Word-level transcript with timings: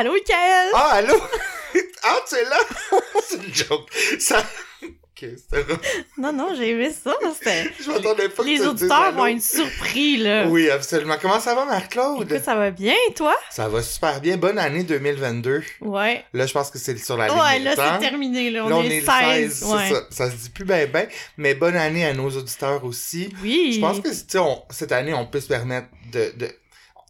Allô, 0.00 0.12
Michael? 0.12 0.70
Ah, 0.72 0.92
allô? 0.94 1.14
ah, 2.02 2.18
tu 2.26 2.34
es 2.34 2.44
là? 2.44 2.56
c'est 3.28 3.36
une 3.36 3.54
joke. 3.54 3.90
Ça... 4.18 4.42
Non, 6.16 6.32
non, 6.32 6.54
j'ai 6.56 6.70
aimé 6.70 6.90
ça. 6.90 7.12
C'était... 7.34 7.70
Je 7.78 7.90
m'attendais 7.90 8.30
pas 8.30 8.42
que 8.42 8.48
Les 8.48 8.66
auditeurs 8.66 9.12
vont 9.12 9.26
être 9.26 9.42
surpris, 9.42 10.16
là. 10.16 10.46
Oui, 10.48 10.70
absolument. 10.70 11.16
Comment 11.20 11.38
ça 11.38 11.54
va, 11.54 11.66
Marc-Claude? 11.66 12.22
Écoute, 12.22 12.42
ça 12.42 12.54
va 12.54 12.70
bien, 12.70 12.94
toi? 13.14 13.36
Ça 13.50 13.68
va 13.68 13.82
super 13.82 14.18
bien. 14.22 14.38
Bonne 14.38 14.58
année 14.58 14.82
2022. 14.82 15.62
Ouais. 15.82 16.24
Là, 16.32 16.46
je 16.46 16.52
pense 16.54 16.70
que 16.70 16.78
c'est 16.78 16.96
sur 16.96 17.18
la 17.18 17.28
ligne 17.28 17.36
Ouais, 17.36 17.58
là, 17.58 17.74
c'est 17.76 17.98
terminé, 17.98 18.48
là. 18.48 18.64
On, 18.64 18.68
Là, 18.70 18.76
on 18.76 18.82
est, 18.84 18.96
est 18.96 19.00
le 19.00 19.48
16. 19.50 19.58
16, 19.58 19.64
ouais. 19.70 19.78
c'est 19.88 19.94
ça. 19.94 20.06
Ça 20.10 20.30
se 20.30 20.36
dit 20.36 20.48
plus 20.48 20.64
bien, 20.64 20.86
bien. 20.86 21.06
Mais 21.36 21.52
bonne 21.54 21.76
année 21.76 22.06
à 22.06 22.14
nos 22.14 22.30
auditeurs 22.30 22.82
aussi. 22.86 23.30
Oui. 23.42 23.72
Je 23.74 23.80
pense 23.80 24.00
que, 24.00 24.38
on- 24.38 24.62
cette 24.70 24.92
année, 24.92 25.12
on 25.12 25.26
peut 25.26 25.40
se 25.40 25.48
permettre 25.48 25.88
de... 26.10 26.32
de... 26.36 26.48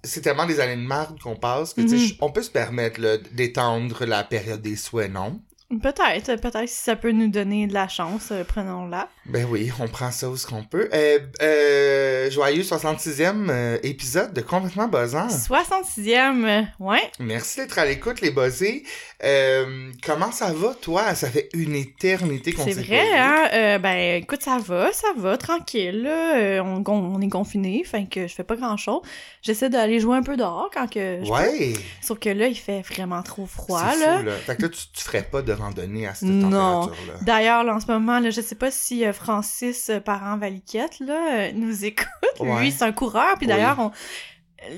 C'est 0.03 0.23
tellement 0.23 0.47
des 0.47 0.61
années 0.61 0.81
de 0.81 0.87
marde 0.87 1.21
qu'on 1.21 1.37
passe 1.37 1.75
que, 1.75 1.83
Mhm. 1.83 2.17
on 2.21 2.31
peut 2.31 2.43
se 2.43 2.51
permettre 2.51 3.01
d'étendre 3.33 4.05
la 4.07 4.25
période 4.25 4.63
des 4.63 4.77
souhaits, 4.77 5.13
non? 5.13 5.41
Peut-être, 5.83 6.35
peut-être 6.41 6.69
si 6.69 6.75
ça 6.83 6.97
peut 6.97 7.13
nous 7.13 7.29
donner 7.29 7.67
de 7.69 7.75
la 7.75 7.87
chance, 7.87 8.33
euh, 8.33 8.43
prenons-la. 8.43 9.09
Ben 9.31 9.47
oui, 9.49 9.71
on 9.79 9.87
prend 9.87 10.11
ça 10.11 10.29
où 10.29 10.37
ce 10.37 10.45
qu'on 10.47 10.65
peut. 10.65 10.89
Euh, 10.93 11.19
euh, 11.41 12.31
joyeux 12.33 12.63
66e 12.63 13.47
euh, 13.49 13.79
épisode 13.85 14.33
de 14.33 14.41
Complètement 14.41 14.89
Buzzant. 14.89 15.29
66e, 15.29 16.45
euh, 16.45 16.63
ouais. 16.81 17.01
Merci 17.21 17.61
d'être 17.61 17.79
à 17.79 17.85
l'écoute, 17.85 18.21
les 18.21 18.33
buzzés. 18.33 18.83
Comment 20.05 20.33
ça 20.33 20.53
va, 20.53 20.75
toi? 20.75 21.15
Ça 21.15 21.29
fait 21.31 21.49
une 21.55 21.77
éternité 21.77 22.53
qu'on 22.53 22.65
C'est 22.65 22.73
s'est 22.73 22.83
vrai, 22.83 22.97
pas 22.99 23.05
vu. 23.05 23.57
hein? 23.57 23.79
Ben, 23.79 24.17
écoute, 24.23 24.43
ça 24.43 24.59
va, 24.59 24.93
ça 24.93 25.09
va, 25.17 25.37
tranquille, 25.37 26.03
là. 26.03 26.63
On, 26.65 27.21
est 27.21 27.29
confiné, 27.29 27.85
fait 27.85 28.07
que 28.07 28.27
je 28.27 28.35
fais 28.35 28.45
pas 28.45 28.57
grand-chose. 28.57 29.03
J'essaie 29.43 29.71
d'aller 29.71 30.01
jouer 30.01 30.17
un 30.17 30.23
peu 30.23 30.37
dehors 30.37 30.71
quand 30.75 30.89
que 30.91 31.21
je 31.23 31.29
peux. 31.29 31.33
Ouais. 31.33 31.73
Sauf 32.03 32.19
que 32.19 32.31
là, 32.31 32.49
il 32.49 32.57
fait 32.57 32.83
vraiment 32.83 33.23
trop 33.23 33.47
froid, 33.47 33.85
c'est 33.95 34.05
là. 34.05 34.19
fou, 34.19 34.25
là. 34.25 34.33
Fait 34.37 34.57
que 34.57 34.63
là, 34.63 34.69
tu, 34.69 34.81
tu 34.93 35.05
ferais 35.05 35.23
pas 35.23 35.43
de 35.43 35.53
randonnée 35.53 36.07
à 36.09 36.15
cette 36.15 36.29
Non. 36.29 36.51
température-là. 36.87 37.15
D'ailleurs, 37.23 37.63
là, 37.65 37.75
en 37.77 37.81
ce 37.81 37.87
moment, 37.87 38.19
là, 38.19 38.31
je 38.31 38.41
sais 38.41 38.55
pas 38.57 38.71
si 38.71 39.05
Francis 39.23 39.91
euh, 39.91 40.01
Parent-Valiquette, 40.01 41.01
là, 41.01 41.21
euh, 41.33 41.51
nous 41.55 41.85
écoute. 41.85 42.07
Ouais. 42.41 42.61
Lui, 42.61 42.73
c'est 42.73 42.85
un 42.85 42.93
coureur. 42.93 43.35
Puis 43.37 43.47
Oui. 43.47 43.49
d'ailleurs, 43.49 43.79
on- 43.79 43.91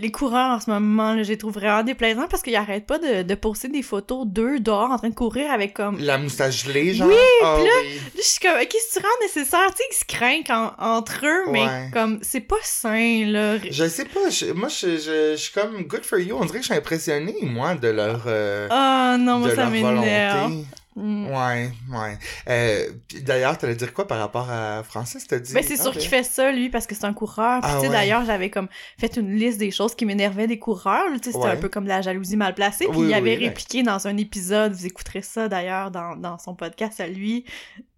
les 0.01 0.13
coureurs, 0.13 0.51
en 0.57 0.61
ce 0.61 0.71
moment, 0.71 1.13
là, 1.13 1.25
je 1.25 1.29
les 1.31 1.37
trouve 1.39 1.55
vraiment 1.55 1.83
déplaisants 1.83 2.29
parce 2.31 2.43
qu'ils 2.45 2.55
arrêtent 2.55 2.87
pas 2.87 3.01
de, 3.01 3.23
de 3.23 3.35
poster 3.35 3.67
des 3.67 3.83
photos 3.83 4.25
d'eux 4.25 4.61
dehors 4.61 4.93
en 4.93 4.97
train 4.97 5.09
de 5.09 5.15
courir 5.15 5.51
avec 5.51 5.75
comme... 5.75 5.99
La 5.99 6.19
moustache 6.19 6.65
gelée, 6.67 6.95
genre? 6.95 7.09
Oui, 7.09 7.15
Ah 7.43 7.57
puis 7.59 7.65
là, 7.67 7.73
oui. 7.83 7.95
Là, 7.97 8.01
je 8.15 8.23
suis 8.23 8.39
comme, 8.39 8.61
OK, 8.63 8.69
tu 8.69 8.99
rends 9.01 9.09
nécessaire, 9.23 9.67
tu 9.71 9.79
sais, 9.79 9.85
ils 9.91 9.97
se 9.97 10.05
craignent 10.05 10.45
en- 10.51 10.71
entre 10.79 11.27
eux, 11.27 11.51
mais 11.51 11.65
Ouais. 11.65 11.91
comme, 11.93 12.21
c'est 12.23 12.43
pas 12.43 12.55
sain, 12.63 13.25
là. 13.27 13.59
Je 13.69 13.89
sais 13.89 14.05
pas, 14.05 14.31
je- 14.31 14.53
moi, 14.53 14.69
je, 14.69 14.99
je, 14.99 15.33
je 15.33 15.37
suis 15.37 15.53
comme 15.53 15.83
good 15.83 16.05
for 16.05 16.21
you. 16.21 16.37
On 16.41 16.45
dirait 16.45 16.59
que 16.59 16.65
je 16.65 16.71
suis 16.71 16.79
impressionné, 16.79 17.35
moi, 17.43 17.75
de 17.75 17.89
leur... 17.89 18.23
euh, 18.29 18.69
Ah 18.71 19.17
non, 19.19 19.41
moi, 19.41 19.49
de 19.51 19.55
ça 19.57 19.67
m'énerve. 19.67 20.53
Mm. 20.95 21.27
Ouais, 21.29 21.71
ouais. 21.91 22.19
Euh, 22.49 22.87
D'ailleurs, 23.23 23.57
t'allais 23.57 23.75
dire 23.75 23.95
quoi 23.95 24.07
par 24.07 24.19
rapport 24.19 24.51
à 24.51 24.83
Francis? 24.83 25.27
T'as 25.27 25.39
dit... 25.39 25.53
Ben, 25.55 25.63
c'est 25.63 25.77
sûr 25.81 25.93
qu'il 25.93 26.09
fait 26.09 26.23
ça, 26.23 26.53
lui, 26.53 26.69
parce 26.69 26.87
que 26.87 26.95
c'est 26.95 27.05
un 27.07 27.15
coureur. 27.15 27.61
Puis, 27.63 27.71
Ah 27.73 27.77
tu 27.77 27.81
sais, 27.83 27.87
ouais. 27.89 27.93
d'ailleurs, 27.93 28.25
j'avais 28.25 28.51
comme 28.51 28.69
fait 28.99 29.17
une 29.17 29.35
liste 29.35 29.59
des 29.59 29.71
choses 29.71 29.95
qui 29.95 30.05
m'énervaient 30.05 30.47
des 30.47 30.59
coureurs. 30.59 31.09
là. 31.09 31.19
Tu 31.19 31.25
sais, 31.31 31.33
c'était 31.33 31.45
Ouais. 31.47 31.51
un 31.53 31.57
peu 31.57 31.69
comme 31.71 31.87
la 31.87 32.03
jalousie 32.03 32.37
mal 32.37 32.55
placée. 32.55 32.87
Puis, 32.89 32.99
Oui, 32.99 33.07
il 33.09 33.15
avait 33.15 33.37
oui, 33.39 33.47
répliqué 33.47 33.83
dans 33.83 34.07
un 34.07 34.17
épisode, 34.19 34.73
vous 34.73 34.87
écouterez 34.87 35.23
ça 35.23 35.49
d'ailleurs 35.49 35.91
dans, 35.91 36.15
dans 36.17 36.39
son 36.39 36.55
podcast 36.55 37.01
à 37.01 37.07
lui. 37.07 37.45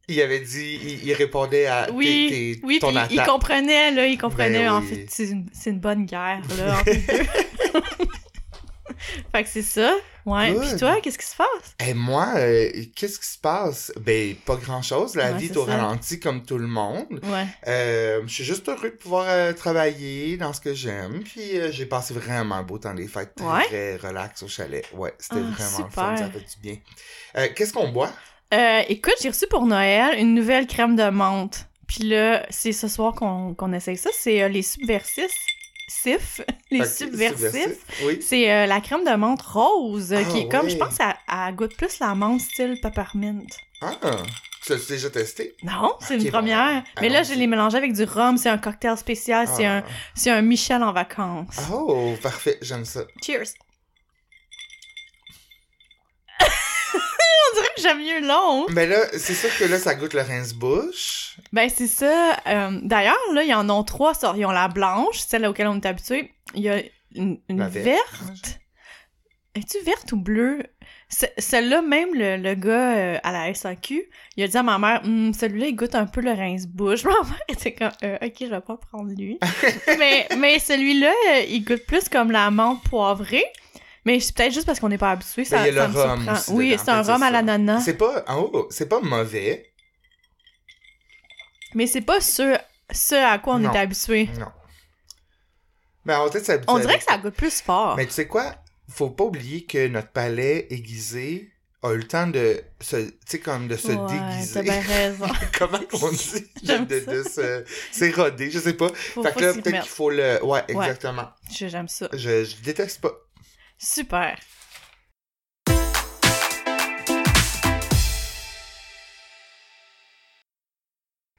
Il 0.07 0.21
avait 0.21 0.41
dit, 0.41 0.79
il, 0.83 1.05
il 1.07 1.13
répondait 1.15 1.67
à 1.67 1.89
Oui, 1.93 2.27
tes, 2.29 2.61
tes- 2.61 2.67
Oui, 2.67 2.79
ton 2.79 2.93
il 3.11 3.23
comprenait, 3.23 3.91
là, 3.91 4.07
il 4.07 4.19
comprenait. 4.19 4.65
Ben 4.67 4.73
En 4.75 4.83
fait, 4.83 5.07
c'est 5.09 5.29
une, 5.31 5.47
une 5.67 5.81
bonne 5.81 6.05
guerre, 6.05 6.43
là, 6.59 6.77
entre. 6.79 6.91
fait 9.33 9.43
que 9.45 9.49
c'est 9.49 9.63
ça. 9.63 9.95
Ouais. 10.27 10.55
Puis 10.55 10.77
toi, 10.79 11.01
qu'est-ce 11.03 11.19
qui 11.19 11.27
se 11.27 11.37
passe? 11.37 11.75
Et 11.87 11.93
moi, 11.93 12.33
euh, 12.37 12.71
qu'est-ce 12.97 13.19
qui 13.19 13.27
se 13.27 13.39
passe? 13.39 13.93
Ben, 14.01 14.35
pas 14.47 14.57
grand-chose. 14.57 15.17
La 15.17 15.33
Ouais, 15.33 15.39
vie 15.39 15.47
est 15.47 15.57
au 15.57 15.67
ça. 15.67 15.77
ralenti 15.77 16.19
comme 16.19 16.43
tout 16.45 16.57
le 16.57 16.67
monde. 16.67 17.21
Ouais. 17.25 17.47
Euh, 17.67 18.23
je 18.27 18.33
suis 18.33 18.45
juste 18.45 18.67
heureux 18.69 18.89
de 18.91 18.97
pouvoir 18.97 19.27
euh, 19.29 19.53
travailler 19.53 20.37
dans 20.39 20.53
ce 20.55 20.61
que 20.63 20.73
j'aime. 20.73 21.23
Puis 21.25 21.61
j'ai 21.73 21.87
passé 21.87 22.15
vraiment 22.15 22.55
un 22.55 22.63
beau 22.63 22.79
temps 22.79 22.95
des 22.95 23.07
fêtes. 23.09 23.35
Très, 23.37 23.47
Ouais. 23.47 23.65
très 23.67 23.97
relax 23.97 24.43
au 24.43 24.49
chalet. 24.49 24.85
Ouais, 24.95 25.13
c'était 25.19 25.37
Ah, 25.39 25.51
vraiment 25.55 25.79
le 25.79 25.85
super. 25.91 25.91
fun. 25.93 26.17
Ça 26.17 26.31
fait 26.31 26.39
du 26.41 26.61
bien. 26.63 27.49
Qu'est-ce 27.55 27.73
qu'on 27.75 27.89
boit? 27.89 28.11
Écoute, 28.89 29.15
j'ai 29.21 29.29
reçu 29.29 29.47
pour 29.49 29.67
Noël 29.67 30.19
une 30.19 30.35
nouvelle 30.35 30.67
crème 30.67 30.97
de 30.97 31.09
menthe. 31.11 31.67
Puis 31.87 32.05
là, 32.05 32.47
c'est 32.49 32.73
ce 32.73 32.89
soir 32.89 33.15
qu'on 33.15 33.53
qu'on 33.55 33.73
essaye 33.75 33.99
ça. 33.99 34.09
C'est 34.19 34.49
les 34.49 34.63
subversifs. 34.63 35.37
Sif, 35.87 36.41
les 36.71 36.85
subversifs. 36.85 37.79
Oui. 38.05 38.21
C'est 38.23 38.51
euh, 38.51 38.67
la 38.67 38.81
crème 38.81 39.05
de 39.05 39.15
menthe 39.17 39.43
rose, 39.43 40.13
euh, 40.13 40.23
Ah, 40.25 40.31
qui 40.31 40.39
est 40.41 40.49
comme, 40.49 40.67
ouais. 40.67 40.71
je 40.71 40.77
pense, 40.77 40.97
elle, 41.01 41.55
goûte 41.55 41.77
plus 41.77 41.99
la 42.01 42.15
menthe 42.15 42.41
style 42.41 42.79
peppermint. 42.83 43.43
Ah, 43.81 43.95
tu 44.65 44.73
l'as 44.73 44.87
déjà 44.89 45.11
testé? 45.11 45.55
Non, 45.63 45.95
c'est 46.01 46.17
une 46.17 46.23
bon, 46.25 46.31
première. 46.31 46.83
Mais 47.03 47.11
là, 47.11 47.23
je 47.23 47.35
l'ai 47.35 47.47
mélangé 47.47 47.77
avec 47.77 47.93
du 47.93 48.05
rhum. 48.05 48.39
C'est 48.39 48.49
un 48.49 48.57
cocktail 48.57 48.97
spécial. 48.97 49.47
C'est 49.47 49.67
Ah. 49.67 49.79
un, 49.79 49.85
c'est 50.15 50.31
un 50.31 50.41
Michel 50.41 50.83
en 50.83 50.93
vacances. 50.93 51.57
Oh, 51.71 52.15
parfait. 52.23 52.57
J'aime 52.63 52.87
ça. 52.87 53.03
Cheers. 53.23 53.45
On 57.57 57.61
dirait 57.61 57.75
que 57.77 57.83
j'aime 57.83 57.99
mieux 57.99 58.27
l'autre. 58.27 58.73
Mais 58.73 58.87
là, 58.87 58.99
c'est 59.17 59.35
sûr 59.35 59.49
que 59.59 59.65
là, 59.65 59.79
ça 59.79 59.95
goûte 59.95 60.15
le 60.15 60.23
rince-bouche. 60.23 61.37
Ben, 61.53 61.69
c'est 61.69 61.87
ça. 61.87 62.37
Euh, 62.47 62.81
D'ailleurs, 62.83 63.17
là, 63.33 63.43
ils 63.45 63.55
en 63.55 63.69
ont 63.71 63.85
trois 63.85 64.15
sortes. 64.15 64.37
Ils 64.39 64.47
ont 64.47 64.51
la 64.51 64.69
blanche, 64.69 65.19
celle 65.19 65.47
auquel 65.47 65.67
on 65.69 65.77
est 65.81 65.87
habitué. 65.87 66.33
Il 66.55 66.63
y 66.63 66.69
a 66.69 66.83
une, 67.15 67.39
verte. 67.49 67.73
verte. 67.75 68.61
Es-tu 69.55 69.79
verte 69.85 70.11
ou 70.11 70.17
bleue? 70.17 70.65
Ce- 71.09 71.27
Celle-là, 71.39 71.81
même 71.81 72.09
le, 72.13 72.37
le 72.39 72.55
gars 72.57 72.97
euh, 72.97 73.19
à 73.23 73.31
la 73.31 73.55
SAQ, 73.55 74.03
il 74.37 74.43
a 74.43 74.49
dit 74.49 74.57
à 74.57 74.65
ma 74.65 74.79
mère, 74.79 75.01
Hum, 75.05 75.33
celui-là, 75.33 75.67
il 75.69 75.77
goûte 75.77 75.95
un 75.95 76.07
peu 76.07 76.21
le 76.23 76.33
rince-bouche. 76.33 77.05
Ma 77.05 77.11
mère 77.13 77.41
était 77.49 77.73
comme, 77.73 77.93
Euh, 78.03 78.17
ok, 78.21 78.35
je 78.41 78.47
vais 78.47 78.61
pas 78.61 78.77
prendre 78.77 79.13
lui. 79.17 79.39
mais 79.99 80.27
mais 80.39 80.59
celui-là, 80.59 81.13
euh, 81.35 81.41
il 81.49 81.65
goûte 81.65 81.87
plus 81.87 82.09
comme 82.09 82.33
la 82.33 82.51
menthe 82.51 82.83
poivrée. 82.91 83.45
Mais 84.05 84.21
c'est 84.21 84.35
peut-être 84.35 84.53
juste 84.53 84.67
parce 84.67 84.81
qu'on 84.81 84.89
n'est 84.91 84.99
pas 84.99 85.13
habitué. 85.13 85.45
Ça, 85.45 85.63
Mais 85.63 85.71
il 85.71 85.75
y 85.75 85.79
a 85.79 85.87
ça 85.87 85.93
le 85.93 85.99
rhum 85.99 86.29
aussi 86.29 86.51
Oui, 86.53 86.77
c'est 86.79 86.91
un 86.91 87.03
fait 87.03 87.13
rhum 87.13 87.23
à 87.23 87.31
l'ananas. 87.31 87.81
C'est 87.85 87.95
pas, 87.97 88.25
oh, 88.31 88.69
c'est 88.71 88.89
pas 88.89 89.01
mauvais. 89.01 89.73
Mais 91.75 91.87
c'est 91.87 92.03
pas 92.03 92.21
ce, 92.21 92.57
ce 92.91 93.15
à 93.15 93.39
quoi 93.39 93.55
on 93.57 93.59
Non. 93.61 93.73
est 93.73 93.79
habitué. 93.79 94.29
Non. 94.39 94.47
Mais 96.05 96.15
on, 96.17 96.29
peut-être 96.29 96.45
s'habituer 96.45 96.73
On 96.73 96.79
dirait 96.79 96.99
que 96.99 97.05
ça 97.05 97.17
goûte 97.19 97.35
plus 97.35 97.61
fort. 97.63 97.97
Mais 97.97 98.07
tu 98.07 98.13
sais 98.13 98.27
quoi? 98.27 98.55
Faut 98.91 99.11
pas 99.11 99.25
oublier 99.25 99.65
que 99.65 99.89
notre 99.89 100.11
palais 100.11 100.67
aiguisé 100.71 101.51
a 101.83 101.93
eu 101.93 101.97
le 101.99 102.05
temps 102.07 102.27
de 102.27 102.63
se, 102.81 102.97
tu 102.97 103.13
sais, 103.27 103.41
comme 103.41 103.69
de 103.69 103.77
se 103.77 103.89
Ouais, 103.89 104.07
déguiser. 104.13 104.53
T'as 104.55 104.63
bien 104.63 104.81
raison. 104.81 105.27
Comment 105.59 105.79
on 106.03 106.11
dit? 106.11 106.47
de, 106.63 107.23
se, 107.23 107.65
s'éroder, 107.91 108.51
je 108.51 108.59
sais 108.59 108.75
pas. 108.75 108.89
Faut, 108.95 109.23
fait 109.23 109.33
que 109.35 109.41
là, 109.41 109.53
peut-être 109.55 109.81
qu'il 109.81 109.91
faut 109.91 110.11
le, 110.11 110.43
ouais, 110.45 110.63
exactement. 110.69 111.29
Je- 111.51 111.69
J'aime 111.69 111.89
ça. 111.89 112.09
Je, 112.13 112.45
je 112.45 112.57
déteste 112.63 113.01
pas. 113.01 113.13
Super. 113.85 114.39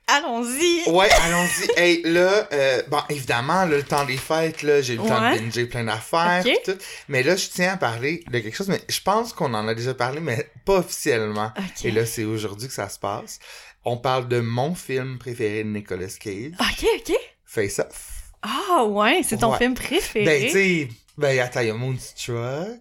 Allons-y. 0.07 0.87
Ouais, 0.87 1.09
allons-y. 1.23 1.67
Hey, 1.79 2.03
là, 2.03 2.47
euh, 2.53 2.83
bon, 2.89 2.99
évidemment, 3.09 3.65
là, 3.65 3.77
le 3.77 3.83
temps 3.83 4.05
des 4.05 4.17
fêtes, 4.17 4.61
là, 4.61 4.79
j'ai 4.79 4.93
eu 4.93 4.97
le 4.97 5.03
temps 5.03 5.31
de 5.31 5.39
binger 5.39 5.65
plein 5.65 5.83
d'affaires, 5.83 6.43
Ok. 6.45 6.51
pis 6.51 6.71
tout. 6.71 6.77
Mais 7.07 7.23
là, 7.23 7.35
je 7.35 7.47
tiens 7.47 7.73
à 7.73 7.77
parler 7.77 8.23
de 8.29 8.39
quelque 8.39 8.55
chose, 8.55 8.67
mais 8.69 8.81
je 8.87 9.01
pense 9.01 9.33
qu'on 9.33 9.51
en 9.55 9.67
a 9.67 9.73
déjà 9.73 9.95
parlé, 9.95 10.19
mais 10.19 10.47
pas 10.63 10.77
officiellement. 10.77 11.51
Et 11.83 11.89
là, 11.89 12.05
c'est 12.05 12.23
aujourd'hui 12.23 12.67
que 12.67 12.73
ça 12.73 12.87
se 12.87 12.99
passe. 12.99 13.39
On 13.83 13.97
parle 13.97 14.27
de 14.27 14.39
mon 14.41 14.75
film 14.75 15.17
préféré 15.17 15.63
de 15.63 15.69
Nicolas 15.69 16.05
Cage, 16.19 16.51
Ok, 16.59 16.85
ok. 16.99 17.15
Face 17.43 17.79
Off. 17.79 18.11
Ah 18.43 18.83
ouais, 18.85 19.21
c'est 19.23 19.37
ton 19.37 19.51
Ouais. 19.53 19.57
film 19.57 19.73
préféré. 19.73 20.25
Ben, 20.25 20.51
tu 20.51 20.89
ben, 21.17 21.39
attends, 21.39 21.61
il 21.61 21.67
y 21.67 21.69
a 21.69 21.73
Moonstruck. 21.73 22.79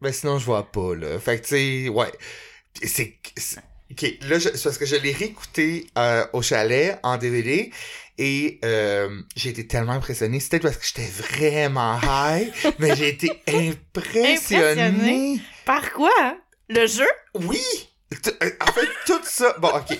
Ben, 0.00 0.12
sinon, 0.12 0.38
je 0.38 0.44
vois 0.44 0.70
pas, 0.70 0.94
là. 0.94 1.18
Fait 1.18 1.38
que, 1.40 1.42
tu 1.46 1.48
sais, 1.84 1.88
ouais. 1.88 2.12
C'est. 2.82 3.16
c'est- 3.36 3.60
Ok, 3.90 4.02
là, 4.28 4.38
je- 4.38 4.50
c'est 4.50 4.64
parce 4.64 4.76
que 4.76 4.84
je 4.84 4.96
l'ai 4.96 5.12
réécouté 5.12 5.86
euh, 5.96 6.26
au 6.34 6.42
chalet 6.42 6.98
en 7.02 7.16
DVD 7.16 7.72
et 8.18 8.58
euh, 8.62 9.22
j'ai 9.34 9.48
été 9.48 9.66
tellement 9.66 9.92
impressionné. 9.92 10.40
C'était 10.40 10.60
parce 10.60 10.76
que 10.76 10.84
j'étais 10.84 11.08
vraiment 11.08 11.98
high, 12.02 12.52
mais 12.78 12.94
j'ai 12.96 13.08
été 13.08 13.30
impressionné. 13.48 14.34
Impressionné? 14.34 15.40
Par 15.64 15.90
quoi? 15.94 16.36
Le 16.68 16.86
jeu? 16.86 17.06
Oui! 17.34 17.62
Euh, 18.12 18.50
En 18.66 18.72
fait, 18.72 18.88
tout 19.06 19.20
ça. 19.24 19.54
Bon, 19.58 19.68
ok. 19.74 19.98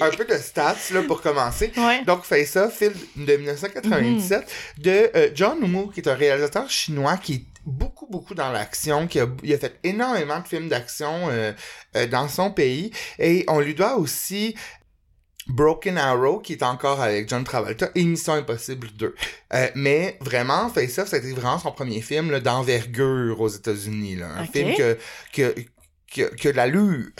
Un 0.00 0.10
peu 0.10 0.24
de 0.24 0.36
stats, 0.36 0.76
là, 0.92 1.02
pour 1.02 1.22
commencer. 1.22 1.72
Ouais. 1.76 2.04
Donc, 2.04 2.24
Face 2.24 2.56
Off, 2.56 2.76
film 2.76 2.92
de 3.16 3.36
1997 3.36 4.52
de 4.78 5.10
euh, 5.14 5.30
John 5.34 5.62
Woo, 5.74 5.88
qui 5.88 6.00
est 6.00 6.08
un 6.08 6.14
réalisateur 6.14 6.68
chinois 6.68 7.16
qui 7.16 7.34
est 7.34 7.44
beaucoup, 7.66 8.06
beaucoup 8.06 8.34
dans 8.34 8.52
l'action, 8.52 9.06
qui 9.06 9.20
a, 9.20 9.26
il 9.42 9.52
a 9.52 9.58
fait 9.58 9.78
énormément 9.82 10.40
de 10.40 10.46
films 10.46 10.68
d'action 10.68 11.28
euh, 11.28 11.52
euh, 11.96 12.06
dans 12.06 12.28
son 12.28 12.50
pays. 12.50 12.92
Et 13.18 13.44
on 13.48 13.60
lui 13.60 13.74
doit 13.74 13.96
aussi 13.96 14.54
Broken 15.48 15.96
Arrow, 15.98 16.40
qui 16.40 16.54
est 16.54 16.62
encore 16.62 17.00
avec 17.00 17.28
John 17.28 17.44
Travolta, 17.44 17.90
et 17.94 18.04
Mission 18.04 18.34
Impossible 18.34 18.88
2. 18.96 19.14
Euh, 19.54 19.68
mais 19.74 20.18
vraiment, 20.20 20.68
Face 20.68 20.98
Off, 20.98 21.08
ça 21.08 21.16
a 21.16 21.18
été 21.18 21.32
vraiment 21.32 21.58
son 21.58 21.72
premier 21.72 22.00
film 22.00 22.38
d'envergure 22.40 23.40
aux 23.40 23.48
États-Unis. 23.48 24.16
Là. 24.16 24.28
Un 24.38 24.46
film 24.46 24.74
que, 24.74 24.98
que, 25.32 25.54
que, 26.16 26.48
de 26.48 26.56
l'allure. 26.56 27.10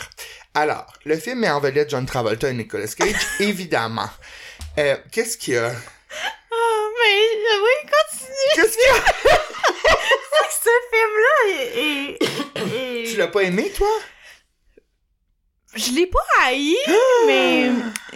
Alors, 0.55 0.87
le 1.05 1.17
film 1.17 1.41
met 1.41 1.51
en 1.51 1.61
vedette 1.61 1.91
John 1.91 2.07
Travolta 2.07 2.49
et 2.51 2.55
Nicolas 2.55 2.87
Cage, 2.89 3.15
évidemment. 3.41 4.09
Euh, 4.79 4.97
Qu'est-ce 5.13 5.37
qu'il 5.39 5.55
y 5.55 5.59
a? 5.59 5.69
Ah, 5.71 6.89
mais 6.99 7.21
euh, 7.37 7.63
oui, 7.63 7.91
continue. 7.91 8.55
Qu'est-ce 8.55 8.77
qu'il 8.77 8.87
y 8.87 9.33
a? 9.33 9.39
Ce 10.63 10.71
film-là 10.93 11.37
est... 11.53 12.19
est- 12.23 13.03
est- 13.03 13.11
Tu 13.11 13.17
l'as 13.17 13.29
pas 13.29 13.43
aimé, 13.43 13.71
toi? 13.77 13.89
Je 15.75 15.93
l'ai 15.93 16.07
pas 16.07 16.25
haï, 16.43 16.75
mais 17.27 17.71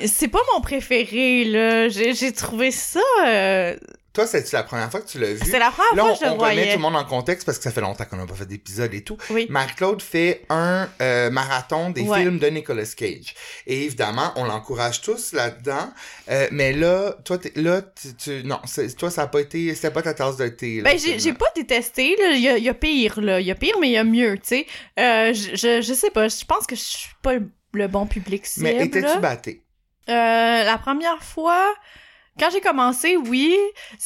c'est 0.06 0.28
pas 0.28 0.40
mon 0.54 0.60
préféré, 0.62 1.44
là. 1.44 1.88
J'ai 1.88 2.14
j'ai 2.14 2.32
trouvé 2.32 2.70
ça... 2.70 3.00
euh, 3.26 3.76
Toi, 4.12 4.26
c'est 4.26 4.52
la 4.52 4.64
première 4.64 4.90
fois 4.90 5.00
que 5.00 5.06
tu 5.06 5.18
l'as 5.20 5.32
vu? 5.34 5.40
C'est 5.44 5.60
la 5.60 5.70
première 5.70 5.94
Là, 5.94 6.02
fois 6.02 6.12
que 6.14 6.18
je 6.18 6.24
le 6.24 6.30
on 6.30 6.34
remet 6.34 6.54
voyais. 6.54 6.66
tout 6.72 6.78
le 6.78 6.82
monde 6.82 6.96
en 6.96 7.04
contexte 7.04 7.46
parce 7.46 7.58
que 7.58 7.64
ça 7.64 7.70
fait 7.70 7.80
longtemps 7.80 8.04
qu'on 8.06 8.16
n'a 8.16 8.26
pas 8.26 8.34
fait 8.34 8.44
d'épisode 8.46 8.92
et 8.92 9.04
tout. 9.04 9.16
Oui. 9.30 9.46
Marc-Claude 9.48 10.02
fait 10.02 10.44
un 10.48 10.88
euh, 11.00 11.30
marathon 11.30 11.90
des 11.90 12.02
Ouais. 12.02 12.18
films 12.22 12.38
de 12.40 12.48
Nicolas 12.48 12.84
Cage. 12.96 13.34
Et 13.68 13.84
évidemment, 13.84 14.32
on 14.34 14.44
l'encourage 14.44 15.00
tous 15.00 15.32
là-dedans. 15.32 15.92
Euh, 16.28 16.48
mais 16.50 16.72
là, 16.72 17.14
toi, 17.24 17.38
là, 17.54 17.82
tu, 17.82 18.14
tu- 18.16 18.42
non, 18.44 18.58
toi, 18.98 19.10
ça 19.12 19.22
a 19.22 19.26
pas 19.28 19.40
été, 19.42 19.72
c'était 19.76 19.92
pas 19.92 20.02
ta 20.02 20.12
tasse 20.14 20.36
de 20.38 20.48
thé. 20.48 20.80
là, 20.80 20.90
Ben, 20.90 20.98
j'ai 20.98 21.32
pas 21.34 21.46
détesté, 21.54 22.16
là. 22.16 22.30
Il 22.32 22.40
y 22.40 22.48
a, 22.48 22.56
il 22.58 22.64
y 22.64 22.68
a 22.68 22.74
pire, 22.74 23.20
là. 23.20 23.38
Il 23.40 23.46
y 23.46 23.52
a 23.52 23.54
pire, 23.54 23.76
mais 23.80 23.90
il 23.90 23.92
y 23.92 23.96
a 23.96 24.02
mieux, 24.04 24.34
tu 24.38 24.42
sais. 24.48 24.66
Euh, 24.98 25.32
je, 25.32 25.80
je, 25.82 25.94
sais 25.94 26.10
pas. 26.10 26.26
Je 26.26 26.44
pense 26.44 26.66
que 26.66 26.74
je 26.74 26.80
suis 26.80 27.14
pas 27.22 27.34
le, 27.74 27.86
bon 27.86 28.06
public 28.06 28.44
cible, 28.44 28.64
Mais 28.64 28.86
étais-tu 28.86 29.20
batté? 29.20 29.62
Euh, 30.08 30.12
la 30.64 30.78
première 30.78 31.22
fois, 31.22 31.72
quand 32.38 32.48
j'ai 32.50 32.60
commencé, 32.60 33.16
oui. 33.16 33.56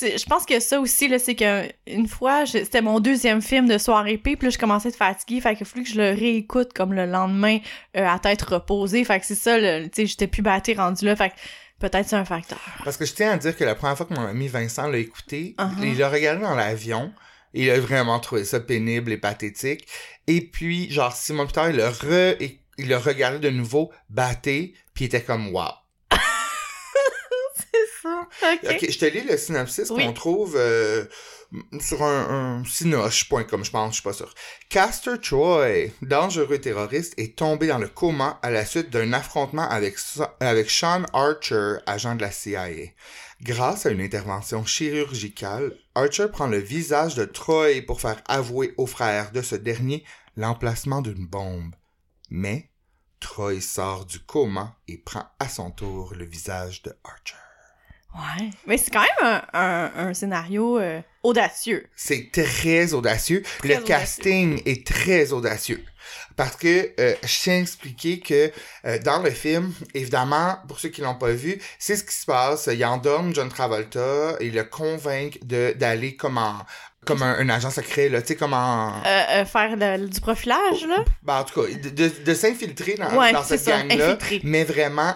Je 0.00 0.24
pense 0.26 0.44
que 0.46 0.58
ça 0.60 0.80
aussi, 0.80 1.08
là, 1.08 1.18
c'est 1.18 1.34
que 1.34 1.68
une 1.86 2.08
fois, 2.08 2.46
c'était 2.46 2.82
mon 2.82 3.00
deuxième 3.00 3.42
film 3.42 3.68
de 3.68 3.78
soirée 3.78 4.18
P, 4.18 4.36
puis 4.36 4.46
là, 4.46 4.50
je 4.50 4.58
commençais 4.58 4.88
à 4.88 4.90
être 4.90 4.96
fatiguée, 4.96 5.40
fait 5.40 5.54
qu'il 5.56 5.62
a 5.66 5.70
fallu 5.70 5.84
que 5.84 5.90
je 5.90 5.96
le 6.00 6.10
réécoute 6.18 6.72
comme 6.72 6.92
le 6.94 7.06
lendemain 7.06 7.58
euh, 7.96 8.06
à 8.06 8.18
tête 8.18 8.42
reposée. 8.42 9.04
Fait 9.04 9.20
que 9.20 9.26
c'est 9.26 9.34
ça, 9.34 9.58
tu 9.58 9.90
sais, 9.94 10.06
j'étais 10.06 10.26
plus 10.26 10.42
battée 10.42 10.74
rendu 10.74 11.04
là, 11.04 11.14
fait 11.16 11.30
que 11.30 11.34
peut-être 11.78 12.08
c'est 12.08 12.16
un 12.16 12.24
facteur. 12.24 12.58
Parce 12.84 12.96
que 12.96 13.04
je 13.04 13.12
tiens 13.14 13.32
à 13.32 13.36
dire 13.36 13.56
que 13.56 13.64
la 13.64 13.74
première 13.74 13.96
fois 13.96 14.06
que 14.06 14.14
mon 14.14 14.26
ami 14.26 14.48
Vincent 14.48 14.88
l'a 14.88 14.98
écouté, 14.98 15.54
Uh-huh. 15.58 15.70
il 15.82 15.98
l'a 15.98 16.08
regardé 16.08 16.42
dans 16.42 16.54
l'avion. 16.54 17.12
Il 17.56 17.70
a 17.70 17.78
vraiment 17.78 18.18
trouvé 18.18 18.44
ça 18.44 18.58
pénible 18.58 19.12
et 19.12 19.16
pathétique. 19.16 19.86
Et 20.26 20.40
puis, 20.40 20.90
genre, 20.90 21.12
six 21.12 21.32
mois 21.32 21.44
plus 21.44 21.52
tard, 21.52 21.70
il 21.70 21.76
l'a 21.76 21.90
re, 21.90 22.34
et- 22.40 22.58
il 22.78 22.88
l'a 22.88 22.98
regardé 22.98 23.38
de 23.38 23.50
nouveau, 23.50 23.92
batté, 24.10 24.74
puis 24.92 25.04
il 25.04 25.06
était 25.06 25.22
comme, 25.22 25.48
wow. 25.54 25.68
Ça. 28.04 28.28
OK. 28.70 28.86
Je 28.90 28.98
te 28.98 29.04
lis 29.06 29.22
le 29.22 29.36
synopsis 29.36 29.90
Oui. 29.90 30.04
qu'on 30.06 30.12
trouve 30.12 30.54
euh, 30.56 31.04
sur 31.80 32.02
un, 32.02 32.60
un 32.60 32.64
sinoche.com, 32.64 33.64
je 33.64 33.70
pense, 33.70 33.90
je 33.90 33.94
suis 33.94 34.02
pas 34.02 34.12
sûr. 34.12 34.32
Castor 34.68 35.18
Troy, 35.20 35.88
dangereux 36.02 36.58
terroriste, 36.58 37.14
est 37.18 37.36
tombé 37.36 37.66
dans 37.66 37.78
le 37.78 37.88
coma 37.88 38.38
à 38.42 38.50
la 38.50 38.64
suite 38.64 38.90
d'un 38.90 39.12
affrontement 39.12 39.68
avec, 39.68 39.96
avec 40.40 40.70
Sean 40.70 41.02
Archer, 41.12 41.76
agent 41.86 42.14
de 42.16 42.20
la 42.22 42.30
CIA. 42.30 42.68
Grâce 43.42 43.86
à 43.86 43.90
une 43.90 44.00
intervention 44.00 44.64
chirurgicale, 44.64 45.74
Archer 45.94 46.28
prend 46.28 46.46
le 46.46 46.58
visage 46.58 47.14
de 47.14 47.24
Troy 47.24 47.80
pour 47.86 48.00
faire 48.00 48.22
avouer 48.28 48.74
au 48.76 48.86
frère 48.86 49.32
de 49.32 49.42
ce 49.42 49.54
dernier 49.56 50.04
l'emplacement 50.36 51.00
d'une 51.02 51.26
bombe. 51.26 51.74
Mais 52.30 52.70
Troy 53.20 53.60
sort 53.60 54.04
du 54.04 54.18
coma 54.20 54.76
et 54.88 54.98
prend 54.98 55.24
à 55.38 55.48
son 55.48 55.70
tour 55.70 56.12
le 56.16 56.24
visage 56.24 56.82
de 56.82 56.92
Archer. 57.04 57.34
Ouais. 58.14 58.50
Mais 58.66 58.78
c'est 58.78 58.90
quand 58.90 59.00
même 59.02 59.42
un, 59.52 59.60
un, 59.60 60.08
un 60.08 60.14
scénario 60.14 60.78
euh, 60.78 61.00
audacieux. 61.22 61.88
C'est 61.96 62.30
très 62.32 62.94
audacieux. 62.94 63.42
Très 63.58 63.68
le 63.68 63.74
audacieux. 63.76 63.86
casting 63.94 64.62
est 64.66 64.86
très 64.86 65.32
audacieux. 65.32 65.84
Parce 66.36 66.56
que 66.56 66.92
euh, 67.00 67.14
je 67.22 67.40
tiens 67.42 67.54
à 67.54 67.58
expliquer 67.60 68.20
que 68.20 68.52
euh, 68.84 68.98
dans 69.00 69.20
le 69.22 69.30
film, 69.30 69.72
évidemment, 69.94 70.58
pour 70.68 70.78
ceux 70.78 70.90
qui 70.90 71.00
l'ont 71.00 71.14
pas 71.14 71.30
vu, 71.32 71.60
c'est 71.78 71.96
ce 71.96 72.04
qui 72.04 72.14
se 72.14 72.26
passe. 72.26 72.68
Il 72.72 72.84
endorme 72.84 73.34
John 73.34 73.48
Travolta 73.48 74.36
et 74.40 74.50
le 74.50 74.64
convainc 74.64 75.38
de 75.42 75.72
d'aller 75.76 76.14
comme 76.16 76.38
en 76.38 76.58
comme 77.06 77.22
un, 77.22 77.38
un 77.38 77.48
agent 77.50 77.70
secret, 77.70 78.08
là, 78.08 78.22
tu 78.22 78.28
sais, 78.28 78.36
comme 78.36 78.54
en... 78.54 78.94
Euh, 79.04 79.22
euh, 79.32 79.44
faire 79.44 79.76
le- 79.76 80.08
du 80.08 80.20
profilage, 80.22 80.86
là? 80.88 81.04
Ben, 81.22 81.40
en 81.40 81.44
tout 81.44 81.60
cas, 81.62 81.68
de, 81.70 81.90
de, 81.90 82.08
de 82.24 82.34
s'infiltrer 82.34 82.94
dans, 82.94 83.14
Ouais, 83.18 83.30
dans 83.30 83.42
c'est 83.42 83.58
cette 83.58 83.88
gang-là, 83.90 84.16
mais 84.42 84.64
vraiment 84.64 85.14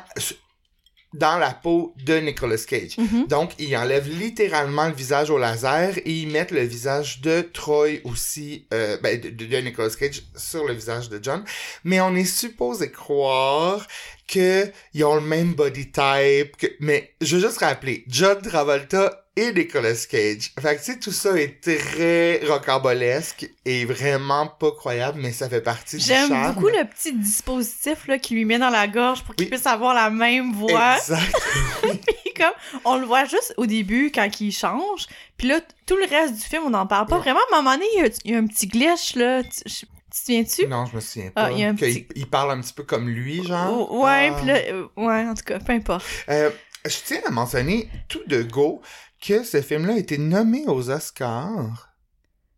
dans 1.15 1.39
la 1.39 1.53
peau 1.53 1.95
de 2.05 2.17
Nicolas 2.19 2.59
Cage. 2.59 2.99
Mhm. 2.99 3.27
Donc, 3.29 3.53
ils 3.59 3.75
enlèvent 3.77 4.09
littéralement 4.09 4.87
le 4.89 4.93
visage 4.95 5.31
au 5.31 5.39
laser 5.39 5.97
et 5.99 6.11
ils 6.11 6.29
mettent 6.29 6.51
le 6.51 6.61
visage 6.63 7.21
de 7.23 7.41
Troy 7.41 8.01
aussi, 8.05 8.67
euh, 8.75 8.99
ben, 9.03 9.19
de, 9.21 9.31
de- 9.31 9.57
Nicolas 9.59 9.89
Cage 9.99 10.23
sur 10.37 10.67
le 10.67 10.75
visage 10.75 11.09
de 11.09 11.19
John. 11.23 11.43
Mais 11.85 12.01
on 12.01 12.15
est 12.15 12.25
supposé 12.27 12.91
croire 12.91 13.87
que 14.27 14.71
ils 14.93 15.05
ont 15.05 15.15
le 15.15 15.23
même 15.23 15.55
body 15.55 15.87
type. 15.91 16.57
Que... 16.59 16.67
Mais 16.81 17.15
je 17.23 17.37
veux 17.37 17.43
juste 17.49 17.59
rappeler, 17.59 18.05
John 18.09 18.41
Travolta 18.43 19.25
et 19.41 19.53
Nicolas 19.53 19.95
Cage. 20.11 20.53
Fait 20.61 20.77
que, 20.77 20.85
tu 20.85 20.93
sais, 20.93 20.99
tout 20.99 21.13
ça 21.13 21.39
est 21.39 21.61
très 21.61 22.41
rocambolesque 22.47 23.49
et 23.65 23.85
vraiment 23.85 24.47
pas 24.49 24.71
croyable, 24.73 25.21
mais 25.21 25.33
ça 25.33 25.49
fait 25.49 25.61
partie 25.61 25.97
du 25.97 26.05
J'aime 26.05 26.29
charme. 26.29 26.55
beaucoup 26.55 26.69
le 26.69 26.85
petit 26.85 27.13
dispositif 27.13 28.07
là, 28.09 28.19
qu'il 28.19 28.37
lui 28.37 28.45
met 28.45 28.59
dans 28.59 28.71
la 28.71 28.87
gorge 28.89 29.23
pour 29.23 29.35
qu'il 29.35 29.47
Oui. 29.47 29.51
puisse 29.51 29.67
avoir 29.67 29.95
la 29.95 30.11
même 30.11 30.53
voix. 30.53 30.97
Exact. 30.97 31.37
Puis 31.83 32.33
comme, 32.37 32.53
on 32.85 32.97
le 32.97 33.07
voit 33.07 33.25
juste 33.25 33.55
au 33.57 33.67
début 33.67 34.11
quand 34.15 34.29
il 34.41 34.53
change. 34.53 35.07
Puis 35.37 35.49
là, 35.49 35.61
tout 35.87 35.97
le 35.97 36.07
reste 36.09 36.35
du 36.35 36.41
film, 36.43 36.65
on 36.67 36.71
n'en 36.71 36.87
parle 36.87 37.07
pas 37.07 37.19
vraiment. 37.19 37.39
À 37.53 37.57
un 37.59 37.63
moment 37.63 37.75
donné, 37.75 37.87
il 37.97 38.01
y 38.01 38.05
a, 38.05 38.09
il 38.25 38.31
y 38.33 38.35
a 38.35 38.39
un 38.39 38.47
petit 38.47 38.67
glitch, 38.67 39.15
là. 39.15 39.43
Tu, 39.45 39.51
je- 39.67 39.87
tu 39.87 39.87
te 40.11 40.17
souviens-tu? 40.27 40.67
Non, 40.67 40.87
je 40.87 40.97
me 40.97 41.01
souviens 41.01 41.31
Ah, 41.37 41.45
pas. 41.49 41.53
il 41.53 41.75
petit- 41.77 42.27
parle 42.31 42.53
un 42.53 42.61
petit 42.61 42.73
peu 42.73 42.83
comme 42.83 43.09
lui, 43.09 43.47
genre. 43.47 43.89
Oh, 43.93 44.05
ouais, 44.05 44.31
Ah. 44.33 44.37
puis 44.37 44.47
là, 44.47 44.55
euh, 44.73 44.87
ouais, 44.97 45.27
en 45.29 45.35
tout 45.35 45.45
cas, 45.45 45.59
peu 45.59 45.73
importe. 45.73 46.05
Euh, 46.31 46.51
je 46.87 46.97
tiens 47.05 47.21
à 47.27 47.31
mentionner 47.31 47.91
tout 48.09 48.23
de 48.27 48.43
go 48.43 48.81
que 49.21 49.43
ce 49.45 49.61
film-là 49.63 49.95
a 49.95 49.99
été 49.99 50.19
nommé 50.19 50.65
aux 50.67 50.91
Oscars 50.91 51.89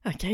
OK. 0.07 0.27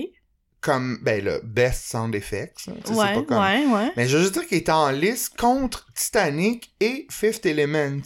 comme, 0.61 0.99
ben 1.03 1.25
là, 1.25 1.39
Best 1.45 1.89
Sound 1.91 2.15
Effects. 2.15 2.67
Ouais, 2.89 3.15
pas 3.15 3.23
comme- 3.23 3.39
ouais, 3.43 3.67
ouais. 3.67 3.93
Mais 3.97 4.09
je 4.09 4.17
veux 4.17 4.23
juste 4.23 4.35
dire 4.35 4.47
qu'il 4.47 4.59
était 4.59 4.73
en 4.73 4.91
liste 4.91 5.37
contre 5.37 5.87
Titanic 5.95 6.75
et 6.81 7.07
Fifth 7.11 7.47
Element. 7.47 8.03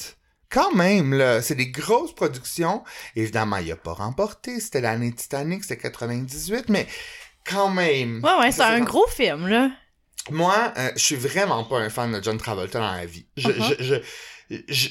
Quand 0.51 0.75
même, 0.75 1.15
là, 1.15 1.41
c'est 1.43 1.55
des 1.55 1.71
grosses 1.71 2.15
productions. 2.15 2.83
Évidemment, 3.15 3.59
il 3.59 3.71
a 3.71 3.77
pas 3.77 3.93
remporté. 3.93 4.59
C'était 4.61 4.81
l'année 4.81 5.13
Titanic, 5.13 5.63
c'était 5.63 5.77
98, 5.79 6.69
mais 6.69 6.87
quand 7.47 7.71
même. 7.71 8.21
Ouais, 8.25 8.37
ouais, 8.41 8.53
c'est 8.53 8.63
un 8.63 8.81
gros 8.81 9.07
film, 9.07 9.47
là. 9.47 9.71
Moi, 10.31 10.73
euh, 10.77 10.91
je 10.97 11.03
suis 11.03 11.17
vraiment 11.17 11.65
pas 11.65 11.79
un 11.79 11.89
fan 11.89 12.13
de 12.13 12.23
John 12.23 12.37
Travolta 12.37 12.79
dans 12.79 12.93
la 12.97 13.07
vie. 13.07 13.27
Je, 13.37 13.49
Uh-huh. 13.49 13.77
je, 13.79 13.95
je, 14.51 14.57
je- 14.69 14.89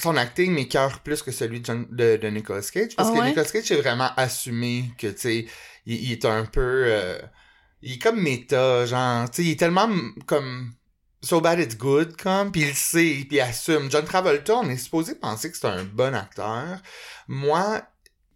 son 0.00 0.16
acting 0.16 0.52
m'écœure 0.52 1.00
plus 1.00 1.22
que 1.22 1.30
celui 1.30 1.60
de, 1.60 1.66
John- 1.66 1.86
de, 1.90 2.16
de 2.16 2.28
Nicolas 2.28 2.62
Cage. 2.62 2.96
Parce 2.96 3.10
Ah 3.10 3.12
que 3.12 3.18
ouais? 3.20 3.28
Nicolas 3.28 3.46
Cage 3.46 3.70
est 3.70 3.80
vraiment 3.80 4.10
assumé 4.16 4.90
que, 4.98 5.08
tu 5.08 5.18
sais, 5.18 5.46
il, 5.86 6.04
il 6.04 6.12
est 6.12 6.24
un 6.24 6.44
peu... 6.44 6.84
euh, 6.86 7.18
il 7.82 7.94
est 7.94 7.98
comme 7.98 8.20
méta, 8.20 8.86
genre, 8.86 9.30
tu 9.30 9.36
sais, 9.36 9.48
il 9.48 9.52
est 9.52 9.58
tellement 9.58 9.88
mm, 9.88 10.14
comme... 10.26 10.72
So 11.22 11.42
bad 11.42 11.60
it's 11.60 11.76
good, 11.76 12.16
comme, 12.16 12.50
puis 12.50 12.62
il 12.62 12.68
le 12.68 12.74
sait, 12.74 13.26
puis 13.28 13.36
il 13.36 13.40
assume. 13.40 13.90
John 13.90 14.06
Travolta, 14.06 14.56
on 14.56 14.70
est 14.70 14.78
supposé 14.78 15.14
penser 15.14 15.50
que 15.50 15.56
c'est 15.58 15.66
un 15.66 15.84
bon 15.84 16.14
acteur. 16.14 16.78
Moi, 17.28 17.82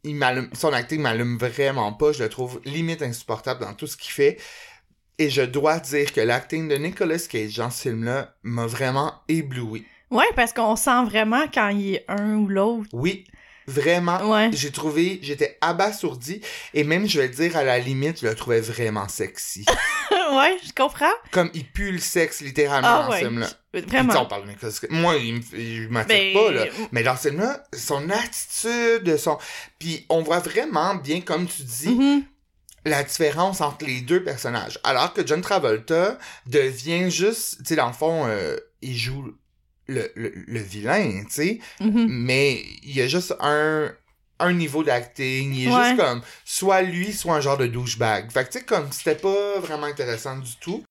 il 0.03 0.23
son 0.53 0.71
acting 0.75 1.01
m'allume 1.01 1.39
vraiment 1.39 1.95
pas. 1.95 2.13
Je 2.13 2.23
le 2.23 2.29
trouve 2.29 2.61
limite 2.67 3.01
insupportable 3.01 3.61
dans 3.65 3.73
tout 3.73 3.87
ce 3.87 3.97
qu'il 3.97 4.13
fait. 4.13 4.39
Et 5.19 5.31
je 5.31 5.41
dois 5.41 5.79
dire 5.79 6.13
que 6.13 6.21
l'acting 6.21 6.69
de 6.69 6.77
Nicolas 6.77 7.19
Cage 7.19 7.57
dans 7.57 7.71
ce 7.71 7.89
film-là 7.89 8.37
m'a 8.43 8.67
vraiment 8.67 9.15
ébloui. 9.29 9.87
Ouais, 10.15 10.25
parce 10.37 10.53
qu'on 10.53 10.77
sent 10.77 11.05
vraiment 11.05 11.45
quand 11.53 11.69
il 11.69 11.97
est 11.97 12.05
un 12.09 12.37
ou 12.37 12.49
l'autre. 12.49 12.89
Oui, 12.93 13.25
vraiment. 13.67 14.31
Ouais. 14.31 14.51
J'ai 14.53 14.71
trouvé, 14.71 15.19
j'étais 15.23 15.59
abasourdi. 15.61 16.41
Et 16.73 16.85
même, 16.85 17.07
je 17.09 17.21
vais 17.21 17.29
le 17.29 17.35
dire, 17.35 17.57
à 17.57 17.65
la 17.65 17.79
limite, 17.79 18.21
je 18.21 18.27
le 18.27 18.35
trouvais 18.35 18.61
vraiment 18.61 19.09
sexy. 19.09 19.65
ouais, 20.33 20.57
je 20.65 20.73
comprends. 20.73 21.13
Comme 21.33 21.51
il 21.55 21.65
pue 21.67 21.91
le 21.93 21.99
sexe 21.99 22.41
littéralement 22.41 22.89
Ah 22.89 23.07
dans 23.09 23.13
ce 23.13 23.19
film-là. 23.19 23.49
Puis, 23.73 23.83
Vraiment. 23.83 24.23
on 24.23 24.27
parle. 24.27 24.45
Moi, 24.91 25.17
il, 25.17 25.35
me- 25.35 25.59
il 25.59 25.89
m'attire 25.89 26.17
Ben, 26.17 26.35
pas, 26.35 26.53
là. 26.53 26.65
Mais 26.93 27.03
dans 27.03 27.17
ce 27.17 27.29
film-là, 27.29 27.65
son 27.77 28.09
attitude, 28.11 29.17
son... 29.17 29.37
Puis 29.79 30.07
on 30.09 30.23
voit 30.23 30.39
vraiment 30.39 30.95
bien, 30.95 31.21
comme 31.23 31.47
tu 31.47 31.63
dis, 31.65 31.89
Mhm. 31.89 32.23
la 32.85 33.03
différence 33.03 33.61
entre 33.61 33.85
les 33.87 34.01
deux 34.03 34.23
personnages. 34.23 34.79
Alors 34.85 35.13
que 35.13 35.27
John 35.27 35.41
Travolta 35.41 36.19
devient 36.47 37.11
juste, 37.11 37.59
tu 37.59 37.65
sais, 37.71 37.77
dans 37.77 37.89
le 37.89 37.93
fond, 37.95 38.27
euh, 38.27 38.57
il 38.83 38.97
joue 38.97 39.25
le, 39.87 40.11
le, 40.15 40.33
le 40.35 40.61
vilain, 40.61 41.25
tu 41.25 41.31
sais, 41.31 41.59
Mhm. 41.81 42.07
mais 42.09 42.63
il 42.83 42.97
y 42.97 43.03
a 43.03 43.07
juste 43.07 43.35
un, 43.41 43.93
un 44.41 44.53
niveau 44.53 44.83
d'acting, 44.83 45.55
il 45.55 45.69
est 45.69 45.73
Ouais. 45.73 45.85
juste 45.91 45.97
comme, 46.01 46.23
soit 46.45 46.83
lui, 46.83 47.13
soit 47.13 47.35
un 47.37 47.41
genre 47.41 47.59
de 47.59 47.67
douchebag. 47.67 48.31
Fait 48.31 48.45
que 48.45 48.53
tu 48.53 48.59
sais, 48.59 48.65
comme, 48.65 48.91
c'était 48.93 49.15
pas 49.15 49.59
vraiment 49.61 49.87
intéressant 49.87 50.37
du 50.39 50.57
tout. 50.61 50.83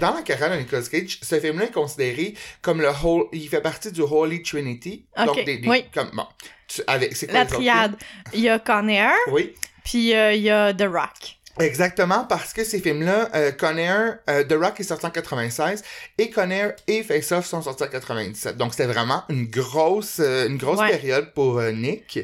Dans 0.00 0.12
la 0.12 0.22
carrière 0.22 0.50
de 0.50 0.56
Nicolas 0.56 0.82
Cage, 0.82 1.18
ce 1.22 1.38
film-là 1.38 1.66
est 1.66 1.70
considéré 1.72 2.34
comme 2.62 2.80
le 2.80 2.88
whole, 3.02 3.26
il 3.32 3.48
fait 3.48 3.60
partie 3.60 3.92
du 3.92 4.00
Holy 4.00 4.42
Trinity. 4.42 5.06
Donc, 5.16 5.36
des, 5.44 5.58
des- 5.58 5.68
oui. 5.68 5.84
comme, 5.94 6.10
bon, 6.14 6.26
tu- 6.66 6.82
avec, 6.88 7.14
c'est 7.14 7.26
quoi 7.26 7.34
La 7.40 7.46
triade. 7.46 7.96
Il 8.32 8.40
y 8.40 8.48
a 8.48 8.58
Con 8.58 8.88
Air? 8.88 9.12
Oui. 9.30 9.54
puis 9.84 10.12
euh, 10.14 10.32
il 10.32 10.42
y 10.42 10.50
a 10.50 10.74
The 10.74 10.82
Rock. 10.88 11.36
Exactement, 11.60 12.24
parce 12.24 12.52
que 12.52 12.64
ces 12.64 12.80
films-là, 12.80 13.28
euh, 13.34 13.52
euh, 14.28 14.44
The 14.44 14.52
Rock 14.54 14.80
est 14.80 14.84
sorti 14.84 15.06
en 15.06 15.10
96 15.10 15.82
et 16.18 16.30
Con 16.30 16.50
Air 16.50 16.74
et 16.86 17.02
Face 17.02 17.30
Off 17.32 17.46
sont 17.46 17.62
sortis 17.62 17.84
en 17.84 17.88
97. 17.88 18.56
Donc 18.56 18.72
c'était 18.72 18.86
vraiment 18.92 19.22
une 19.28 19.46
grosse, 19.46 20.20
euh, 20.20 20.48
une 20.48 20.56
grosse 20.58 20.80
Ouais. 20.80 20.90
période 20.90 21.32
pour 21.32 21.58
euh, 21.58 21.70
Nick. 21.70 22.18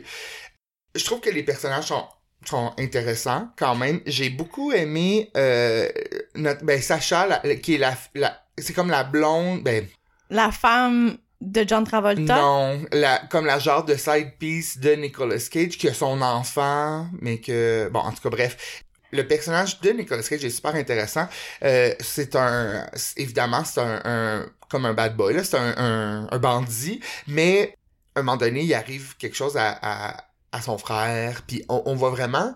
Je 0.94 1.04
trouve 1.04 1.20
que 1.20 1.30
les 1.30 1.42
personnages 1.42 1.86
sont 1.86 2.04
sont 2.46 2.72
intéressants 2.78 3.48
quand 3.58 3.74
même. 3.74 4.00
J'ai 4.06 4.30
beaucoup 4.30 4.72
aimé 4.72 5.30
euh, 5.36 5.88
notre 6.34 6.64
ben 6.64 6.80
Sacha 6.80 7.26
la- 7.26 7.40
la- 7.44 7.56
qui 7.56 7.74
est 7.74 7.78
la, 7.78 7.94
la 8.14 8.34
c'est 8.56 8.72
comme 8.72 8.88
la 8.90 9.04
blonde 9.04 9.62
ben 9.62 9.86
La 10.30 10.50
femme 10.50 11.18
de 11.42 11.64
John 11.68 11.84
Travolta? 11.84 12.36
non, 12.36 12.82
la, 12.92 13.18
comme 13.30 13.44
la 13.44 13.58
genre 13.58 13.84
de 13.84 13.94
side 13.94 14.38
piece 14.38 14.78
de 14.78 14.92
Nicolas 14.94 15.36
Cage 15.50 15.76
qui 15.76 15.86
a 15.88 15.92
son 15.94 16.22
enfant, 16.22 17.08
mais 17.20 17.40
que 17.40 17.88
bon, 17.92 18.00
en 18.00 18.10
tout 18.12 18.22
cas 18.22 18.30
bref, 18.30 18.82
le 19.12 19.26
personnage 19.26 19.80
de 19.80 19.90
Nicolas 19.90 20.22
Cage 20.22 20.44
est 20.44 20.50
super 20.50 20.74
intéressant. 20.74 21.28
Euh, 21.64 21.94
c'est 22.00 22.36
un, 22.36 22.86
évidemment, 23.16 23.64
c'est 23.64 23.80
un, 23.80 24.00
un- 24.04 24.46
comme 24.68 24.86
un 24.86 24.94
bad 24.94 25.16
boy 25.16 25.34
là, 25.34 25.44
c'est 25.44 25.56
un, 25.58 25.74
un, 25.76 26.28
un 26.30 26.38
bandit, 26.38 27.00
mais 27.26 27.74
à 28.14 28.20
un 28.20 28.22
moment 28.22 28.36
donné, 28.36 28.62
il 28.62 28.74
arrive 28.74 29.16
quelque 29.16 29.36
chose 29.36 29.56
à, 29.56 29.78
à, 30.52 30.62
son 30.62 30.78
frère, 30.78 31.42
puis 31.46 31.64
on 31.68 31.94
voit 31.94 32.10
vraiment. 32.10 32.54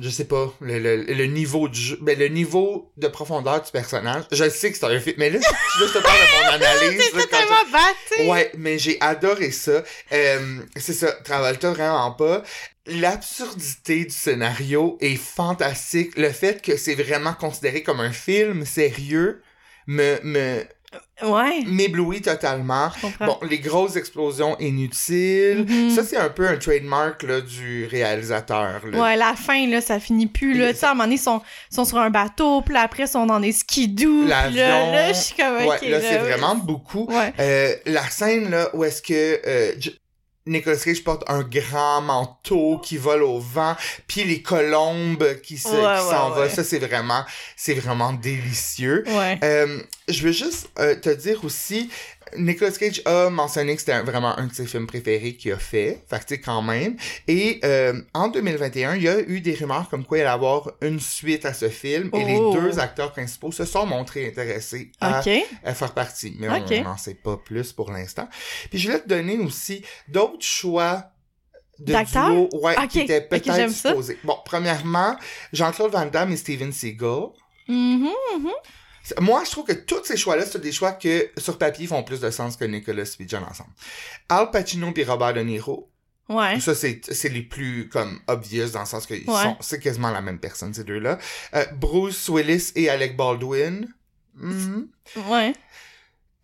Je 0.00 0.08
sais 0.08 0.24
pas, 0.26 0.52
le, 0.60 0.78
le, 0.78 0.96
le 1.02 1.24
niveau 1.26 1.68
du 1.68 1.80
jeu, 1.80 1.98
ben, 2.00 2.18
le 2.18 2.28
niveau 2.28 2.92
de 2.96 3.08
profondeur 3.08 3.62
du 3.62 3.70
personnage. 3.70 4.24
Je 4.32 4.48
sais 4.48 4.70
que 4.72 4.78
c'est 4.78 4.86
un 4.86 5.00
film, 5.00 5.16
mais 5.18 5.30
là, 5.30 5.38
je, 5.78 5.84
te 5.86 5.98
parle 5.98 6.18
de 6.18 6.44
mon 6.44 6.52
analyse. 6.52 7.02
C'est 7.14 7.30
quand 7.30 7.36
je- 7.40 7.72
battu. 7.72 8.28
Ouais, 8.30 8.50
mais 8.56 8.78
j'ai 8.78 8.98
adoré 9.00 9.50
ça. 9.50 9.82
Euh, 10.12 10.58
c'est 10.76 10.92
ça, 10.92 11.12
Travolta 11.24 11.70
vraiment 11.72 12.10
pas. 12.12 12.42
L'absurdité 12.86 14.04
du 14.04 14.14
scénario 14.14 14.96
est 15.00 15.16
fantastique. 15.16 16.16
Le 16.16 16.30
fait 16.30 16.62
que 16.62 16.76
c'est 16.76 16.94
vraiment 16.94 17.34
considéré 17.34 17.82
comme 17.82 18.00
un 18.00 18.12
film 18.12 18.64
sérieux 18.64 19.42
me 19.86 20.18
me 20.22 20.64
Ouais, 21.22 21.62
m'éblouit 21.66 22.20
totalement. 22.20 22.90
Bon, 23.20 23.38
les 23.48 23.58
grosses 23.58 23.96
explosions 23.96 24.58
inutiles. 24.58 25.64
Mhm. 25.66 25.90
Ça, 25.90 26.04
c'est 26.04 26.16
un 26.18 26.28
peu 26.28 26.46
un 26.46 26.56
trademark 26.56 27.22
là, 27.22 27.40
du 27.40 27.86
réalisateur. 27.86 28.82
Là. 28.84 29.02
Ouais, 29.02 29.16
la 29.16 29.34
fin, 29.34 29.66
là, 29.66 29.80
ça 29.80 29.98
finit 29.98 30.26
plus, 30.26 30.54
là. 30.54 30.72
Tu 30.72 30.80
sais, 30.80 30.86
à 30.86 30.90
un 30.90 30.94
moment 30.94 31.04
donné, 31.04 31.14
ils 31.16 31.18
sont, 31.18 31.40
sont 31.70 31.86
sur 31.86 31.98
un 31.98 32.10
bateau, 32.10 32.60
puis 32.60 32.76
après, 32.76 33.04
ils 33.04 33.08
sont 33.08 33.24
dans 33.26 33.40
des 33.40 33.52
skidoo, 33.52 34.26
là, 34.26 34.50
là, 34.50 35.12
je 35.12 35.18
suis 35.18 35.34
comme, 35.34 35.56
Ouais, 35.56 35.76
ok, 35.76 35.88
là, 35.88 36.00
c'est 36.00 36.18
vraiment 36.18 36.54
beaucoup. 36.54 37.06
Ouais. 37.08 37.32
Euh, 37.38 37.74
la 37.86 38.08
scène 38.10 38.50
là 38.50 38.68
où 38.74 38.84
est-ce 38.84 39.00
que 39.02 39.40
euh, 39.46 39.72
Nicolas 40.46 40.76
Cage 40.76 41.02
porte 41.02 41.24
un 41.28 41.42
grand 41.42 42.00
manteau 42.02 42.78
qui 42.78 42.96
vole 42.96 43.22
au 43.22 43.38
vent, 43.40 43.76
puis 44.06 44.24
les 44.24 44.42
colombes 44.42 45.40
qui 45.42 45.58
se 45.58 45.68
Ouais, 45.68 45.74
qui 45.74 45.78
ouais, 45.84 46.10
s'envolent, 46.10 46.38
ouais. 46.44 46.50
ça 46.50 46.62
c'est 46.64 46.78
vraiment 46.78 47.24
c'est 47.56 47.74
vraiment 47.74 48.12
délicieux. 48.12 49.04
Ouais. 49.08 49.38
Euh, 49.42 49.80
je 50.08 50.22
veux 50.22 50.32
juste 50.32 50.68
euh, 50.78 50.94
te 50.94 51.10
dire 51.10 51.44
aussi 51.44 51.90
Nicolas 52.36 52.72
Cage 52.72 53.02
a 53.04 53.30
mentionné 53.30 53.74
que 53.76 53.80
c'était 53.80 54.00
vraiment 54.02 54.36
un 54.38 54.46
de 54.46 54.52
ses 54.52 54.66
films 54.66 54.86
préférés 54.86 55.34
qu'il 55.36 55.52
a 55.52 55.58
fait, 55.58 56.02
fait 56.10 56.26
que 56.26 56.34
quand 56.44 56.60
même. 56.62 56.96
Et 57.28 57.60
euh, 57.64 58.00
en 58.14 58.28
2021, 58.28 58.96
il 58.96 59.02
y 59.02 59.08
a 59.08 59.20
eu 59.20 59.40
des 59.40 59.54
rumeurs 59.54 59.88
comme 59.88 60.04
quoi 60.04 60.18
il 60.18 60.20
allait 60.22 60.30
avoir 60.30 60.72
une 60.82 60.98
suite 60.98 61.44
à 61.44 61.54
ce 61.54 61.68
film, 61.68 62.10
et 62.14 62.24
les 62.24 62.36
Oh. 62.36 62.52
deux 62.60 62.78
acteurs 62.80 63.12
principaux 63.12 63.52
se 63.52 63.64
sont 63.64 63.86
montrés 63.86 64.26
intéressés 64.26 64.90
à 65.00 65.22
faire 65.22 65.94
partie. 65.94 66.34
Mais 66.38 66.48
on 66.48 66.82
n'en 66.84 66.96
sait 66.96 67.14
pas 67.14 67.36
plus 67.36 67.72
pour 67.72 67.90
l'instant. 67.92 68.28
Puis 68.70 68.78
je 68.80 68.88
voulais 68.88 69.00
te 69.02 69.08
donner 69.08 69.38
aussi 69.38 69.84
d'autres 70.08 70.44
choix 70.44 71.04
de 71.78 71.92
D'acteurs? 71.92 72.30
duo 72.30 72.48
ouais, 72.60 72.74
Ok, 72.78 72.88
qui 72.88 73.00
étaient 73.00 73.20
peut-être 73.20 73.70
supposés. 73.70 74.18
Bon, 74.24 74.36
premièrement, 74.44 75.16
Jean-Claude 75.52 75.92
Van 75.92 76.06
Damme 76.06 76.32
et 76.32 76.36
Steven 76.36 76.72
Seagal. 76.72 77.28
Mhm. 77.68 78.08
C'est- 78.38 78.50
Moi, 79.20 79.42
je 79.44 79.50
trouve 79.50 79.64
que 79.66 79.72
tous 79.72 80.04
ces 80.04 80.16
choix-là, 80.16 80.44
c'est 80.46 80.60
des 80.60 80.72
choix 80.72 80.92
que, 80.92 81.30
sur 81.38 81.58
papier, 81.58 81.86
font 81.86 82.02
plus 82.02 82.20
de 82.20 82.30
sens 82.30 82.56
que 82.56 82.64
Nicolas 82.64 83.02
et 83.18 83.24
John 83.28 83.44
ensemble. 83.44 83.70
Al 84.28 84.50
Pacino 84.50 84.92
et 84.96 85.04
Robert 85.04 85.34
De 85.34 85.40
Niro, 85.40 85.90
Ouais. 86.28 86.58
ça, 86.58 86.74
c'est, 86.74 87.00
c'est 87.12 87.28
les 87.28 87.42
plus, 87.42 87.88
comme, 87.88 88.18
obvious 88.26 88.70
dans 88.70 88.80
le 88.80 88.86
sens 88.86 89.06
que 89.06 89.14
ils 89.14 89.28
Ouais. 89.30 89.42
sont, 89.42 89.56
c'est 89.60 89.78
quasiment 89.80 90.10
la 90.10 90.20
même 90.22 90.40
personne, 90.40 90.74
ces 90.74 90.82
deux-là. 90.84 91.18
Euh, 91.54 91.64
Bruce 91.74 92.28
Willis 92.28 92.72
et 92.74 92.88
Alec 92.90 93.16
Baldwin. 93.16 93.86
Mhm. 94.34 94.88
Ouais. 95.28 95.52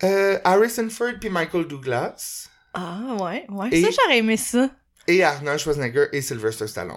Euh, 0.04 0.38
Harrison 0.44 0.88
Ford 0.88 1.12
puis 1.20 1.30
Michael 1.30 1.66
Douglas. 1.66 2.48
Ah, 2.74 3.16
ouais, 3.20 3.44
ouais. 3.48 3.68
Et- 3.72 3.82
Ça, 3.82 3.88
j'aurais 3.90 4.18
aimé 4.18 4.36
ça. 4.36 4.70
Et 5.08 5.22
Arnold 5.24 5.58
Schwarzenegger 5.58 6.06
et 6.12 6.22
Sylvester 6.22 6.66
Stallone. 6.68 6.96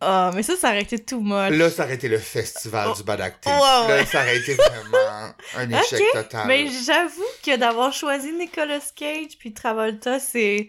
Ah, 0.00 0.30
mais 0.34 0.42
ça, 0.42 0.56
ça 0.56 0.68
aurait 0.68 0.82
été 0.82 0.98
too 0.98 1.20
much. 1.20 1.50
Là, 1.56 1.70
ça 1.70 1.84
aurait 1.84 1.94
été 1.94 2.08
le 2.08 2.18
festival 2.18 2.88
Oh. 2.92 2.94
du 2.96 3.02
bad 3.02 3.20
acting. 3.20 3.50
Ouais, 3.52 3.58
ouais. 3.88 3.96
Là, 3.98 4.06
ça 4.06 4.20
aurait 4.22 4.36
été 4.36 4.54
vraiment 4.54 5.32
un 5.56 5.70
échec 5.82 6.02
total. 6.12 6.46
Mais 6.46 6.66
j'avoue 6.68 7.24
que 7.44 7.56
d'avoir 7.56 7.92
choisi 7.92 8.32
Nicolas 8.32 8.80
Cage 8.94 9.38
puis 9.38 9.54
Travolta, 9.54 10.20
c'est... 10.20 10.68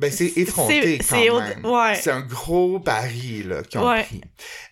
Ben, 0.00 0.10
c'est 0.10 0.32
effronté 0.34 0.98
c'est- 1.00 1.30
quand 1.30 1.40
même. 1.40 1.64
ouais. 1.64 1.94
C'est 1.94 2.10
un 2.10 2.20
gros 2.22 2.80
pari, 2.80 3.44
là, 3.44 3.62
qu'ils 3.62 3.78
ont 3.78 3.88
Ouais. 3.88 4.02
pris. 4.02 4.20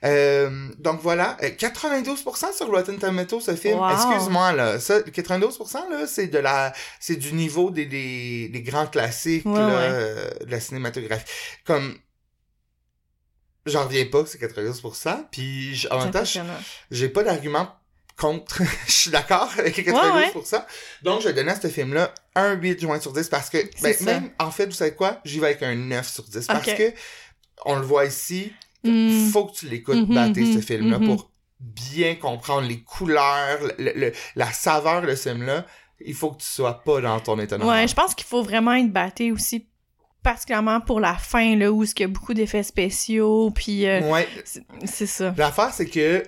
Euh, 0.04 0.50
donc 0.78 1.00
voilà, 1.00 1.36
euh, 1.44 1.50
92% 1.50 2.52
sur 2.52 2.66
Rotten 2.68 2.98
Tomatoes, 2.98 3.40
ce 3.40 3.54
film. 3.54 3.78
Wow. 3.78 3.90
Excuse-moi, 3.92 4.52
là. 4.52 4.80
Ça, 4.80 5.00
92%, 5.00 5.88
là, 5.90 6.08
c'est 6.08 6.26
de 6.26 6.38
la, 6.38 6.72
c'est 6.98 7.14
du 7.14 7.34
niveau 7.34 7.70
des, 7.70 7.86
des, 7.86 8.48
des 8.48 8.62
grands 8.62 8.88
classiques, 8.88 9.46
Ouais, 9.46 9.54
là, 9.60 9.68
euh, 9.68 10.30
de 10.44 10.50
la 10.50 10.58
cinématographie. 10.58 11.24
Comme, 11.64 11.94
j'en 13.66 13.84
reviens 13.84 14.06
pas 14.06 14.22
que 14.22 14.28
c'est 14.28 14.38
92%, 14.40 15.26
puis 15.30 15.86
en 15.90 15.98
même 15.98 16.10
temps, 16.10 16.24
j'ai 16.90 17.08
pas 17.08 17.22
d'argument 17.22 17.68
contre. 18.16 18.62
Je 18.86 18.92
suis 18.92 19.10
d'accord 19.10 19.50
avec 19.58 19.76
les 19.76 19.84
92%. 19.84 20.62
Donc, 21.02 21.22
je 21.22 21.30
donner 21.30 21.52
à 21.52 21.60
ce 21.60 21.68
film-là 21.68 22.12
un 22.34 22.52
8 22.52 22.80
juin 22.80 23.00
sur 23.00 23.12
10 23.12 23.28
parce 23.28 23.48
que, 23.50 23.58
ben, 23.82 23.94
même, 24.04 24.30
en 24.38 24.50
fait, 24.50 24.66
vous 24.66 24.72
savez 24.72 24.94
quoi? 24.94 25.20
J'y 25.24 25.40
vais 25.40 25.46
avec 25.46 25.62
un 25.62 25.74
9 25.74 26.08
sur 26.08 26.24
10 26.24 26.46
parce 26.46 26.66
que, 26.66 26.92
on 27.64 27.76
le 27.76 27.82
voit 27.86 28.04
ici, 28.06 28.52
Hmm. 28.84 29.30
faut 29.30 29.44
que 29.46 29.54
tu 29.54 29.68
l'écoutes 29.68 30.08
Mhm, 30.08 30.14
battre 30.14 30.34
ce 30.34 30.40
mhm, 30.40 30.62
film-là 30.62 30.98
mhm. 30.98 31.06
pour 31.06 31.30
bien 31.60 32.16
comprendre 32.16 32.66
les 32.66 32.82
couleurs, 32.82 33.60
le- 33.78 33.92
le- 33.94 34.12
la 34.34 34.50
saveur 34.52 35.02
de 35.02 35.14
ce 35.14 35.28
film-là. 35.28 35.64
Il 36.04 36.14
faut 36.14 36.32
que 36.32 36.42
tu 36.42 36.48
sois 36.48 36.82
pas 36.82 37.00
dans 37.00 37.20
ton 37.20 37.36
normal. 37.36 37.82
Ouais, 37.82 37.86
je 37.86 37.94
pense 37.94 38.12
qu'il 38.16 38.26
faut 38.26 38.42
vraiment 38.42 38.72
être 38.74 38.90
batté 38.92 39.30
aussi, 39.30 39.68
particulièrement 40.22 40.80
pour 40.80 41.00
la 41.00 41.14
fin, 41.14 41.56
là, 41.56 41.70
où 41.72 41.84
il 41.84 42.00
y 42.00 42.04
a 42.04 42.08
beaucoup 42.08 42.34
d'effets 42.34 42.62
spéciaux, 42.62 43.50
puis 43.54 43.86
euh, 43.86 44.00
Ouais. 44.10 44.28
c'est- 44.84 45.06
ça. 45.06 45.34
L'affaire, 45.36 45.72
c'est 45.72 45.86
que, 45.86 46.22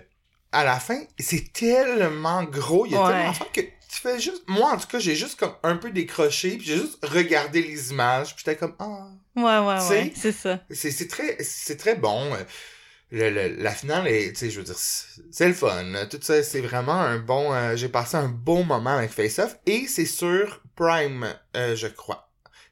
à 0.52 0.64
la 0.64 0.78
fin, 0.80 1.00
c'est 1.18 1.52
tellement 1.52 2.44
gros, 2.44 2.86
il 2.86 2.92
y 2.92 2.96
a 2.96 3.00
Ouais. 3.02 3.08
tellement 3.12 3.28
d'affaires 3.28 3.52
que 3.52 3.60
tu 3.60 4.00
fais 4.00 4.18
juste, 4.20 4.42
moi, 4.48 4.72
en 4.72 4.76
tout 4.76 4.88
cas, 4.88 4.98
j'ai 4.98 5.14
juste 5.14 5.38
comme 5.38 5.54
un 5.62 5.76
peu 5.76 5.90
décroché, 5.90 6.56
puis 6.56 6.66
j'ai 6.66 6.76
juste 6.76 6.98
regardé 7.04 7.62
les 7.62 7.90
images, 7.90 8.34
puis 8.34 8.44
j'étais 8.46 8.56
comme, 8.58 8.74
ah, 8.78 9.08
Ouais, 9.36 9.42
ouais, 9.42 9.88
ouais, 9.88 10.12
c'est 10.16 10.32
ça. 10.32 10.60
c'est 10.70 11.08
très, 11.08 11.36
c'est 11.42 11.76
très 11.76 11.94
bon. 11.96 12.32
euh, 12.34 12.38
Le, 13.10 13.30
le- 13.30 13.62
la 13.62 13.70
finale 13.70 14.08
est, 14.08 14.30
tu 14.32 14.36
sais, 14.40 14.50
je 14.50 14.58
veux 14.58 14.64
dire, 14.64 14.74
c'est 14.76 15.46
le 15.46 15.54
fun. 15.54 15.84
Tout 16.10 16.18
ça, 16.20 16.42
c'est 16.42 16.60
vraiment 16.62 16.94
un 17.00 17.18
bon, 17.18 17.52
euh, 17.52 17.76
j'ai 17.76 17.88
passé 17.88 18.16
un 18.16 18.28
bon 18.28 18.64
moment 18.64 18.96
avec 18.96 19.10
Face 19.10 19.38
Off, 19.38 19.56
et 19.66 19.86
c'est 19.86 20.06
sur 20.06 20.60
Prime, 20.74 21.32
euh, 21.54 21.76
je 21.76 21.86
crois. 21.86 22.23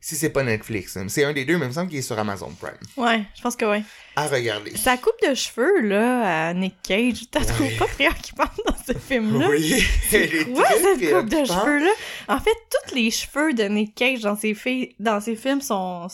Si 0.05 0.17
c'est 0.17 0.31
pas 0.31 0.43
Netflix, 0.43 0.97
hein. 0.97 1.07
c'est 1.09 1.23
un 1.23 1.33
des 1.33 1.45
deux, 1.45 1.57
mais 1.59 1.67
il 1.67 1.69
me 1.69 1.73
semble 1.73 1.89
qu'il 1.89 2.01
est 2.01 2.03
sur 2.03 2.19
Amazon 2.19 2.51
Prime. 2.61 2.73
Ouais, 2.97 3.23
je 3.37 3.41
pense 3.41 3.55
que 3.55 3.65
ouais. 3.65 3.85
À 4.15 4.27
regarder. 4.29 4.77
Sa 4.77 4.99
coupe 4.99 5.17
de 5.27 5.35
cheveux, 5.35 5.81
là, 5.81 6.49
à 6.49 6.53
Nick 6.55 6.75
Cage, 6.83 7.23
t'as 7.31 7.41
Ouais. 7.41 7.47
trouvé 7.47 7.71
pas 7.77 7.87
préoccupante 7.87 8.61
dans 8.67 8.75
ce 8.87 8.93
film-là? 8.99 9.49
Oui, 9.49 9.83
elle 10.13 10.23
est 10.23 10.53
Quoi, 10.53 10.65
très 10.65 10.79
cette 10.83 11.15
coupe 11.15 11.29
de 11.31 11.45
cheveux-là? 11.47 11.91
En 12.29 12.39
fait, 12.39 12.51
tous 12.71 12.95
les 12.95 13.11
cheveux 13.11 13.55
de 13.55 13.63
Nick 13.65 13.95
Cage 13.95 14.21
dans 14.21 14.37
ses, 14.37 14.53
fi- 14.55 14.95
dans 14.99 15.21
ses 15.21 15.35
films 15.37 15.63
sont... 15.63 16.07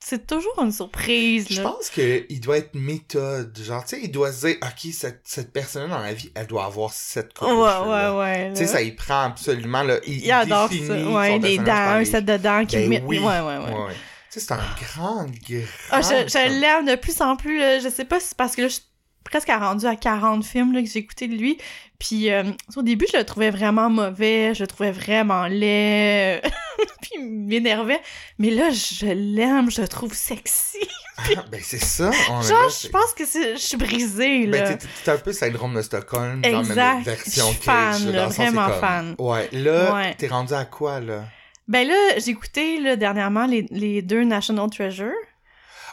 C'est 0.00 0.26
toujours 0.26 0.54
une 0.62 0.72
surprise, 0.72 1.46
Je 1.50 1.60
là. 1.60 1.70
pense 1.70 1.90
qu'il 1.90 2.40
doit 2.40 2.56
être 2.56 2.74
méthode. 2.74 3.56
Genre, 3.62 3.84
tu 3.84 3.96
sais, 3.96 4.00
il 4.02 4.10
doit 4.10 4.32
se 4.32 4.46
dire, 4.46 4.56
OK, 4.62 4.92
cette, 4.92 5.20
cette 5.24 5.52
personne 5.52 5.90
dans 5.90 5.98
la 5.98 6.14
vie, 6.14 6.32
elle 6.34 6.46
doit 6.46 6.64
avoir 6.64 6.92
cette 6.92 7.34
coupe 7.34 7.48
Ouais, 7.48 7.54
de 7.54 7.60
ouais, 7.60 7.68
cheveux-là. 7.70 8.16
ouais. 8.18 8.50
Tu 8.52 8.56
sais, 8.56 8.62
là. 8.64 8.68
ça, 8.68 8.82
il 8.82 8.96
prend 8.96 9.22
absolument, 9.24 9.82
là, 9.82 9.98
il, 10.06 10.24
Il 10.24 10.32
adore 10.32 10.70
ça. 10.72 10.76
Ouais, 11.10 11.38
des 11.38 11.58
dents, 11.58 11.72
un 11.72 12.04
set 12.04 12.24
de 12.24 12.36
dents 12.38 12.64
qui 12.64 12.76
Ben 12.76 12.88
met... 12.88 13.02
oui. 13.06 13.18
Ouais, 13.18 13.24
ouais, 13.26 13.58
ouais. 13.58 13.72
Ouais. 13.86 13.92
C'est 14.38 14.52
un 14.52 14.58
grand, 14.94 15.24
grand... 15.48 15.62
Ah, 15.90 16.00
je, 16.02 16.08
je 16.28 16.60
l'aime 16.60 16.86
de 16.86 16.94
plus 16.96 17.20
en 17.20 17.36
plus. 17.36 17.58
là. 17.58 17.78
Je 17.80 17.88
sais 17.88 18.04
pas 18.04 18.20
si 18.20 18.28
c'est 18.28 18.36
parce 18.36 18.54
que 18.56 18.62
là, 18.62 18.68
je 18.68 18.74
suis 18.74 18.82
presque 19.24 19.48
rendu 19.50 19.84
à 19.86 19.94
40 19.96 20.44
films 20.44 20.72
là, 20.72 20.80
que 20.82 20.88
j'ai 20.88 21.00
écouté 21.00 21.28
de 21.28 21.34
lui. 21.36 21.58
Puis 21.98 22.30
euh, 22.30 22.44
au 22.76 22.82
début, 22.82 23.06
je 23.12 23.18
le 23.18 23.24
trouvais 23.24 23.50
vraiment 23.50 23.90
mauvais. 23.90 24.54
Je 24.54 24.62
le 24.62 24.66
trouvais 24.66 24.92
vraiment 24.92 25.46
laid. 25.46 26.40
puis 27.02 27.10
il 27.18 27.24
m'énervait. 27.28 28.00
Mais 28.38 28.50
là, 28.50 28.70
je 28.70 29.06
l'aime. 29.06 29.70
Je 29.70 29.82
le 29.82 29.88
trouve 29.88 30.14
sexy. 30.14 30.78
Ah, 31.36 31.44
ben 31.50 31.60
c'est 31.60 31.82
ça. 31.82 32.12
On 32.30 32.40
Genre, 32.42 32.62
là, 32.62 32.68
je 32.80 32.88
pense 32.90 33.12
que 33.12 33.24
je 33.24 33.56
suis 33.58 33.76
brisée, 33.76 34.46
là. 34.46 34.62
Ben, 34.62 34.78
t'es- 35.04 35.10
un 35.10 35.16
peu 35.16 35.32
syndrome 35.32 35.74
de 35.74 35.82
Stockholm, 35.82 36.40
dans 36.42 36.60
Exact. 36.60 36.74
la 36.76 36.94
même 36.94 37.02
version 37.02 37.52
fan, 37.54 38.12
là, 38.12 38.22
dans 38.26 38.28
sens, 38.30 38.36
vraiment 38.36 38.66
comme- 38.68 38.80
fan. 38.80 39.14
Ouais, 39.18 39.48
là, 39.50 39.94
Ouais. 39.94 40.14
t'es 40.16 40.28
rendu 40.28 40.54
à 40.54 40.64
quoi, 40.64 41.00
là? 41.00 41.24
Ben 41.68 41.86
là, 41.86 41.94
j'ai 42.18 42.30
écouté 42.30 42.80
là, 42.80 42.96
dernièrement 42.96 43.46
les, 43.46 43.66
les 43.70 44.02
deux 44.02 44.24
National 44.24 44.68
Treasure. 44.70 45.12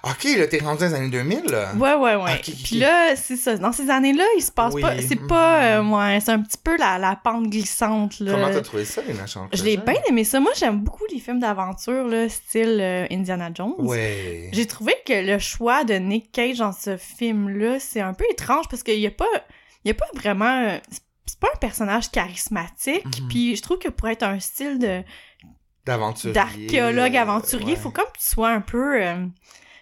Ok, 0.04 0.24
là, 0.38 0.46
t'es 0.46 0.60
rendu 0.60 0.82
dans 0.82 0.88
les 0.90 0.94
années 0.94 1.10
2000, 1.10 1.46
là? 1.50 1.74
Ouais, 1.76 1.96
ouais, 1.96 2.16
ouais. 2.16 2.24
Ah, 2.28 2.36
Ok, 2.36 2.50
ok, 2.50 2.56
Puis 2.64 2.76
là, 2.78 3.16
c'est 3.16 3.36
ça. 3.36 3.58
Dans 3.58 3.72
ces 3.72 3.90
années-là, 3.90 4.24
il 4.38 4.42
se 4.42 4.52
passe 4.52 4.76
Oui. 4.76 4.82
pas. 4.84 5.02
C'est 5.02 5.16
pas. 5.28 5.64
euh, 5.80 5.84
ouais, 5.84 6.20
c'est 6.20 6.30
un 6.32 6.42
petit 6.44 6.60
peu 6.64 6.78
la, 6.78 7.00
la 7.00 7.16
pente 7.16 7.50
glissante, 7.50 8.20
là. 8.20 8.34
Comment 8.34 8.52
t'as 8.52 8.62
trouvé 8.62 8.86
ça, 8.86 9.02
les 9.08 9.16
National 9.16 9.50
Je 9.52 9.64
l'ai 9.64 9.78
Treasure? 9.78 9.94
bien 9.94 10.02
aimé 10.10 10.24
ça. 10.24 10.40
Moi, 10.40 10.52
j'aime 10.56 10.80
beaucoup 10.82 11.06
les 11.12 11.20
films 11.20 11.40
d'aventure, 11.40 12.06
là, 12.08 12.30
style 12.30 12.78
euh, 12.80 13.08
Indiana 13.12 13.50
Jones. 13.52 13.74
Ouais. 13.80 14.50
J'ai 14.54 14.68
trouvé 14.68 14.94
que 15.08 15.14
le 15.26 15.40
choix 15.40 15.84
de 15.86 15.96
Nick 15.96 16.32
Cage 16.32 16.60
dans 16.60 16.72
ce 16.72 16.98
film-là, 16.98 17.80
c'est 17.80 18.02
un 18.02 18.14
peu 18.14 18.26
étrange 18.30 18.66
parce 18.70 18.84
qu'il 18.84 19.00
y 19.00 19.08
a 19.08 19.12
pas. 19.12 19.26
Il 19.84 19.88
y 19.88 19.92
a 19.92 19.96
pas 19.96 20.06
vraiment. 20.14 20.66
euh, 20.68 20.78
C'est 21.26 21.40
pas 21.40 21.48
un 21.52 21.58
personnage 21.58 22.12
charismatique. 22.12 23.06
Mhm. 23.22 23.28
Puis 23.28 23.56
je 23.56 23.62
trouve 23.64 23.80
que 23.80 23.90
pour 23.90 24.08
être 24.08 24.22
un 24.24 24.40
style 24.40 24.78
de 24.78 25.02
D'aventurier. 25.86 26.34
d'archéologue 26.34 27.16
euh, 27.16 27.22
aventurier, 27.22 27.74
ouais. 27.74 27.76
faut 27.76 27.92
comme 27.92 28.06
que 28.06 28.20
tu 28.20 28.26
sois 28.30 28.50
un 28.50 28.62
peu. 28.62 29.02
euh, 29.02 29.26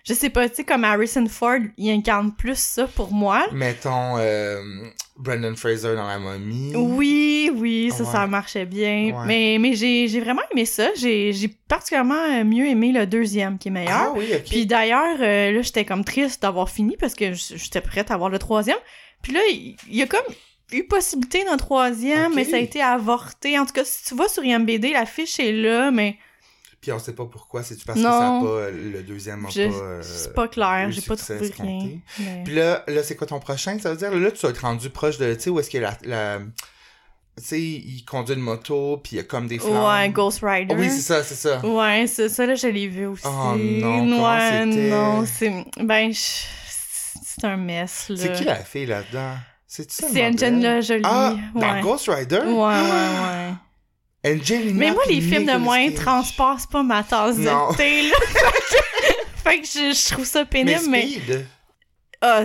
je 0.06 0.14
sais 0.14 0.30
pas, 0.30 0.50
tu 0.50 0.56
sais, 0.56 0.64
comme 0.66 0.84
Harrison 0.84 1.26
Ford, 1.28 1.60
il 1.78 1.90
incarne 1.90 2.34
plus 2.36 2.58
ça 2.60 2.88
pour 2.88 3.14
moi. 3.14 3.48
Mettons, 3.54 4.18
euh, 4.18 4.62
Brendan 5.18 5.56
Fraser 5.56 5.96
dans 5.96 6.06
La 6.06 6.20
Momie. 6.20 6.74
Oui, 6.76 7.50
oui, 7.56 7.90
ça, 7.90 8.04
Ouais. 8.04 8.12
ça 8.12 8.28
marchait 8.28 8.66
bien. 8.66 9.14
Ouais. 9.16 9.26
Mais, 9.26 9.58
mais 9.62 9.76
j'ai 9.76 10.10
j'ai 10.10 10.20
vraiment 10.20 10.42
aimé 10.52 10.66
ça. 10.66 10.90
J'ai 10.96 11.32
j'ai 11.32 11.48
particulièrement 11.70 12.22
euh, 12.34 12.44
mieux 12.44 12.68
aimé 12.68 12.92
le 12.92 13.06
deuxième, 13.08 13.58
qui 13.58 13.70
est 13.70 13.72
meilleur. 13.72 13.94
Ah 13.94 14.14
oui, 14.14 14.28
ok. 14.34 14.44
Puis 14.50 14.66
d'ailleurs, 14.66 15.18
euh, 15.22 15.52
là, 15.54 15.62
j'étais 15.62 15.86
comme 15.86 16.04
triste 16.04 16.42
d'avoir 16.42 16.70
fini 16.70 16.98
parce 17.00 17.14
que 17.14 17.32
j'étais 17.32 17.80
prête 17.80 18.12
à 18.12 18.18
voir 18.18 18.30
le 18.30 18.40
troisième. 18.40 18.80
Puis 19.22 19.32
là, 19.32 19.40
il 19.50 19.78
y, 19.90 20.02
a 20.02 20.06
comme 20.06 20.20
eu 20.78 20.84
possibilité 20.88 21.44
d'un 21.46 21.58
troisième, 21.58 22.34
mais 22.36 22.44
ça 22.46 22.56
a 22.58 22.60
été 22.60 22.82
avorté. 22.82 23.58
En 23.60 23.66
tout 23.66 23.74
cas, 23.74 23.86
si 23.86 24.04
tu 24.06 24.16
vas 24.16 24.28
sur 24.28 24.44
IMBD, 24.44 24.92
l'affiche 24.94 25.40
est 25.40 25.52
là, 25.52 25.92
mais 25.92 26.18
Puis 26.82 26.92
on 26.92 27.00
sait 27.00 27.14
pas 27.14 27.26
pourquoi, 27.26 27.64
c'est-tu 27.64 27.86
parce 27.86 27.98
Non. 28.00 28.10
que 28.10 28.16
ça 28.18 28.38
a 28.38 28.42
pas, 28.42 28.70
le 28.72 29.04
deuxième 29.04 29.46
a 29.46 29.50
je- 29.50 29.68
pas... 29.70 29.76
euh, 29.76 30.02
c'est 30.04 30.34
pas 30.34 30.48
clair. 30.50 30.90
eu 30.90 30.92
J'ai 30.92 31.02
pas 31.02 31.16
trouvé 31.16 31.52
rien. 31.58 31.90
mais- 32.20 32.44
Puis 32.44 32.54
là, 32.56 32.84
là 32.88 33.04
c'est 33.04 33.16
quoi 33.16 33.26
ton 33.28 33.40
prochain, 33.40 33.78
ça 33.80 33.92
veut 33.92 33.98
dire? 33.98 34.12
Là, 34.12 34.32
tu 34.32 34.40
vas 34.46 34.50
être 34.50 34.58
rendu 34.62 34.90
proche 34.90 35.18
de, 35.18 35.34
tu 35.34 35.40
sais, 35.42 35.50
où 35.50 35.60
est-ce 35.60 35.76
a 35.78 35.80
la... 35.82 35.98
la... 36.04 36.40
Tu 37.36 37.44
sais, 37.44 37.60
il 37.62 38.04
conduit 38.06 38.36
une 38.36 38.42
moto, 38.42 38.98
puis 39.04 39.14
il 39.14 39.16
y 39.16 39.20
a 39.20 39.24
comme 39.24 39.48
des 39.48 39.58
flammes. 39.58 39.84
Ouais, 40.04 40.10
Ghost 40.10 40.42
Rider. 40.44 40.76
Ah 40.78 40.80
oui, 40.80 40.88
c'est 40.92 41.02
ça, 41.02 41.24
c'est 41.24 41.34
ça. 41.34 41.66
Ouais, 41.66 42.06
c'est 42.06 42.30
ça, 42.30 42.46
là, 42.46 42.54
je 42.54 42.68
l'ai 42.68 42.88
vu 42.88 43.08
aussi. 43.08 43.24
Oh 43.26 43.56
non, 43.58 44.24
ouais, 44.24 44.66
non, 44.68 45.26
c'est... 45.26 45.52
Ben, 45.80 46.12
je- 46.14 46.20
c'est 47.26 47.46
un 47.46 47.58
mess, 47.58 48.10
là. 48.10 48.16
C'est 48.18 48.34
qui 48.34 48.44
la 48.44 48.58
fille 48.58 48.86
là-dedans? 48.86 49.34
C'est 49.76 49.90
ça 49.92 50.06
C'est 50.14 50.24
Angelina 50.24 50.82
Jolie. 50.82 51.02
Ah, 51.04 51.34
ouais. 51.56 51.62
dans 51.62 51.82
Ghost 51.82 52.08
Rider? 52.08 52.42
Ouais, 52.46 52.54
ouais, 52.54 53.54
ouais. 54.24 54.32
Angelina 54.36 54.74
Mais 54.76 54.92
moi, 54.92 55.02
les 55.10 55.20
films 55.20 55.32
de 55.34 55.40
Nicolas 55.40 55.58
moyen 55.58 55.90
Cage. 55.90 56.00
transport, 56.02 56.58
c'est 56.60 56.70
pas 56.70 56.84
ma 56.84 57.02
tasse 57.02 57.38
Non. 57.38 57.72
de 57.72 57.76
thé, 57.76 58.04
là. 58.10 58.16
fait 59.44 59.62
que 59.62 59.66
je, 59.68 59.96
je 59.96 60.12
trouve 60.14 60.26
ça 60.26 60.46
pénible, 60.46 60.80
mais... 60.90 61.08
Speed? 61.08 61.48
Ah, 62.22 62.44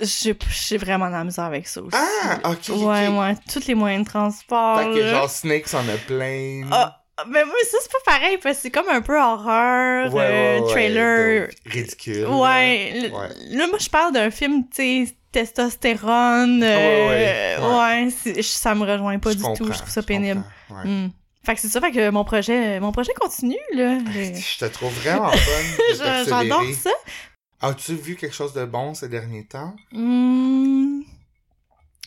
j'ai 0.00 0.34
j'ai 0.50 0.76
vraiment 0.78 1.06
de 1.08 1.12
la 1.12 1.22
misère 1.22 1.44
avec 1.44 1.68
ça 1.68 1.82
aussi. 1.82 1.94
Ah, 1.96 2.50
ok. 2.50 2.68
Ouais, 2.78 3.08
ouais, 3.08 3.34
tous 3.52 3.66
les 3.66 3.74
moyens 3.74 4.04
de 4.06 4.10
transport, 4.10 4.78
Fait 4.80 4.86
que 4.86 4.98
là. 5.00 5.10
genre 5.10 5.30
Snakes 5.30 5.74
en 5.74 5.86
a 5.88 5.96
plein. 6.06 6.62
Ah, 6.72 6.99
mais 7.28 7.44
moi, 7.44 7.54
ça, 7.70 7.78
c'est 7.82 7.92
pas 7.92 8.12
pareil, 8.18 8.38
parce 8.42 8.56
que 8.56 8.62
c'est 8.62 8.70
comme 8.70 8.88
un 8.88 9.02
peu 9.02 9.18
horreur, 9.20 10.12
Ouais, 10.12 10.20
ouais, 10.20 10.26
euh, 10.26 10.60
ouais, 10.60 10.70
trailer... 10.70 11.48
ridicule. 11.66 12.26
Ouais, 12.26 13.10
là, 13.50 13.66
moi, 13.68 13.78
je 13.78 13.88
parle 13.88 14.12
d'un 14.12 14.30
film, 14.30 14.64
tu 14.74 15.06
sais, 15.06 15.14
testostérone. 15.32 16.62
euh, 16.64 17.58
Ouais, 17.78 18.08
ça 18.42 18.74
me 18.74 18.84
rejoint 18.84 19.18
pas 19.18 19.30
Je 19.32 19.36
du 19.36 19.42
tout. 19.56 19.72
Je 19.72 19.78
trouve 19.78 19.90
ça 19.90 20.02
pénible. 20.02 20.42
Hmm. 20.84 21.08
Fait 21.44 21.54
que 21.54 21.60
c'est 21.60 21.68
ça, 21.68 21.80
fait 21.80 21.90
que 21.92 22.10
mon 22.10 22.24
projet, 22.24 22.78
mon 22.80 22.92
projet 22.92 23.12
continue, 23.18 23.56
là. 23.74 23.98
Je 24.14 24.58
te 24.58 24.66
trouve 24.66 24.92
vraiment 25.00 25.30
bonne. 25.30 25.96
J'adore 26.28 26.64
ça. 26.82 26.90
As-tu 27.62 27.94
vu 27.94 28.16
quelque 28.16 28.34
chose 28.34 28.52
de 28.52 28.64
bon 28.64 28.94
ces 28.94 29.08
derniers 29.08 29.44
temps? 29.46 29.74
Hmm. 29.92 31.00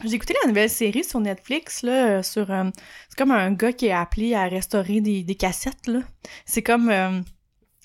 J'ai 0.03 0.15
écouté 0.15 0.33
la 0.41 0.47
nouvelle 0.49 0.69
série 0.69 1.03
sur 1.03 1.19
Netflix, 1.19 1.83
là, 1.83 1.91
euh, 2.07 2.23
sur... 2.23 2.49
euh, 2.51 2.63
c'est 3.09 3.17
comme 3.17 3.31
un 3.31 3.51
gars 3.51 3.71
qui 3.73 3.87
est 3.87 3.91
appelé 3.93 4.33
à 4.33 4.45
restaurer 4.45 5.01
des, 5.01 5.23
des 5.23 5.35
cassettes, 5.35 5.85
là. 5.87 5.99
C'est 6.45 6.63
comme 6.63 6.89
euh, 6.89 7.19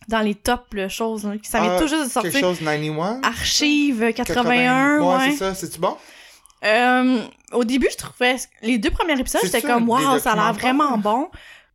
dans 0.09 0.21
les 0.21 0.35
tops, 0.35 0.73
là, 0.73 0.89
choses, 0.89 1.25
là, 1.27 1.37
qui 1.37 1.49
ça 1.51 1.61
vient 1.61 1.79
tout 1.79 1.87
juste 1.87 2.09
de 2.17 2.21
Quelque 2.21 2.31
sortir. 2.33 2.41
chose 2.41 2.59
91? 2.61 3.21
Archive 3.23 4.13
81, 4.15 5.01
Ouais, 5.01 5.07
ouais. 5.17 5.31
c'est 5.33 5.37
ça. 5.37 5.55
C'est-tu 5.55 5.79
bon? 5.79 5.97
Euh, 6.65 7.21
au 7.53 7.63
début, 7.65 7.89
je 7.93 7.97
trouvais 7.99 8.37
les 8.63 8.79
deux 8.79 8.91
premiers 8.91 9.21
épisodes, 9.21 9.41
C'est 9.43 9.49
j'étais 9.49 9.63
comme 9.63 9.89
waouh, 9.89 10.19
ça 10.19 10.33
a 10.33 10.35
l'air 10.35 10.53
vraiment 10.55 10.97
bon. 10.99 11.29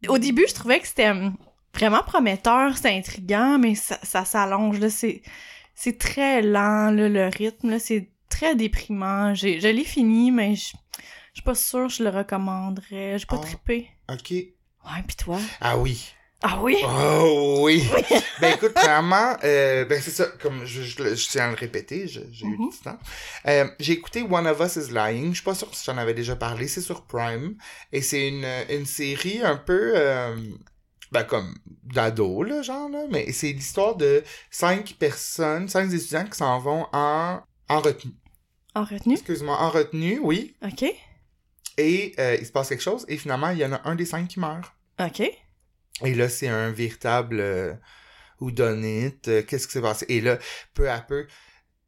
Au 0.10 0.18
début, 0.18 0.46
je 0.50 0.54
trouvais 0.54 0.80
que 0.80 0.88
c'était 0.88 1.10
hum, 1.12 1.36
vraiment 1.74 2.02
prometteur, 2.06 2.76
c'était 2.76 2.90
intriguant, 2.90 3.58
mais 3.60 3.76
ça, 3.76 3.98
ça 4.04 4.26
s'allonge 4.26 4.80
là, 4.80 4.90
c'est 4.90 5.22
c'est 5.76 5.98
très 5.98 6.42
lent 6.42 6.92
là, 6.92 7.08
le 7.08 7.28
rythme 7.30 7.70
là, 7.72 7.80
c'est 7.80 8.10
très 8.34 8.56
déprimant. 8.56 9.34
J'ai 9.36 9.60
je 9.60 9.68
l'ai 9.68 9.84
fini, 9.84 10.32
mais 10.32 10.56
je 10.56 10.74
je 11.34 11.40
suis 11.40 11.44
pas 11.44 11.56
sûre 11.56 11.88
que 11.88 11.94
je 11.94 12.04
le 12.04 12.10
recommanderais. 12.10 13.18
J'ai 13.18 13.26
pas 13.26 13.38
Ah. 13.42 13.46
trippé. 13.46 13.90
OK. 14.12 14.32
Ouais, 14.32 15.04
pis 15.08 15.16
toi? 15.16 15.40
Ah 15.62 15.78
oui. 15.78 16.06
Ah 16.46 16.60
oui? 16.62 16.76
Oh 16.84 17.60
oui! 17.62 17.82
ben 18.42 18.54
écoute, 18.54 18.74
premièrement, 18.74 19.38
euh, 19.46 19.86
ben 19.86 20.02
c'est 20.02 20.12
ça, 20.12 20.26
comme 20.42 20.66
je, 20.66 20.82
je, 20.82 21.16
je 21.16 21.28
tiens 21.30 21.46
à 21.46 21.50
le 21.52 21.56
répéter, 21.56 22.06
j'ai 22.08 22.46
eu 22.46 22.58
Mhm. 22.60 22.70
du 22.70 22.78
temps. 22.80 23.00
Euh, 23.48 23.66
j'ai 23.80 23.94
écouté 23.94 24.24
One 24.24 24.46
of 24.48 24.60
Us 24.60 24.76
is 24.76 24.92
Lying, 24.94 25.30
je 25.30 25.36
suis 25.36 25.44
pas 25.46 25.56
sûre 25.56 25.74
si 25.74 25.86
j'en 25.86 25.98
avais 25.98 26.14
déjà 26.14 26.36
parlé, 26.36 26.68
c'est 26.68 26.82
sur 26.82 27.06
Prime, 27.06 27.56
et 27.94 28.02
c'est 28.02 28.28
une, 28.28 28.46
une 28.70 28.86
série 28.86 29.42
un 29.42 29.56
peu, 29.56 29.94
euh, 29.96 30.36
ben 31.14 31.24
comme 31.24 31.56
d'ado, 31.84 32.44
là, 32.44 32.62
genre, 32.62 32.90
là, 32.90 33.06
mais 33.10 33.32
c'est 33.32 33.54
l'histoire 33.54 33.96
de 33.96 34.22
cinq 34.52 34.96
personnes, 35.00 35.70
cinq 35.70 35.94
étudiants 35.94 36.26
qui 36.26 36.38
s'en 36.38 36.60
vont 36.60 36.88
en, 36.92 37.40
en 37.70 37.80
retenue. 37.80 38.14
En 38.76 38.84
retenue? 38.84 39.16
Excuse-moi, 39.16 39.56
en 39.60 39.70
retenue, 39.70 40.20
oui, 40.22 40.56
Ok. 40.64 40.86
et 41.78 42.14
euh, 42.20 42.38
il 42.40 42.46
se 42.46 42.52
passe 42.52 42.70
quelque 42.70 42.82
chose, 42.84 43.06
et 43.08 43.18
finalement, 43.18 43.50
il 43.50 43.60
y 43.60 43.66
en 43.66 43.74
a 43.74 43.82
un 43.86 43.96
des 43.96 44.06
cinq 44.06 44.28
qui 44.28 44.40
meurt. 44.40 44.72
Ok. 45.00 45.22
Et 46.04 46.14
là, 46.16 46.28
c'est 46.30 46.48
un 46.48 46.72
véritable 46.72 47.40
euh, 47.40 47.74
euh, 48.42 49.42
Qu'est-ce 49.44 49.68
qui 49.68 49.74
s'est 49.74 49.82
passé? 49.82 50.06
Et 50.10 50.22
là, 50.22 50.38
peu 50.74 50.90
à 50.90 51.00
peu, 51.00 51.28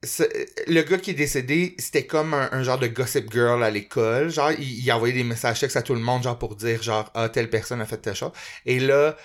c'est- 0.03 0.47
le 0.67 0.81
gars 0.83 0.97
qui 0.99 1.11
est 1.11 1.15
décédé, 1.15 1.75
c'était 1.79 2.05
comme 2.05 2.33
un, 2.33 2.49
un 2.51 2.63
genre 2.63 2.77
de 2.79 2.87
gossip 2.87 3.31
girl 3.31 3.63
à 3.63 3.71
l'école. 3.71 4.29
Genre, 4.29 4.51
il, 4.51 4.83
il 4.83 4.91
envoyait 4.91 5.13
des 5.15 5.23
messages 5.23 5.59
textes 5.59 5.77
à 5.77 5.81
tout 5.81 5.95
le 5.95 6.01
monde, 6.01 6.23
genre 6.23 6.37
pour 6.37 6.55
dire, 6.55 6.83
genre, 6.83 7.09
ah, 7.15 7.29
telle 7.29 7.49
personne 7.49 7.81
a 7.81 7.85
fait 7.85 7.97
telle 7.97 8.15
chose. 8.15 8.31
Et 8.65 8.79
là, 8.79 9.17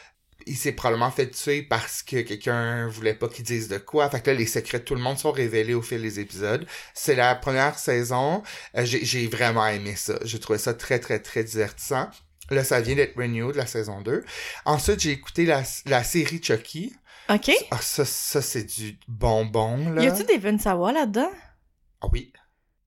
il 0.46 0.56
s'est 0.56 0.72
probablement 0.72 1.10
fait 1.10 1.30
tuer 1.30 1.62
parce 1.62 2.02
que 2.02 2.20
quelqu'un 2.22 2.88
voulait 2.88 3.14
pas 3.14 3.28
qu'il 3.28 3.44
dise 3.44 3.68
de 3.68 3.78
quoi. 3.78 4.08
Fait 4.10 4.20
que 4.20 4.30
là, 4.30 4.36
les 4.36 4.46
secrets 4.46 4.80
de 4.80 4.84
tout 4.84 4.94
le 4.94 5.00
monde 5.00 5.18
sont 5.18 5.32
révélés 5.32 5.74
au 5.74 5.82
fil 5.82 6.02
des 6.02 6.20
épisodes. 6.20 6.66
C'est 6.94 7.14
la 7.14 7.34
première 7.34 7.78
saison. 7.78 8.42
Euh, 8.76 8.84
j'ai, 8.84 9.26
vraiment 9.28 9.66
aimé 9.66 9.94
ça. 9.96 10.18
J'ai 10.24 10.40
trouvé 10.40 10.58
ça 10.58 10.74
très, 10.74 10.98
très, 10.98 11.18
très 11.18 11.44
divertissant. 11.44 12.08
Là, 12.50 12.64
ça 12.64 12.80
vient 12.80 12.96
d'être 12.96 13.16
renewed, 13.16 13.54
la 13.54 13.66
saison 13.66 14.00
2. 14.00 14.24
Ensuite, 14.64 15.00
j'ai 15.00 15.12
écouté 15.12 15.46
la, 15.46 15.62
la 15.86 16.02
série 16.02 16.42
Chucky. 16.42 16.92
Ok. 17.28 17.52
Ah, 17.70 17.78
ça, 17.80 18.04
ça 18.04 18.42
c'est 18.42 18.64
du 18.64 18.98
bonbon, 19.06 19.90
là. 19.90 20.02
Y 20.02 20.06
a-tu 20.08 20.24
des 20.24 20.38
Vince 20.38 20.64
là-dedans? 20.64 21.30
Ah 22.00 22.08
oui. 22.12 22.32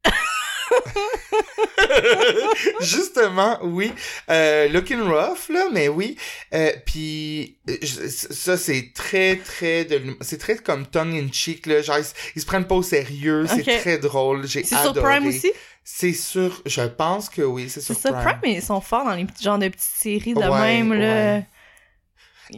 Justement, 2.82 3.60
oui. 3.64 3.92
Euh, 4.30 4.68
looking 4.70 5.02
rough, 5.02 5.50
là, 5.50 5.68
mais 5.72 5.88
oui. 5.88 6.18
Euh, 6.54 6.72
Puis 6.86 7.58
euh, 7.70 7.78
ça, 7.84 8.58
c'est 8.58 8.92
très, 8.94 9.38
très... 9.38 9.86
de 9.86 10.02
C'est 10.22 10.38
très 10.38 10.58
comme 10.58 10.86
tongue-in-cheek, 10.88 11.66
là. 11.66 11.82
Genre, 11.82 11.98
ils, 12.00 12.06
se- 12.06 12.14
ils 12.36 12.42
se 12.42 12.46
prennent 12.46 12.68
pas 12.68 12.76
au 12.76 12.84
sérieux. 12.84 13.46
C'est 13.48 13.64
très 13.64 13.98
drôle. 13.98 14.48
J'ai 14.48 14.64
C'est 14.64 14.76
adoré. 14.76 14.94
sur 14.94 15.04
Prime 15.04 15.28
aussi? 15.28 15.52
C'est 15.84 16.14
sur... 16.14 16.62
Je 16.66 16.82
pense 16.82 17.30
que 17.30 17.42
oui, 17.42 17.70
c'est 17.70 17.82
C'est 17.82 17.94
sur 17.94 18.02
ça, 18.02 18.14
Prime. 18.14 18.40
Prime, 18.42 18.54
ils 18.56 18.62
sont 18.62 18.82
forts 18.82 19.06
dans 19.06 19.16
les 19.16 19.26
petits 19.26 19.44
genres 19.44 19.60
de 19.60 19.68
petites 19.68 19.82
séries 19.82 20.34
de 20.34 20.40
Ouais, 20.40 20.82
même, 20.84 20.94
là. 20.94 21.42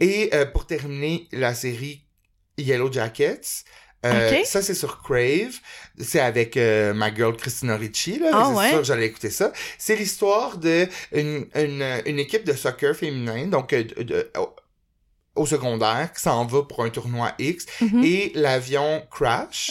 Et 0.00 0.30
euh, 0.34 0.46
pour 0.46 0.66
terminer, 0.66 1.28
la 1.32 1.54
série 1.54 2.02
Yellow 2.58 2.90
Jackets. 2.92 3.64
Euh, 4.14 4.38
Ok. 4.40 4.46
Ça, 4.46 4.62
c'est 4.62 4.74
sur 4.74 5.02
Crave. 5.02 5.58
C'est 5.98 6.20
avec 6.20 6.56
euh, 6.56 6.92
ma 6.94 7.14
girl 7.14 7.36
Christina 7.36 7.76
Ricci. 7.76 8.18
Là, 8.18 8.30
Ah 8.32 8.46
c'est 8.50 8.56
ouais? 8.58 8.70
sûr 8.70 8.84
j'allais 8.84 9.06
écouter 9.06 9.30
ça. 9.30 9.52
C'est 9.78 9.96
l'histoire 9.96 10.58
de 10.58 10.86
une, 11.12 11.46
une, 11.54 11.84
une 12.06 12.18
équipe 12.18 12.44
de 12.44 12.52
soccer 12.52 12.94
féminin, 12.94 13.46
donc 13.46 13.72
euh, 13.72 13.84
de- 13.84 14.02
de- 14.02 14.30
au, 15.34 15.44
secondaire, 15.46 16.12
qui 16.14 16.22
s'en 16.22 16.46
va 16.46 16.62
pour 16.62 16.82
un 16.82 16.88
tournoi 16.90 17.32
X. 17.38 17.66
Mhm. 17.80 18.04
Et 18.04 18.32
l'avion 18.34 19.02
crash. 19.10 19.70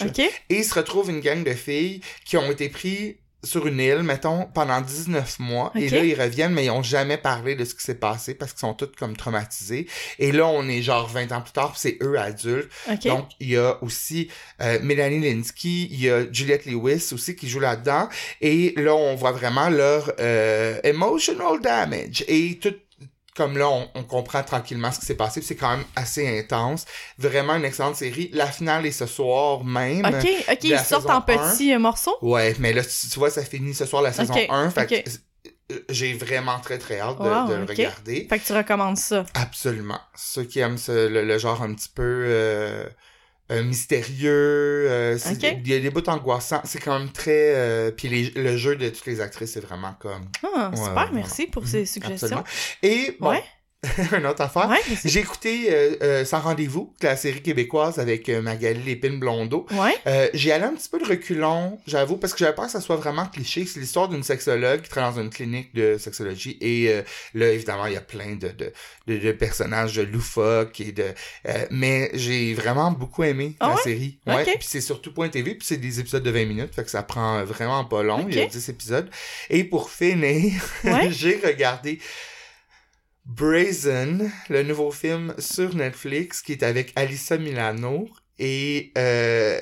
Et 0.50 0.58
il 0.58 0.64
se 0.64 0.74
retrouve 0.76 1.10
une 1.10 1.22
gang 1.22 1.44
de 1.44 1.54
filles 1.54 2.02
qui 2.24 2.38
ont 2.38 2.52
été 2.52 2.70
pris 2.70 3.18
sur 3.46 3.68
une 3.68 3.80
île, 3.80 4.04
mettons, 4.04 4.48
pendant 4.54 4.82
19 4.82 5.40
mois. 5.40 5.72
Et 5.76 5.90
là, 5.90 6.04
ils 6.04 6.20
reviennent, 6.20 6.54
mais 6.54 6.66
ils 6.66 6.72
ont 6.72 6.84
jamais 6.84 7.18
parlé 7.18 7.56
de 7.56 7.64
ce 7.64 7.74
qui 7.76 7.84
s'est 7.84 7.96
passé 7.96 8.34
parce 8.34 8.52
qu'ils 8.52 8.62
sont 8.62 8.74
tous 8.74 8.92
comme 8.98 9.16
traumatisés. 9.16 9.88
Et 10.20 10.32
là, 10.32 10.48
on 10.48 10.68
est 10.68 10.82
genre 10.82 11.08
20 11.08 11.32
ans 11.32 11.42
plus 11.42 11.54
tard, 11.54 11.74
c'est 11.78 11.98
eux 12.02 12.20
adultes. 12.20 12.70
OK. 12.90 13.08
Donc, 13.08 13.30
il 13.40 13.50
y 13.50 13.58
a 13.58 13.82
aussi 13.84 14.30
euh, 14.62 14.80
Melanie 14.82 15.20
Linsky, 15.20 15.88
il 15.92 16.02
y 16.02 16.10
a 16.10 16.32
Juliette 16.32 16.66
Lewis 16.66 17.10
aussi 17.14 17.36
qui 17.36 17.48
joue 17.48 17.60
là-dedans. 17.60 18.10
Et 18.42 18.74
là, 18.78 18.96
on 18.96 19.16
voit 19.16 19.32
vraiment 19.32 19.70
leur 19.70 20.12
euh, 20.20 20.80
emotional 20.84 21.62
damage. 21.62 22.26
Et 22.28 22.60
tout 22.62 22.74
comme 23.36 23.58
là, 23.58 23.68
on, 23.70 23.90
on 23.96 24.04
comprend 24.04 24.44
tranquillement 24.44 24.92
ce 24.92 25.00
qui 25.00 25.06
s'est 25.06 25.16
passé. 25.16 25.42
C'est 25.42 25.56
quand 25.56 25.76
même 25.76 25.86
assez 25.96 26.40
intense. 26.40 26.86
Vraiment 27.18 27.56
une 27.56 27.66
excellente 27.66 27.96
série. 27.98 28.30
La 28.34 28.48
finale 28.48 28.86
est 28.86 28.92
ce 28.92 29.06
soir 29.06 29.64
même. 29.64 30.06
OK, 30.06 30.28
OK, 30.52 30.64
ils 30.64 30.80
sortent 30.80 31.10
en 31.10 31.22
petits 31.22 31.74
euh, 31.74 31.80
morceaux? 31.80 32.16
Ouais, 32.22 32.56
mais 32.60 32.74
là, 32.74 32.84
tu, 32.84 33.08
tu 33.10 33.20
vois, 33.20 33.30
ça 33.30 33.44
finit 33.44 33.74
ce 33.74 33.86
soir 33.86 34.02
la 34.02 34.14
saison 34.14 34.34
Ok, 34.34 34.46
1. 34.50 34.70
Fait 34.72 34.84
ok. 34.84 35.04
que 35.04 35.10
euh, 35.74 35.80
j'ai 35.90 36.14
vraiment 36.14 36.60
très 36.60 36.78
très 36.78 37.00
hâte 37.00 37.18
de, 37.20 37.24
Wow, 37.28 37.48
de 37.50 37.54
le 37.56 37.66
regarder. 37.66 38.28
Fait 38.30 38.40
que 38.40 38.46
tu 38.46 38.54
recommandes 38.54 38.98
ça. 38.98 39.26
Absolument. 39.34 40.00
Ceux 40.16 40.44
qui 40.44 40.60
aiment 40.60 40.78
ce- 40.78 41.08
le, 41.08 41.24
le 41.26 41.38
genre 41.38 41.62
un 41.62 41.74
petit 41.74 41.90
peu 41.90 42.04
euh, 42.28 42.86
euh, 43.52 43.64
mystérieux, 43.64 44.88
euh, 44.90 45.18
il 45.32 45.68
y 45.68 45.74
a 45.74 45.80
des 45.80 45.90
bouts 45.90 46.08
angoissants. 46.10 46.62
C'est 46.66 46.80
quand 46.80 46.98
même 47.00 47.12
très... 47.12 47.56
euh, 47.56 47.92
puis 47.92 48.08
les- 48.10 48.32
le 48.32 48.58
jeu 48.58 48.76
de 48.76 48.90
toutes 48.90 49.06
les 49.06 49.22
actrices, 49.22 49.52
c'est 49.54 49.60
vraiment 49.60 49.94
comme... 50.00 50.28
Ah, 50.56 50.72
super, 50.76 50.96
ouais, 50.96 51.10
merci 51.14 51.46
pour 51.48 51.64
Mhm, 51.64 51.70
ces 51.70 51.86
suggestions. 51.86 52.38
absolument. 52.40 52.44
Et 52.82 53.18
bon, 53.20 53.30
Ouais, 53.30 53.44
une 54.18 54.26
autre 54.26 54.42
affaire. 54.42 54.70
ouais. 54.70 54.80
J'ai 55.06 55.20
écouté 55.20 55.68
euh, 55.70 55.96
euh, 56.02 56.26
Sans 56.26 56.40
rendez-vous, 56.40 56.94
la 57.02 57.16
série 57.16 57.42
québécoise 57.42 58.00
avec 58.00 58.30
euh, 58.30 58.42
Magali 58.42 58.82
Lépine-Blondeau. 58.84 59.66
Ouais, 59.72 59.96
Euh, 60.08 60.28
j'ai 60.34 60.52
allé 60.52 60.64
un 60.66 60.74
petit 60.74 60.90
peu 60.90 61.00
de 61.00 61.06
reculon, 61.06 61.80
j'avoue, 61.88 62.18
parce 62.18 62.34
que 62.34 62.40
j'avais 62.40 62.54
peur 62.56 62.66
que 62.66 62.72
ça 62.72 62.82
soit 62.82 62.96
vraiment 62.96 63.26
cliché. 63.26 63.66
C'est 63.66 63.80
l'histoire 63.80 64.10
d'une 64.10 64.24
sexologue 64.24 64.82
qui 64.82 64.90
travaille 64.90 65.16
dans 65.16 65.22
une 65.22 65.30
clinique 65.30 65.74
de 65.74 65.98
sexologie. 65.98 66.58
Et 66.62 66.90
euh, 66.90 67.02
là, 67.34 67.50
évidemment, 67.52 67.86
il 67.88 67.94
y 67.94 67.98
a 67.98 68.02
plein 68.02 68.36
de, 68.36 68.50
de, 68.50 68.72
de, 69.08 69.18
de 69.18 69.32
personnages 69.32 70.00
loufoques 70.00 70.80
et 70.82 70.92
de. 70.92 71.06
euh, 71.48 71.66
mais 71.72 72.10
j'ai 72.14 72.54
vraiment 72.54 72.92
beaucoup 72.92 73.24
aimé 73.24 73.56
Ah 73.60 73.70
la 73.70 73.76
ouais? 73.76 73.82
série. 73.82 74.18
Ouais. 74.28 74.44
Puis 74.44 74.68
c'est 74.68 74.82
sur 74.82 75.02
tout.tv, 75.02 75.56
puis 75.56 75.68
c'est 75.68 75.78
des 75.78 76.00
épisodes 76.00 76.24
de 76.24 76.32
20 76.32 76.46
minutes, 76.46 76.74
fait 76.76 76.84
que 76.84 76.90
ça 76.90 77.04
prend 77.04 77.44
vraiment 77.44 77.84
pas 77.86 78.04
long. 78.04 78.26
Il 78.30 78.36
y 78.36 78.40
a 78.40 78.44
Ok. 78.46 78.52
10 78.52 78.70
épisodes. 78.70 79.10
Et 79.50 79.64
pour 79.64 79.90
finir, 79.90 80.54
j'ai 81.12 81.40
regardé. 81.44 82.00
Brazen, 83.26 84.32
le 84.50 84.64
nouveau 84.64 84.92
film 84.92 85.34
sur 85.40 85.76
Netflix 85.76 86.42
qui 86.42 86.52
est 86.52 86.64
avec 86.64 86.94
Alyssa 86.96 87.38
Milano 87.38 88.08
et 88.38 88.92
euh, 88.98 89.60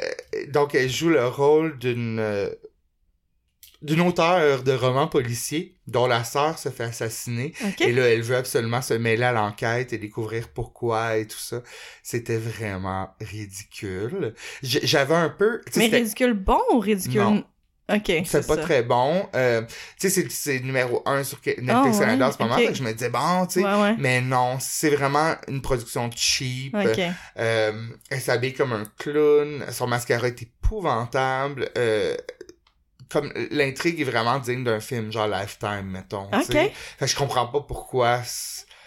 donc 0.50 0.76
elle 0.76 0.90
joue 0.90 1.10
le 1.10 1.26
rôle 1.28 1.78
d'une 1.80 2.20
euh, 2.20 2.50
d'une 3.82 4.02
auteure 4.02 4.64
de 4.64 4.72
romans 4.72 5.08
policiers 5.08 5.78
dont 5.88 6.08
la 6.08 6.24
sœur 6.24 6.58
se 6.58 6.70
fait 6.70 6.86
assassiner 6.86 7.54
OK. 7.66 7.82
et 7.82 7.92
là 7.92 8.04
elle 8.08 8.22
veut 8.22 8.36
absolument 8.36 8.82
se 8.82 8.94
mêler 8.94 9.24
à 9.24 9.32
l'enquête 9.32 9.94
et 9.94 9.98
découvrir 9.98 10.50
pourquoi 10.50 11.18
et 11.18 11.28
tout 11.28 11.38
ça. 11.38 11.62
C'était 12.02 12.38
vraiment 12.38 13.10
ridicule. 13.22 14.34
J'avais 14.62 15.16
un 15.16 15.30
peu 15.30 15.62
Mais 15.76 15.88
ridicule 15.88 16.34
bon 16.34 16.62
ou 16.74 16.80
ridicule... 16.80 17.22
Non. 17.22 17.44
OK, 17.92 18.12
c'est 18.26 18.48
pas 18.48 18.56
ça. 18.56 18.62
très 18.62 18.82
bon. 18.84 19.28
Euh, 19.36 19.62
tu 20.00 20.10
sais, 20.10 20.26
c'est- 20.30 20.60
numéro 20.62 21.04
un 21.06 21.24
sur 21.24 21.42
que- 21.42 21.50
Netflix 21.50 21.70
Ah 21.70 21.84
ouais, 21.84 22.00
Canada 22.00 22.28
en 22.28 22.32
ce 22.32 22.38
moment. 22.42 22.56
ok. 22.56 22.62
fait 22.62 22.68
que 22.68 22.74
je 22.76 22.84
me 22.84 22.94
disais, 22.94 23.10
bon, 23.10 23.46
tu 23.46 23.60
sais, 23.60 23.66
Ouais, 23.66 23.82
ouais. 23.82 23.96
mais 24.00 24.22
non, 24.22 24.58
c'est 24.62 24.90
vraiment 24.92 25.36
une 25.50 25.62
production 25.62 26.10
cheap. 26.16 26.76
Euh, 27.38 27.72
elle 28.10 28.22
s'habille 28.22 28.54
comme 28.54 28.72
un 28.74 28.84
clown. 28.98 29.66
Son 29.72 29.88
mascara 29.88 30.28
est 30.28 30.42
épouvantable. 30.42 31.70
Euh, 31.78 32.16
comme 33.10 33.32
l'intrigue 33.52 34.00
est 34.02 34.06
vraiment 34.06 34.40
digne 34.40 34.64
d'un 34.64 34.80
film 34.80 35.12
genre 35.12 35.28
Lifetime, 35.28 35.84
mettons. 35.86 36.28
Fait 36.42 36.72
que 37.00 37.06
je 37.06 37.16
comprends 37.16 37.46
pas 37.48 37.60
pourquoi 37.62 38.22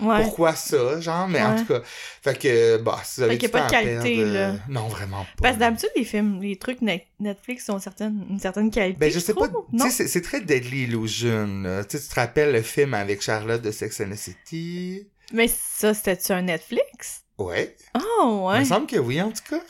Ouais. 0.01 0.23
pourquoi 0.25 0.55
ça, 0.55 1.01
genre, 1.01 1.27
mais 1.29 1.41
en 1.43 1.57
tout 1.57 1.65
cas. 1.65 1.81
Fait 1.85 2.39
que 2.39 2.77
bah, 2.79 3.01
si 3.05 3.21
vous 3.21 3.25
avez 3.25 3.33
Fait 3.35 3.39
du 3.39 3.45
y 3.47 3.49
a 3.49 3.51
pas 3.51 3.67
de 3.67 3.71
qualité, 3.71 4.17
perdre, 4.17 4.33
là. 4.33 4.49
euh, 4.51 4.57
Non, 4.69 4.89
vraiment 4.89 5.25
pas. 5.25 5.43
Parce 5.43 5.55
que 5.55 5.61
d'habitude, 5.61 5.91
les 5.97 6.05
films, 6.05 6.41
les 6.43 6.57
trucs 6.57 6.83
Net- 6.83 7.07
Netflix 7.21 7.69
ont 7.71 7.79
certaines, 7.79 8.27
une 8.29 8.39
certaine 8.39 8.71
qualité. 8.71 8.99
Ben, 8.99 9.11
je 9.11 9.19
sais 9.19 9.33
pas. 9.35 9.49
Tu 9.49 9.91
sais, 9.91 10.07
c'est- 10.09 10.21
très 10.21 10.41
Deadly 10.41 10.83
Illusion. 10.85 11.63
là. 11.63 11.85
Tu 11.85 11.97
sais, 11.97 12.03
tu 12.03 12.09
te 12.11 12.15
rappelles 12.15 12.53
le 12.53 12.63
film 12.63 12.95
avec 12.95 13.23
Charlotte 13.23 13.63
de 13.63 13.71
Sex 13.71 14.01
and 14.01 14.11
the 14.11 14.17
City? 14.17 15.07
Mais 15.33 15.49
ça, 15.49 15.95
c'était-tu 15.95 16.33
un 16.33 16.43
Netflix? 16.43 17.23
Ouais. 17.39 17.77
Oh, 17.95 18.49
Il 18.51 18.53
ouais. 18.55 18.61
me 18.61 18.65
semble 18.65 18.87
que 18.87 18.97
oui, 18.97 19.21
en 19.21 19.31
tout 19.31 19.43
cas. 19.49 19.61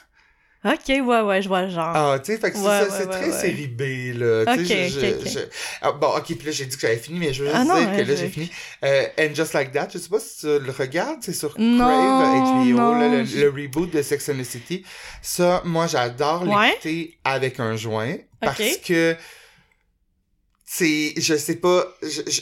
OK, 0.66 0.88
ouais, 0.88 1.20
ouais, 1.22 1.42
je 1.42 1.48
vois 1.48 1.62
le 1.62 1.70
genre. 1.70 1.92
Ah, 1.94 2.18
tu 2.18 2.32
sais, 2.32 2.38
fait 2.38 2.50
que 2.50 2.56
c'est 2.56 2.62
Ouais, 2.64 2.68
ça, 2.80 2.84
ouais, 2.84 2.90
c'est 2.98 3.06
ouais, 3.06 3.10
très 3.12 3.30
série 3.40 3.68
B, 3.68 3.80
là. 4.18 4.42
Ok, 4.42 4.64
je- 4.64 4.64
je- 4.64 5.14
ok. 5.20 5.28
je- 5.32 5.38
Ah, 5.80 5.92
bon, 5.92 6.08
ok, 6.16 6.24
puis 6.24 6.46
là, 6.46 6.50
j'ai 6.50 6.66
dit 6.66 6.74
que 6.76 6.82
j'avais 6.82 6.96
fini, 6.96 7.18
mais 7.20 7.32
je 7.32 7.44
veux 7.44 7.50
juste 7.50 7.70
Ah 7.70 7.74
non, 7.80 7.80
dire 7.86 7.96
que 7.96 8.10
là, 8.10 8.16
j'ai 8.16 8.28
fini. 8.28 8.50
Euh, 8.84 9.06
And 9.18 9.34
Just 9.34 9.52
Like 9.52 9.72
That, 9.72 9.88
je 9.94 9.98
sais 9.98 10.08
pas 10.08 10.18
si 10.20 10.40
tu 10.40 10.46
le 10.46 10.70
regardes, 10.72 11.22
c'est 11.22 11.32
sur 11.32 11.54
Non, 11.58 11.84
Crave, 11.84 12.42
HBO, 12.42 12.94
là, 12.94 13.08
non, 13.08 13.18
le, 13.18 13.24
je- 13.24 13.38
le 13.38 13.48
reboot 13.50 13.90
de 13.92 14.02
Sex 14.02 14.28
and 14.28 14.38
the 14.38 14.44
City. 14.44 14.84
Ça, 15.22 15.62
moi, 15.64 15.86
j'adore 15.86 16.44
l'écouter 16.44 17.18
avec 17.24 17.60
un 17.60 17.76
joint, 17.76 18.16
parce 18.40 18.58
Ok. 18.60 18.80
que 18.86 19.16
c'est 20.68 21.14
je 21.16 21.36
sais 21.36 21.56
pas 21.56 21.86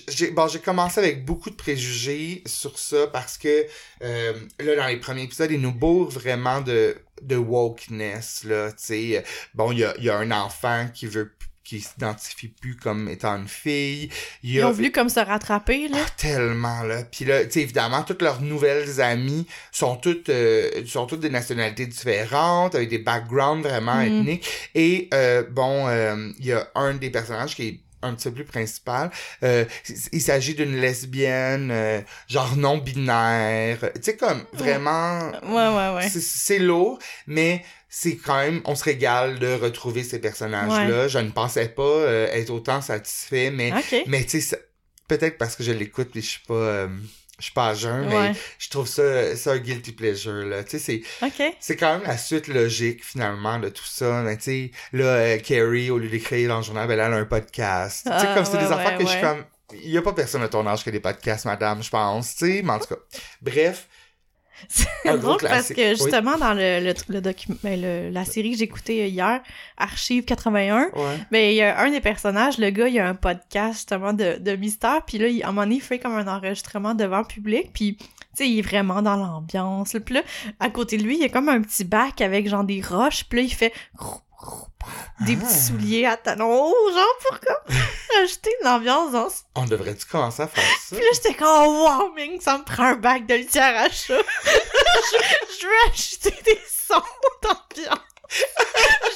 j'ai 0.09 0.31
bon 0.31 0.49
j'ai 0.49 0.59
commencé 0.59 0.99
avec 0.99 1.27
beaucoup 1.27 1.51
de 1.51 1.55
préjugés 1.57 2.43
sur 2.47 2.79
ça 2.79 3.07
parce 3.09 3.37
que 3.37 3.67
euh, 4.03 4.33
là 4.61 4.77
dans 4.77 4.87
les 4.87 4.97
premiers 4.97 5.25
épisodes 5.25 5.51
ils 5.51 5.61
nous 5.61 5.73
bourrent 5.75 6.09
vraiment 6.09 6.63
de 6.63 6.97
de 7.27 7.37
wokeness 7.37 8.45
là 8.45 8.71
tu 8.73 8.77
sais 8.79 9.25
bon 9.55 9.73
il 9.73 9.79
y 9.79 9.85
a, 9.85 9.95
y 10.01 10.11
a 10.11 10.17
un 10.17 10.31
enfant 10.31 10.89
qui 10.93 11.07
veut 11.07 11.33
qui 11.63 11.81
s'identifie 11.81 12.49
plus 12.49 12.77
comme 12.77 13.09
étant 13.09 13.37
une 13.37 13.49
fille 13.49 14.11
il 14.43 14.51
Ils 14.57 14.61
a 14.61 14.69
ont 14.69 14.73
voulu 14.73 14.93
comme 14.93 15.09
se 15.09 15.19
rattraper, 15.21 15.89
là. 15.89 15.97
ah, 16.05 16.11
tellement 16.19 16.83
là 16.83 17.05
puis 17.05 17.25
là 17.25 17.43
tu 17.47 17.53
sais 17.53 17.61
évidemment 17.63 18.03
toutes 18.03 18.21
leurs 18.21 18.43
nouvelles 18.43 19.01
amies 19.01 19.47
sont 19.73 19.97
toutes 19.97 20.29
euh, 20.29 20.85
sont 20.87 21.07
toutes 21.07 21.21
des 21.21 21.31
nationalités 21.31 21.87
différentes 21.87 22.75
avec 22.75 22.91
des 22.91 22.99
backgrounds 22.99 23.67
vraiment 23.67 23.95
Mm. 23.95 24.07
ethniques 24.21 24.47
et 24.75 25.09
euh, 25.15 25.43
bon 25.51 25.89
euh, 25.89 26.29
il 26.39 26.45
y 26.47 26.53
a 26.53 26.69
un 26.75 26.93
des 26.95 27.09
personnages 27.09 27.55
qui 27.57 27.69
est 27.69 27.81
un 28.05 28.15
petit 28.15 28.29
peu 28.29 28.35
plus 28.37 28.45
principal. 28.45 29.11
Euh, 29.43 29.65
il- 30.13 30.21
s'agit 30.21 30.55
d'une 30.55 30.77
lesbienne, 30.81 31.71
euh, 31.73 32.01
genre 32.29 32.57
non 32.57 32.79
binaire. 32.79 33.79
Tu 33.97 34.03
sais, 34.03 34.17
comme 34.17 34.45
vraiment. 34.53 35.31
Ouais, 35.43 35.69
ouais, 35.69 35.95
ouais. 35.97 36.09
C'est- 36.09 36.59
lourd, 36.59 36.99
mais 37.27 37.65
c'est 37.89 38.17
quand 38.17 38.39
même. 38.39 38.61
On 38.65 38.75
se 38.75 38.85
régale 38.85 39.39
de 39.39 39.53
retrouver 39.55 40.03
ces 40.05 40.19
personnages-là. 40.21 41.09
Je 41.09 41.19
ne 41.19 41.31
pensais 41.31 41.69
pas 41.69 41.83
euh, 41.83 42.29
être 42.33 42.51
autant 42.51 42.81
satisfait, 42.81 43.51
mais 43.51 43.73
OK. 43.73 44.03
mais 44.07 44.25
tu 44.25 44.41
sais, 44.41 44.59
peut-être 45.09 45.37
parce 45.39 45.57
que 45.57 45.63
je 45.65 45.73
l'écoute 45.73 46.15
et 46.17 46.21
je 46.21 46.27
suis 46.27 46.43
pas, 46.47 46.89
je 47.39 47.45
suis 47.45 47.53
pas 47.53 47.69
à 47.69 47.75
jeun, 47.75 48.07
mais 48.09 48.17
Ouais. 48.17 48.33
je 48.59 48.69
trouve 48.71 48.87
ça, 48.87 49.35
ça 49.37 49.53
un 49.53 49.59
guilty 49.59 49.93
pleasure, 49.93 50.45
là. 50.47 50.63
Tu 50.65 50.79
sais, 50.79 51.03
c'est, 51.21 51.29
c'est 51.59 51.77
quand 51.77 51.99
même 51.99 52.07
la 52.07 52.17
suite 52.17 52.47
logique, 52.49 53.05
finalement, 53.05 53.59
de 53.59 53.69
tout 53.69 53.85
ça. 53.85 54.23
Mais 54.23 54.37
tu 54.37 54.43
sais, 54.45 54.71
là, 54.93 55.05
euh, 55.05 55.39
Carrie, 55.39 55.91
au 55.91 55.99
lieu 55.99 56.09
d'écrire 56.09 56.49
dans 56.49 56.59
le 56.59 56.63
journal, 56.63 56.87
ben, 56.87 56.95
elle 56.95 57.01
a 57.13 57.17
un 57.17 57.25
podcast. 57.25 58.03
tu 58.07 58.11
sais, 58.13 58.17
Ah, 58.29 58.35
comme 58.35 58.45
c'est 58.45 58.53
ouais, 58.57 58.65
des 58.65 58.73
affaires 58.73 58.93
ouais, 58.93 58.99
que 58.99 59.05
je 59.05 59.09
suis 59.13 59.21
comme, 59.21 59.45
il 59.73 59.91
y 59.91 59.99
a 59.99 60.03
pas 60.03 60.13
personne 60.13 60.43
à 60.43 60.49
ton 60.49 60.65
âge 60.67 60.83
qui 60.85 60.89
a 60.91 60.93
des 60.93 61.01
podcasts, 61.01 61.45
madame, 61.47 61.83
je 61.83 61.91
pense, 61.91 62.37
tu 62.37 62.47
sais, 62.47 62.63
mais 62.63 62.71
en 62.73 62.79
tout 62.79 62.87
cas. 62.95 63.01
Bref. 63.43 63.89
C'est 64.69 65.19
drôle 65.19 65.39
parce 65.41 65.69
que 65.69 65.81
oui. 65.81 65.97
justement, 65.97 66.37
dans 66.39 66.55
le, 66.55 66.81
le, 66.81 66.95
le 67.09 67.21
docu- 67.21 67.57
ben, 67.63 67.81
le- 67.81 68.11
la 68.11 68.25
série 68.25 68.53
que 68.53 68.59
j'ai 68.59 68.65
écoutée 68.65 69.09
hier, 69.09 69.41
Archive 69.77 70.25
81, 70.25 70.91
Ouais. 70.95 71.19
ben, 71.31 71.51
il 71.51 71.57
y 71.57 71.63
a 71.63 71.79
un 71.81 71.91
des 71.91 72.01
personnages, 72.01 72.59
le 72.59 72.71
gars, 72.71 72.89
il 72.89 72.99
a 72.99 73.09
un 73.09 73.15
podcast 73.15 73.75
justement 73.75 74.13
de, 74.13 74.39
de 74.39 74.57
mystère, 74.57 75.03
puis 75.07 75.19
là, 75.19 75.29
il, 75.29 75.43
à 75.43 75.49
un 75.49 75.53
moment 75.53 75.63
donné, 75.63 75.77
il 75.77 75.81
fait 75.83 75.99
comme 75.99 76.15
un 76.17 76.27
enregistrement 76.29 76.95
devant 76.95 77.25
public, 77.25 77.71
puis 77.73 77.97
tu 77.97 78.07
sais, 78.45 78.49
il 78.51 78.59
est 78.59 78.63
vraiment 78.63 79.01
dans 79.03 79.17
l'ambiance. 79.17 79.97
Puis 80.05 80.15
là, 80.17 80.23
à 80.59 80.69
côté 80.71 80.97
de 80.97 81.05
lui, 81.05 81.15
il 81.17 81.21
y 81.21 81.25
a 81.25 81.29
comme 81.29 81.49
un 81.49 81.61
petit 81.61 81.85
bac 81.85 82.21
avec 82.21 82.49
genre 82.49 82.65
des 82.65 82.81
roches, 82.81 83.25
puis 83.29 83.39
là, 83.41 83.45
il 83.45 83.55
fait 83.55 83.73
des 85.21 85.37
Ah. 85.41 85.45
petits 85.45 85.59
souliers 85.67 86.07
à 86.07 86.17
talons 86.17 86.67
hauts, 86.67 86.93
genre 86.93 87.19
pour 87.29 87.41
comme 87.41 87.77
rajouter 88.21 88.51
de 88.61 88.65
l'ambiance 88.67 89.13
dans 89.13 89.31
ce... 89.31 89.37
On 89.55 89.65
devrait-tu 89.65 90.07
commencer 90.07 90.43
à 90.43 90.49
faire 90.49 90.65
ça? 90.65 90.97
Puis 90.97 91.05
là, 91.05 91.11
j'étais 91.15 91.35
comme, 91.35 91.49
oh, 91.49 91.89
wow, 91.89 92.13
Ming, 92.15 92.41
ça 92.41 92.59
me 92.59 92.65
prend 92.65 92.85
un 92.85 92.95
bac 92.97 93.27
de 93.27 93.35
litière 93.35 93.77
à 93.83 93.89
chat. 93.89 94.15
je, 94.45 95.19
je 95.61 95.67
veux 95.67 95.93
ajouter 95.93 96.35
des 96.45 96.61
sons 96.69 97.01
d'ambiance. 97.43 97.99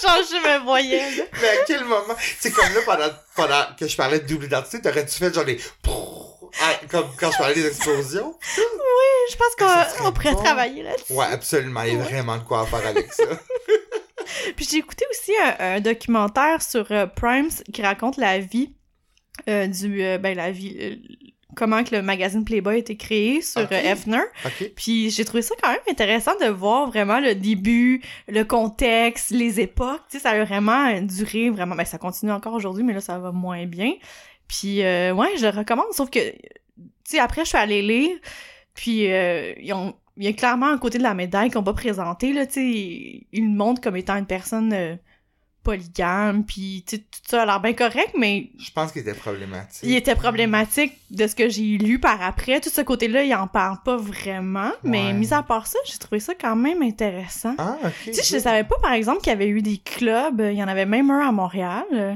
genre, 0.03 0.19
je 0.31 0.37
me 0.59 0.65
voyais, 0.65 1.11
là. 1.17 1.25
Mais 1.41 1.49
à 1.49 1.65
quel 1.67 1.85
moment? 1.85 2.15
C'est 2.41 2.51
comme 2.53 2.73
là, 2.73 2.81
pendant, 2.87 3.09
pendant 3.35 3.65
que 3.79 3.87
je 3.89 3.97
parlais 3.97 4.21
de 4.21 4.27
double 4.27 4.45
identité, 4.47 4.81
t'aurais-tu 4.81 5.19
fait 5.19 5.35
genre 5.35 5.45
des... 5.45 5.61
Ah, 6.61 6.75
comme 6.91 7.09
quand 7.19 7.31
je 7.31 7.37
parlais 7.39 7.55
des 7.55 7.67
explosions? 7.67 8.35
Je 9.31 9.37
pense 9.37 9.55
qu'on 9.99 10.07
on 10.07 10.13
pourrait 10.13 10.33
bon. 10.33 10.43
travailler 10.43 10.83
là-dessus. 10.83 11.13
Ouais, 11.13 11.27
absolument. 11.31 11.83
Il 11.83 11.93
y 11.93 11.97
a 11.97 11.99
Ouais. 11.99 12.05
vraiment 12.05 12.37
de 12.39 12.43
quoi 12.45 12.65
faire 12.67 12.87
avec 12.87 13.13
ça. 13.13 13.25
Puis 14.57 14.67
j'ai 14.71 14.79
écouté 14.79 15.05
aussi 15.11 15.33
un, 15.43 15.77
un 15.77 15.81
documentaire 15.81 16.63
sur 16.63 16.87
euh, 16.91 17.07
Prime 17.07 17.49
qui 17.73 17.83
raconte 17.83 18.17
la 18.17 18.39
vie 18.39 18.75
euh, 19.49 19.67
du... 19.67 20.03
euh, 20.03 20.19
ben, 20.19 20.37
la 20.37 20.51
vie... 20.51 21.01
comment 21.57 21.83
que 21.85 21.95
le 21.95 22.03
magazine 22.03 22.45
Playboy 22.45 22.75
a 22.75 22.79
été 22.79 22.97
créé 22.97 23.43
sur 23.43 23.63
Ok. 23.63 23.73
euh, 23.73 23.81
Hefner. 23.93 24.23
Puis 24.77 25.11
j'ai 25.11 25.25
trouvé 25.25 25.43
ça 25.43 25.55
quand 25.63 25.71
même 25.71 25.81
intéressant 25.91 26.35
de 26.41 26.47
voir 26.47 26.89
vraiment 26.89 27.21
le 27.21 27.35
début, 27.35 28.03
le 28.29 28.45
contexte, 28.45 29.31
les 29.31 29.61
époques. 29.61 30.03
Tu 30.11 30.19
sais, 30.19 30.23
ça 30.23 30.31
a 30.31 30.45
vraiment 30.45 31.01
duré 31.01 31.51
vraiment. 31.51 31.75
Ben, 31.75 31.85
ça 31.85 31.99
continue 31.99 32.33
encore 32.33 32.55
aujourd'hui, 32.55 32.85
mais 32.85 32.93
là, 32.93 33.01
ça 33.01 33.19
va 33.19 33.33
moins 33.33 33.67
bien. 33.67 33.93
Puis, 34.47 34.79
ouais, 34.81 35.37
je 35.37 35.43
le 35.45 35.51
recommande. 35.57 35.93
Sauf 35.93 36.11
que, 36.11 36.19
tu 36.31 36.41
sais, 37.05 37.19
après, 37.19 37.43
je 37.45 37.49
suis 37.51 37.59
allée 37.59 37.83
lire. 37.83 38.17
Puis, 38.75 39.11
euh, 39.13 39.53
ils 39.61 39.73
ont, 39.73 39.95
il 40.19 40.25
y 40.25 40.29
a 40.29 40.33
clairement 40.35 40.67
un 40.69 40.79
côté 40.79 40.99
de 40.99 41.03
la 41.05 41.15
médaille 41.15 41.49
qu'ils 41.49 41.59
n'ont 41.59 41.65
pas 41.65 41.73
présenté. 41.73 42.33
Là, 42.33 42.45
tu 42.47 42.53
sais, 42.55 43.27
ils 43.33 43.45
le 43.45 43.49
montrent 43.57 43.81
comme 43.81 43.97
étant 43.97 44.17
une 44.17 44.27
personne 44.27 44.73
euh, 44.75 44.97
polygame. 45.63 46.45
Puis, 46.45 46.85
tout 46.89 46.99
ça 47.29 47.43
a 47.43 47.47
l'air 47.47 47.61
bien 47.61 47.73
correct, 47.75 48.15
mais 48.19 48.51
Je 48.59 48.71
pense 48.71 48.93
qu'il 48.93 49.03
était 49.03 49.15
problématique. 49.15 49.81
il 49.83 49.95
était 49.95 50.15
problématique 50.15 50.93
de 51.11 51.27
ce 51.27 51.35
que 51.35 51.49
j'ai 51.49 51.79
lu 51.79 51.99
par 51.99 52.23
après. 52.23 52.61
Tout 52.61 52.71
ce 52.71 52.81
côté-là, 52.81 53.23
il 53.25 53.35
en 53.35 53.47
parle 53.47 53.79
pas 53.85 53.97
vraiment. 53.97 54.71
Mais 54.83 55.13
mis 55.13 55.33
à 55.33 55.43
part 55.43 55.67
ça, 55.67 55.79
j'ai 55.87 55.99
trouvé 55.99 56.21
ça 56.21 56.35
quand 56.35 56.57
même 56.57 56.83
intéressant. 56.83 57.55
Ah, 57.59 57.77
OK. 57.85 57.93
tu 58.05 58.15
sais, 58.15 58.37
je 58.37 58.41
savais 58.43 58.65
pas, 58.65 58.77
par 58.81 58.93
exemple, 58.93 59.21
qu'il 59.21 59.31
y 59.31 59.37
avait 59.37 59.49
eu 59.49 59.63
des 59.63 59.79
clubs. 59.79 60.41
Il 60.41 60.57
y 60.59 60.63
en 60.63 60.69
avait 60.69 60.87
même 60.87 61.11
un 61.11 61.29
à 61.29 61.33
Montréal. 61.33 61.85
euh, 61.93 62.15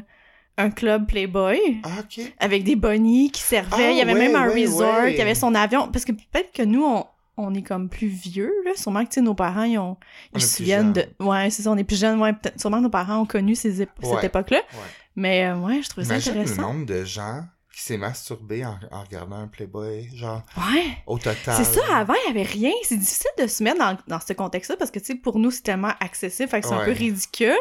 Un 0.56 0.70
club 0.70 1.06
Playboy. 1.06 1.58
Ah, 1.82 1.88
OK. 2.00 2.24
Avec 2.38 2.64
des 2.64 2.76
bonnies 2.76 3.30
qui 3.30 3.42
servaient. 3.42 3.86
Ah, 3.88 3.90
il 3.90 3.96
y 3.98 4.00
avait 4.00 4.12
ouais, 4.14 4.18
même 4.28 4.36
un 4.36 4.48
ouais, 4.48 4.62
resort. 4.66 5.02
ouais. 5.02 5.12
Il 5.12 5.18
y 5.18 5.22
avait 5.22 5.34
son 5.34 5.54
avion. 5.54 5.88
Parce 5.92 6.04
que 6.04 6.12
peut-être 6.12 6.52
que 6.52 6.62
nous, 6.62 6.84
on, 6.84 7.04
on 7.36 7.54
est 7.54 7.62
comme 7.62 7.88
plus 7.88 8.08
vieux, 8.08 8.52
là. 8.64 8.72
Sûrement 8.76 9.02
que, 9.04 9.08
tu 9.10 9.14
sais, 9.14 9.20
nos 9.22 9.34
parents, 9.34 9.62
ils, 9.64 9.78
ont, 9.78 9.96
se 10.36 10.46
souviennent 10.46 10.92
de... 10.92 11.06
Ouais, 11.20 11.48
c'est 11.50 11.62
ça, 11.62 11.70
on 11.70 11.76
est 11.76 11.84
plus 11.84 11.98
jeunes. 11.98 12.20
Ouais, 12.20 12.32
peut-être... 12.32 12.60
Sûrement 12.60 12.78
que 12.78 12.82
nos 12.84 12.90
parents 12.90 13.18
ont 13.20 13.26
connu 13.26 13.54
ces 13.54 13.82
ép- 13.82 13.88
cette 14.02 14.24
époque-là. 14.24 14.58
Ouais. 14.58 14.78
Mais 15.16 15.46
euh, 15.46 15.56
ouais, 15.56 15.80
je 15.82 15.88
trouvais 15.88 16.06
ça 16.06 16.14
Imagine 16.14 16.34
le 16.34 16.40
intéressant. 16.40 16.62
nombre 16.62 16.86
de 16.86 17.04
gens 17.04 17.42
qui 17.74 17.80
s'est 17.80 17.96
masturbé 17.96 18.66
en, 18.66 18.78
en 18.90 19.02
regardant 19.02 19.36
un 19.36 19.48
Playboy, 19.48 20.08
genre, 20.14 20.42
Ouais. 20.58 20.84
au 21.06 21.16
total. 21.18 21.54
C'est 21.56 21.64
ça, 21.64 21.80
avant, 21.96 22.12
il 22.26 22.28
y 22.28 22.30
avait 22.38 22.42
rien. 22.48 22.70
C'est 22.82 22.98
difficile 22.98 23.30
de 23.38 23.46
se 23.46 23.62
mettre 23.64 23.78
dans, 23.78 23.96
dans 24.08 24.20
ce 24.20 24.34
contexte-là 24.34 24.76
parce 24.76 24.90
que, 24.90 24.98
tu 24.98 25.06
sais, 25.06 25.14
pour 25.14 25.38
nous, 25.38 25.50
c'est 25.50 25.62
tellement 25.62 25.92
accessible, 26.00 26.50
fait 26.50 26.60
que 26.60 26.68
c'est 26.68 26.74
un 26.74 26.84
peu 26.84 26.92
ridicule. 26.92 27.56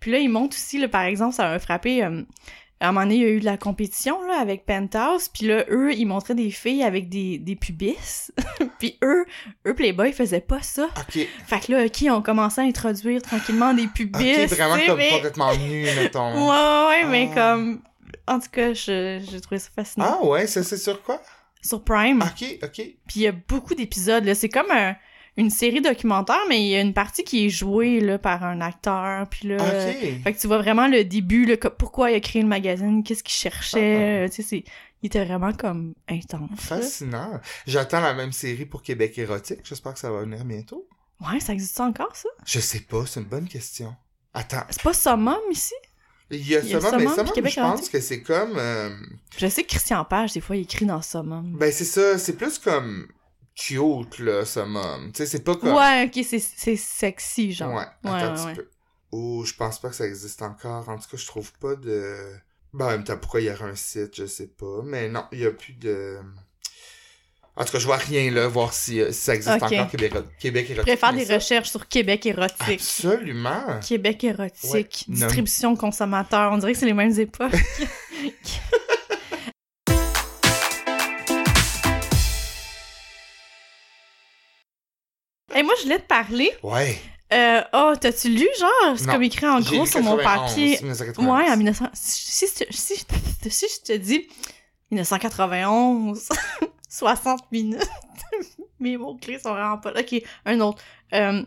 Puis 0.00 0.12
là, 0.12 0.18
ils 0.18 0.28
montrent 0.28 0.54
aussi, 0.54 0.78
là, 0.78 0.86
par 0.88 1.02
exemple, 1.02 1.34
ça 1.34 1.48
m'a 1.48 1.58
frappé. 1.58 2.04
euh, 2.04 2.22
à 2.80 2.88
un 2.88 2.92
moment 2.92 3.04
donné, 3.06 3.16
il 3.16 3.22
y 3.22 3.24
a 3.24 3.28
eu 3.30 3.40
de 3.40 3.44
la 3.44 3.56
compétition 3.56 4.22
là, 4.26 4.38
avec 4.40 4.64
Penthouse, 4.66 5.28
puis 5.28 5.46
là, 5.46 5.64
eux, 5.68 5.92
ils 5.92 6.06
montraient 6.06 6.34
des 6.36 6.50
filles 6.50 6.82
avec 6.84 7.08
des, 7.08 7.38
des 7.38 7.56
pubis. 7.56 8.30
puis 8.78 8.96
eux, 9.02 9.24
eux, 9.66 9.74
Playboy, 9.74 10.10
ils 10.10 10.14
faisaient 10.14 10.40
pas 10.40 10.62
ça. 10.62 10.84
OK. 10.96 11.26
Fait 11.46 11.60
que 11.60 11.72
là, 11.72 11.84
OK, 11.86 12.04
on 12.10 12.22
commençait 12.22 12.60
à 12.60 12.64
introduire 12.64 13.20
tranquillement 13.22 13.74
des 13.74 13.88
pubis. 13.88 14.44
OK, 14.44 14.48
vraiment 14.50 14.78
comme 14.86 14.98
mais- 14.98 15.10
complètement 15.10 15.56
nu, 15.68 15.82
mettons. 15.96 16.32
Ouais, 16.50 16.86
ouais, 16.88 17.04
mais 17.08 17.28
Ah. 17.32 17.34
comme... 17.34 17.82
En 18.26 18.38
tout 18.40 18.50
cas, 18.52 18.72
je- 18.74 19.24
j'ai 19.30 19.40
trouvé 19.40 19.58
ça 19.58 19.70
fascinant. 19.74 20.18
Ah 20.20 20.24
ouais, 20.24 20.46
ça 20.46 20.62
c'est 20.62 20.76
sur 20.76 21.02
quoi? 21.02 21.20
Sur 21.62 21.82
Prime. 21.82 22.22
OK, 22.22 22.58
OK. 22.62 22.74
Puis 22.74 22.94
il 23.16 23.22
y 23.22 23.26
a 23.26 23.32
beaucoup 23.32 23.74
d'épisodes, 23.74 24.24
là. 24.24 24.34
C'est 24.34 24.48
comme 24.48 24.70
un- 24.70 24.94
une 25.38 25.48
série 25.50 25.80
documentaire, 25.80 26.40
mais 26.48 26.60
il 26.60 26.68
y 26.68 26.74
a 26.76 26.80
une 26.82 26.92
partie 26.92 27.24
qui 27.24 27.46
est 27.46 27.48
jouée, 27.48 28.00
là, 28.00 28.18
par 28.18 28.44
un 28.44 28.60
acteur. 28.60 29.26
Puis 29.30 29.48
là... 29.48 29.56
OK. 29.56 30.22
Fait 30.24 30.32
que 30.34 30.38
tu 30.38 30.46
vois 30.48 30.58
vraiment 30.58 30.88
le 30.88 31.04
début, 31.04 31.56
pourquoi 31.78 32.10
il 32.10 32.16
a 32.16 32.20
créé 32.20 32.42
le 32.42 32.48
magazine, 32.48 33.02
qu'est-ce 33.02 33.22
qu'il 33.22 33.32
cherchait. 33.34 34.24
euh, 34.24 34.28
Tu 34.28 34.36
sais, 34.36 34.42
c'est... 34.42 34.64
Il 35.02 35.06
était 35.06 35.24
vraiment 35.24 35.52
comme 35.52 35.94
intense. 36.08 36.50
Fascinant. 36.58 37.40
J'attends 37.68 38.00
la 38.00 38.14
même 38.14 38.32
série 38.32 38.66
pour 38.66 38.82
Québec 38.82 39.16
érotique. 39.16 39.60
J'espère 39.62 39.94
que 39.94 40.00
ça 40.00 40.10
va 40.10 40.22
venir 40.22 40.44
bientôt. 40.44 40.88
Ouais, 41.20 41.38
ça 41.38 41.52
existe 41.52 41.78
encore, 41.80 42.14
ça? 42.16 42.28
Je 42.44 42.58
sais 42.58 42.80
pas, 42.80 43.04
c'est 43.06 43.20
une 43.20 43.26
bonne 43.26 43.46
question. 43.48 43.94
Attends, 44.34 44.64
C'est 44.70 44.82
pas 44.82 44.92
Summum, 44.92 45.38
ici? 45.52 45.74
il 46.32 46.46
y 46.48 46.56
a 46.56 46.60
Il 46.60 46.68
y 46.68 46.74
a 46.74 46.80
Summum, 46.80 46.98
mais 46.98 47.08
Summum, 47.14 47.48
je 47.48 47.60
pense 47.60 47.88
que 47.88 48.00
c'est 48.00 48.22
comme... 48.22 48.54
euh, 48.56 48.90
Je 49.36 49.46
sais 49.46 49.62
que 49.62 49.68
Christian 49.68 50.04
Page, 50.04 50.32
des 50.32 50.40
fois, 50.40 50.56
il 50.56 50.62
écrit 50.62 50.84
dans 50.84 51.00
Summum. 51.00 51.56
Ben 51.56 51.70
c'est 51.72 51.84
ça, 51.84 52.18
c'est 52.18 52.36
plus 52.36 52.58
comme 52.58 53.06
cute, 53.58 54.18
là, 54.20 54.44
Summum. 54.44 55.10
Tu 55.12 55.18
sais, 55.18 55.26
c'est 55.26 55.42
pas 55.44 55.56
comme... 55.56 55.74
Ouais, 55.74 56.04
ok, 56.14 56.24
c'est, 56.24 56.76
sexy, 56.76 57.52
genre. 57.52 57.74
Ouais, 57.74 57.82
attends 58.04 58.14
Ouais, 58.14 58.22
un 58.22 58.34
petit 58.34 58.44
ouais. 58.46 58.54
peu. 58.54 58.68
Ou 59.12 59.44
je 59.44 59.54
pense 59.54 59.80
pas 59.80 59.88
que 59.88 59.96
ça 59.96 60.06
existe 60.06 60.42
encore. 60.42 60.88
En 60.88 60.96
tout 60.96 61.08
cas, 61.10 61.16
je 61.16 61.26
trouve 61.26 61.52
pas 61.54 61.74
de... 61.74 62.16
Ben, 62.74 62.86
en 62.86 62.90
même 62.90 63.04
temps, 63.04 63.16
pourquoi 63.16 63.40
il 63.40 63.46
y 63.46 63.50
aurait 63.50 63.64
un 63.70 63.74
site, 63.74 64.14
je 64.16 64.26
sais 64.26 64.46
pas. 64.48 64.82
Mais 64.84 65.08
non, 65.08 65.24
il 65.32 65.40
y 65.40 65.46
a 65.46 65.50
plus 65.50 65.72
de... 65.72 66.18
En 67.56 67.64
tout 67.64 67.72
cas, 67.72 67.78
je 67.80 67.86
vois 67.86 67.96
rien, 67.96 68.30
là, 68.30 68.46
voir 68.46 68.72
si, 68.72 69.00
euh, 69.00 69.10
si 69.10 69.20
ça 69.20 69.34
existe 69.34 69.60
encore, 69.60 69.90
Québec, 69.90 70.12
Québec 70.38 70.66
Je 70.68 70.72
érotique. 70.74 70.92
préfère 70.92 71.12
mais 71.12 71.18
des 71.22 71.26
ça- 71.26 71.34
recherches 71.34 71.70
sur 71.70 71.88
Québec 71.88 72.24
érotique. 72.26 72.80
Absolument. 72.80 73.80
Québec 73.80 74.22
érotique, 74.22 74.72
Ouais, 75.08 75.14
distribution 75.14 75.74
consommateur. 75.74 76.52
On 76.52 76.58
dirait 76.58 76.72
que 76.74 76.78
c'est 76.78 76.86
les 76.86 76.92
mêmes 76.94 77.18
époques. 77.18 77.50
Et 85.58 85.62
moi, 85.64 85.74
je 85.78 85.82
voulais 85.82 85.98
te 85.98 86.06
parler. 86.06 86.52
Ouais. 86.62 86.96
Euh, 87.32 87.60
oh, 87.72 87.92
t'as-tu 88.00 88.28
lu, 88.28 88.48
genre? 88.58 88.96
C'est 88.96 89.06
comme 89.06 89.24
écrit 89.24 89.46
en 89.46 89.60
gros 89.60 89.84
sur 89.84 90.00
mon 90.02 90.16
91, 90.16 90.22
papier? 90.22 90.78
1991. 90.78 91.26
Ouais, 91.26 91.50
en 91.50 91.56
1900. 91.56 91.88
Si, 91.94 92.46
si, 92.46 92.64
si, 92.70 93.66
je 93.68 93.82
te 93.82 93.92
dis 93.96 94.28
1991, 94.92 96.28
60 96.88 97.40
minutes, 97.52 97.90
mes 98.80 98.96
mots-clés 98.96 99.40
sont 99.40 99.50
vraiment 99.50 99.78
pas 99.78 99.90
là. 99.90 100.00
Ok, 100.00 100.22
un 100.46 100.60
autre. 100.60 100.80
Euh, 101.12 101.42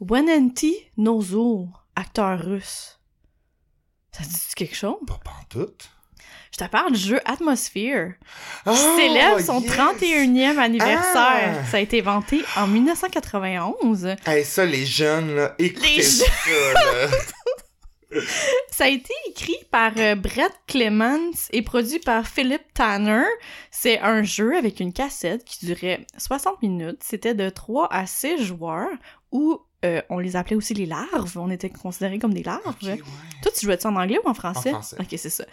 Wenenti 0.00 0.74
Nozo, 0.96 1.68
acteur 1.94 2.40
russe. 2.40 2.98
Ça 4.12 4.24
te 4.24 4.28
dit 4.28 4.54
quelque 4.56 4.76
chose? 4.76 4.96
Pas 5.06 5.20
pantoute. 5.22 5.90
Je 6.52 6.64
te 6.64 6.70
parle 6.70 6.92
du 6.92 6.98
jeu 6.98 7.18
Atmosphere, 7.24 8.12
Oh, 8.66 8.70
qui 8.72 8.76
célèbre 9.02 9.40
son 9.40 9.60
yes! 9.60 9.72
31e 9.72 10.58
anniversaire. 10.58 11.60
Ah! 11.62 11.64
Ça 11.70 11.78
a 11.78 11.80
été 11.80 12.02
vanté 12.02 12.42
en 12.56 12.66
1991. 12.66 14.16
Hey, 14.26 14.44
ça, 14.44 14.66
les 14.66 14.84
jeunes, 14.84 15.34
là, 15.34 15.54
écoutez 15.58 15.96
Les 15.96 16.02
ça, 16.02 16.26
là. 16.74 17.08
Ça 18.70 18.84
a 18.84 18.88
été 18.88 19.14
écrit 19.26 19.56
par 19.70 19.92
euh, 19.96 20.14
Brett 20.14 20.52
Clements 20.66 21.30
et 21.50 21.62
produit 21.62 21.98
par 21.98 22.26
Philip 22.26 22.60
Tanner. 22.74 23.24
C'est 23.70 24.00
un 24.00 24.22
jeu 24.22 24.54
avec 24.54 24.80
une 24.80 24.92
cassette 24.92 25.44
qui 25.46 25.64
durait 25.64 26.06
60 26.18 26.60
minutes. 26.60 27.00
C'était 27.02 27.32
de 27.34 27.48
3 27.48 27.88
à 27.90 28.04
6 28.06 28.44
joueurs 28.44 28.90
où 29.30 29.58
euh, 29.84 30.00
on 30.10 30.18
les 30.18 30.36
appelait 30.36 30.56
aussi 30.56 30.74
les 30.74 30.86
larves. 30.86 31.36
On 31.36 31.50
était 31.50 31.70
considérés 31.70 32.18
comme 32.18 32.34
des 32.34 32.42
larves. 32.42 32.76
Ouais. 32.82 32.98
Toi, 33.42 33.52
tu 33.58 33.66
jouais 33.66 33.78
ça 33.78 33.88
en 33.88 33.96
anglais 33.96 34.18
ou 34.24 34.28
en 34.28 34.34
français? 34.34 34.70
En 34.70 34.74
français. 34.74 34.96
Ok, 35.00 35.08
c'est 35.16 35.30
ça. 35.30 35.44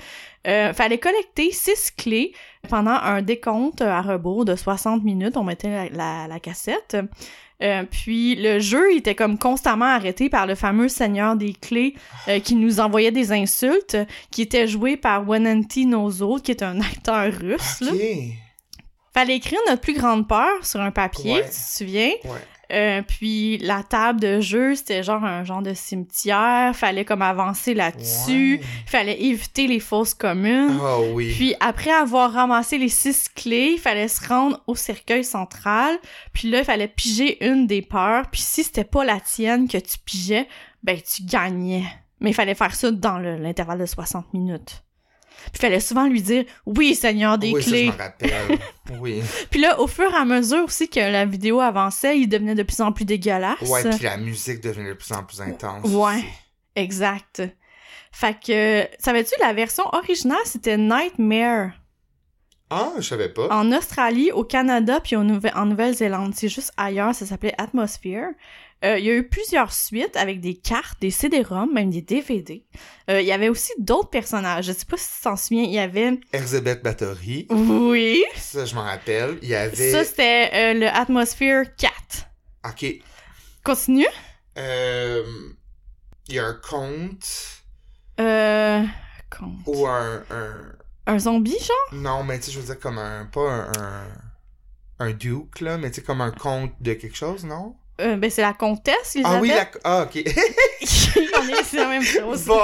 Euh, 0.47 0.73
fallait 0.73 0.97
collecter 0.99 1.51
six 1.51 1.91
clés 1.97 2.33
pendant 2.69 2.91
un 2.91 3.21
décompte 3.21 3.81
à 3.81 4.01
rebours 4.01 4.45
de 4.45 4.55
60 4.55 5.03
minutes. 5.03 5.35
On 5.37 5.43
mettait 5.43 5.69
la, 5.69 5.89
la- 5.89 6.27
la 6.27 6.39
cassette. 6.39 6.97
Euh, 7.61 7.83
puis 7.89 8.35
le 8.35 8.59
jeu 8.59 8.95
était 8.95 9.15
comme 9.15 9.37
constamment 9.37 9.83
arrêté 9.85 10.29
par 10.29 10.47
le 10.47 10.55
fameux 10.55 10.87
seigneur 10.87 11.35
des 11.35 11.51
clés 11.51 11.93
euh, 12.29 12.39
qui 12.39 12.55
nous 12.55 12.79
envoyait 12.79 13.11
des 13.11 13.33
insultes, 13.33 13.97
qui 14.31 14.41
était 14.43 14.65
joué 14.65 14.95
par 14.95 15.27
Wenenti 15.27 15.85
Nozo, 15.85 16.37
qui 16.37 16.51
est 16.51 16.63
un 16.63 16.79
acteur 16.79 17.33
russe. 17.33 17.81
là. 17.81 17.91
Ok. 17.91 17.99
Fallait 19.13 19.35
écrire 19.37 19.59
notre 19.67 19.81
plus 19.81 19.93
grande 19.95 20.27
peur 20.27 20.63
sur 20.65 20.79
un 20.79 20.91
papier, 20.91 21.33
Ouais. 21.33 21.43
tu 21.43 21.49
te 21.49 21.53
souviens? 21.55 22.11
Ouais. 22.23 22.39
Euh, 22.71 23.01
puis 23.01 23.57
la 23.59 23.81
table 23.83 24.19
de 24.19 24.39
jeu, 24.41 24.75
c'était 24.75 25.01
genre 25.03 25.23
un 25.23 25.43
genre 25.43 25.61
de 25.61 25.73
cimetière. 25.73 26.75
Fallait 26.75 27.05
comme 27.05 27.21
avancer 27.21 27.73
là-dessus. 27.73 28.57
Ouais. 28.57 28.65
Fallait 28.85 29.21
éviter 29.21 29.67
les 29.67 29.79
fausses 29.79 30.13
communes. 30.13 30.77
Oh 30.81 31.05
oui. 31.13 31.33
Puis 31.35 31.55
après 31.59 31.91
avoir 31.91 32.31
ramassé 32.31 32.77
les 32.77 32.89
six 32.89 33.27
clés, 33.29 33.71
il 33.73 33.79
fallait 33.79 34.07
se 34.07 34.27
rendre 34.27 34.61
au 34.67 34.75
cercueil 34.75 35.23
central. 35.23 35.97
Puis 36.33 36.49
là, 36.49 36.59
il 36.59 36.65
fallait 36.65 36.87
piger 36.87 37.43
une 37.45 37.65
des 37.67 37.81
peurs. 37.81 38.29
Puis 38.31 38.41
si 38.41 38.63
c'était 38.63 38.83
pas 38.83 39.03
la 39.03 39.19
tienne 39.19 39.67
que 39.67 39.77
tu 39.77 39.97
pigeais, 40.05 40.47
ben 40.83 40.97
tu 41.01 41.23
gagnais. 41.23 41.83
Mais 42.19 42.31
il 42.31 42.33
fallait 42.33 42.55
faire 42.55 42.75
ça 42.75 42.91
dans 42.91 43.17
le- 43.17 43.37
l'intervalle 43.37 43.79
de 43.79 43.85
60 43.85 44.33
minutes. 44.33 44.83
Puis 45.45 45.53
il 45.55 45.59
fallait 45.59 45.79
souvent 45.79 46.07
lui 46.07 46.21
dire 46.21 46.43
«Oui, 46.65 46.95
Seigneur 46.95 47.37
des 47.37 47.51
oui, 47.51 47.63
clés 47.63 47.85
ça, 47.87 47.91
je 47.93 47.97
m'en 47.97 48.03
rappelle. 48.03 48.59
oui.». 48.99 49.21
Puis 49.49 49.59
là, 49.61 49.79
au 49.79 49.87
fur 49.87 50.11
et 50.11 50.15
à 50.15 50.25
mesure 50.25 50.63
aussi 50.65 50.89
que 50.89 50.99
la 50.99 51.25
vidéo 51.25 51.59
avançait, 51.59 52.19
il 52.19 52.27
devenait 52.27 52.55
de 52.55 52.63
plus 52.63 52.81
en 52.81 52.91
plus 52.91 53.05
dégueulasse. 53.05 53.59
Ouais, 53.61 53.83
puis 53.89 54.03
la 54.03 54.17
musique 54.17 54.61
devenait 54.61 54.89
de 54.89 54.93
plus 54.93 55.11
en 55.13 55.23
plus 55.23 55.41
intense. 55.41 55.85
Ouais. 55.85 56.15
aussi. 56.17 56.25
Exact. 56.75 57.41
Fait 58.11 58.35
que, 58.39 58.87
savais-tu, 58.99 59.33
la 59.39 59.53
version 59.53 59.83
originale, 59.93 60.37
c'était 60.45 60.77
Nightmare? 60.77 61.71
Ah, 62.71 62.91
je 62.97 63.01
savais 63.01 63.29
pas. 63.29 63.47
En 63.49 63.71
Australie, 63.71 64.31
au 64.31 64.43
Canada, 64.43 64.99
puis 65.03 65.15
au 65.15 65.23
Nouvel- 65.23 65.53
en 65.55 65.65
Nouvelle-Zélande. 65.65 66.33
C'est 66.35 66.49
juste 66.49 66.71
ailleurs, 66.77 67.15
ça 67.15 67.25
s'appelait 67.25 67.55
Atmosphere. 67.57 68.29
Euh, 68.85 68.97
il 68.97 69.05
y 69.05 69.09
a 69.09 69.13
eu 69.15 69.27
plusieurs 69.27 69.73
suites 69.73 70.15
avec 70.15 70.39
des 70.39 70.55
cartes, 70.55 71.01
des 71.01 71.11
CD-ROM, 71.11 71.73
même 71.73 71.89
des 71.89 72.01
DVD. 72.01 72.65
Euh, 73.09 73.19
il 73.19 73.27
y 73.27 73.31
avait 73.33 73.49
aussi 73.49 73.71
d'autres 73.77 74.09
personnages. 74.09 74.65
Je 74.67 74.71
sais 74.71 74.85
pas 74.85 74.95
si 74.95 75.07
tu 75.17 75.21
t'en 75.23 75.35
souviens. 75.35 75.63
Il 75.63 75.71
y 75.71 75.79
avait... 75.79 76.17
Erzébeth 76.31 76.81
Bathory. 76.81 77.47
Oui! 77.49 78.23
Ça, 78.37 78.63
je 78.65 78.75
m'en 78.75 78.83
rappelle. 78.83 79.37
Il 79.41 79.49
y 79.49 79.55
avait. 79.55 79.91
Ça, 79.91 80.03
c'était 80.05 80.49
euh, 80.53 80.73
le 80.75 80.87
Atmosphere 80.87 81.75
4. 81.77 81.93
Ok. 82.69 82.85
Continue. 83.63 84.05
Il 84.55 86.35
y 86.35 86.39
a 86.39 86.45
un 86.45 86.53
conte 86.53 87.63
Euh... 88.19 88.83
compte. 89.29 89.51
ou 89.65 89.87
un. 89.87 90.23
un... 90.29 90.55
Un 91.07 91.17
zombie, 91.17 91.57
genre? 91.59 91.99
Non, 91.99 92.23
mais 92.23 92.37
tu 92.39 92.45
sais, 92.45 92.51
je 92.51 92.59
veux 92.59 92.65
dire 92.67 92.79
comme 92.79 92.99
un. 92.99 93.25
Pas 93.25 93.41
un. 93.41 93.71
un, 93.79 94.07
un 94.99 95.11
duke, 95.11 95.59
là, 95.61 95.77
mais 95.77 95.89
tu 95.89 95.95
sais, 95.95 96.01
comme 96.03 96.21
un 96.21 96.29
comte 96.31 96.71
de 96.81 96.93
quelque 96.93 97.15
chose, 97.17 97.45
non? 97.45 97.75
Euh, 97.99 98.15
ben, 98.15 98.29
c'est 98.29 98.41
la 98.41 98.53
comtesse, 98.53 99.15
ils 99.15 99.23
Ah 99.25 99.39
oui, 99.41 99.49
la. 99.49 99.69
Ah, 99.83 100.03
ok. 100.03 100.23
On 100.25 101.47
est 101.49 101.73
la 101.73 101.87
même 101.87 102.03
chose. 102.03 102.45
bon. 102.45 102.59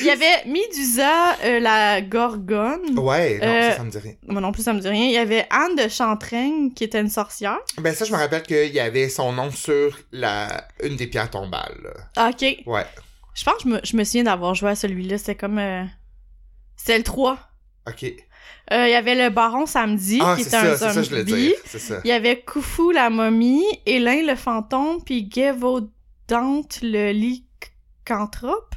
Il 0.00 0.06
y 0.06 0.10
avait 0.10 0.44
Medusa, 0.46 1.34
euh, 1.44 1.60
la 1.60 2.00
gorgone. 2.00 2.98
Ouais, 2.98 3.38
non, 3.38 3.46
Euh, 3.46 3.70
ça, 3.70 3.76
ça 3.76 3.84
me 3.84 3.90
dit 3.90 3.98
rien. 3.98 4.14
Moi 4.26 4.40
non 4.40 4.52
plus, 4.52 4.62
ça 4.62 4.72
me 4.72 4.80
dit 4.80 4.88
rien. 4.88 5.06
Il 5.06 5.12
y 5.12 5.18
avait 5.18 5.46
Anne 5.50 5.76
de 5.76 5.88
Chantraigne, 5.88 6.72
qui 6.72 6.84
était 6.84 7.00
une 7.00 7.10
sorcière. 7.10 7.58
Ben, 7.78 7.94
ça, 7.94 8.04
je 8.04 8.12
me 8.12 8.16
rappelle 8.16 8.42
qu'il 8.42 8.72
y 8.72 8.80
avait 8.80 9.08
son 9.08 9.32
nom 9.32 9.50
sur 9.50 9.98
la. 10.12 10.66
Une 10.82 10.96
des 10.96 11.06
pierres 11.06 11.30
tombales, 11.30 11.76
là. 12.16 12.28
Ok. 12.28 12.62
Ouais. 12.66 12.86
Je 13.34 13.44
pense 13.44 13.54
que 13.54 13.62
je 13.64 13.68
me, 13.68 13.80
je 13.84 13.96
me 13.96 14.04
souviens 14.04 14.24
d'avoir 14.24 14.54
joué 14.54 14.70
à 14.70 14.74
celui-là. 14.74 15.18
C'était 15.18 15.36
comme... 15.36 15.60
C'était 16.76 16.98
le 16.98 17.04
3. 17.04 17.38
Ok. 17.86 18.12
Euh, 18.72 18.86
Il 18.86 18.90
y 18.90 18.94
avait 18.94 19.14
le 19.14 19.30
baron 19.30 19.66
samedi, 19.66 20.18
Ah, 20.22 20.34
qui 20.36 20.42
était 20.42 20.56
un 20.56 20.76
ça, 20.76 20.88
c'est 20.88 20.94
ça, 20.94 21.02
je 21.02 21.08
voulais 21.08 21.24
zombie. 21.26 21.42
dire. 21.48 21.54
C'est 21.64 21.78
ça. 21.78 22.00
Il 22.04 22.08
y 22.08 22.12
avait 22.12 22.40
Khufu 22.42 22.92
la 22.92 23.08
momie, 23.10 23.64
Hélène 23.86 24.26
le 24.26 24.34
fantôme, 24.36 25.02
puis 25.04 25.28
Gévaudan 25.32 26.62
le 26.82 27.12
lycanthrope. 27.12 28.74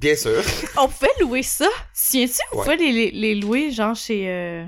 Bien 0.00 0.16
sûr. 0.16 0.42
On 0.76 0.88
pouvait 0.88 1.10
louer 1.20 1.42
ça. 1.44 1.68
Tiens-tu, 1.94 2.34
on 2.52 2.56
Ouais. 2.58 2.64
pouvait 2.64 2.76
les, 2.76 2.92
les, 2.92 3.10
les 3.12 3.34
louer, 3.36 3.70
genre 3.70 3.94
chez 3.94 4.24
euh, 4.28 4.64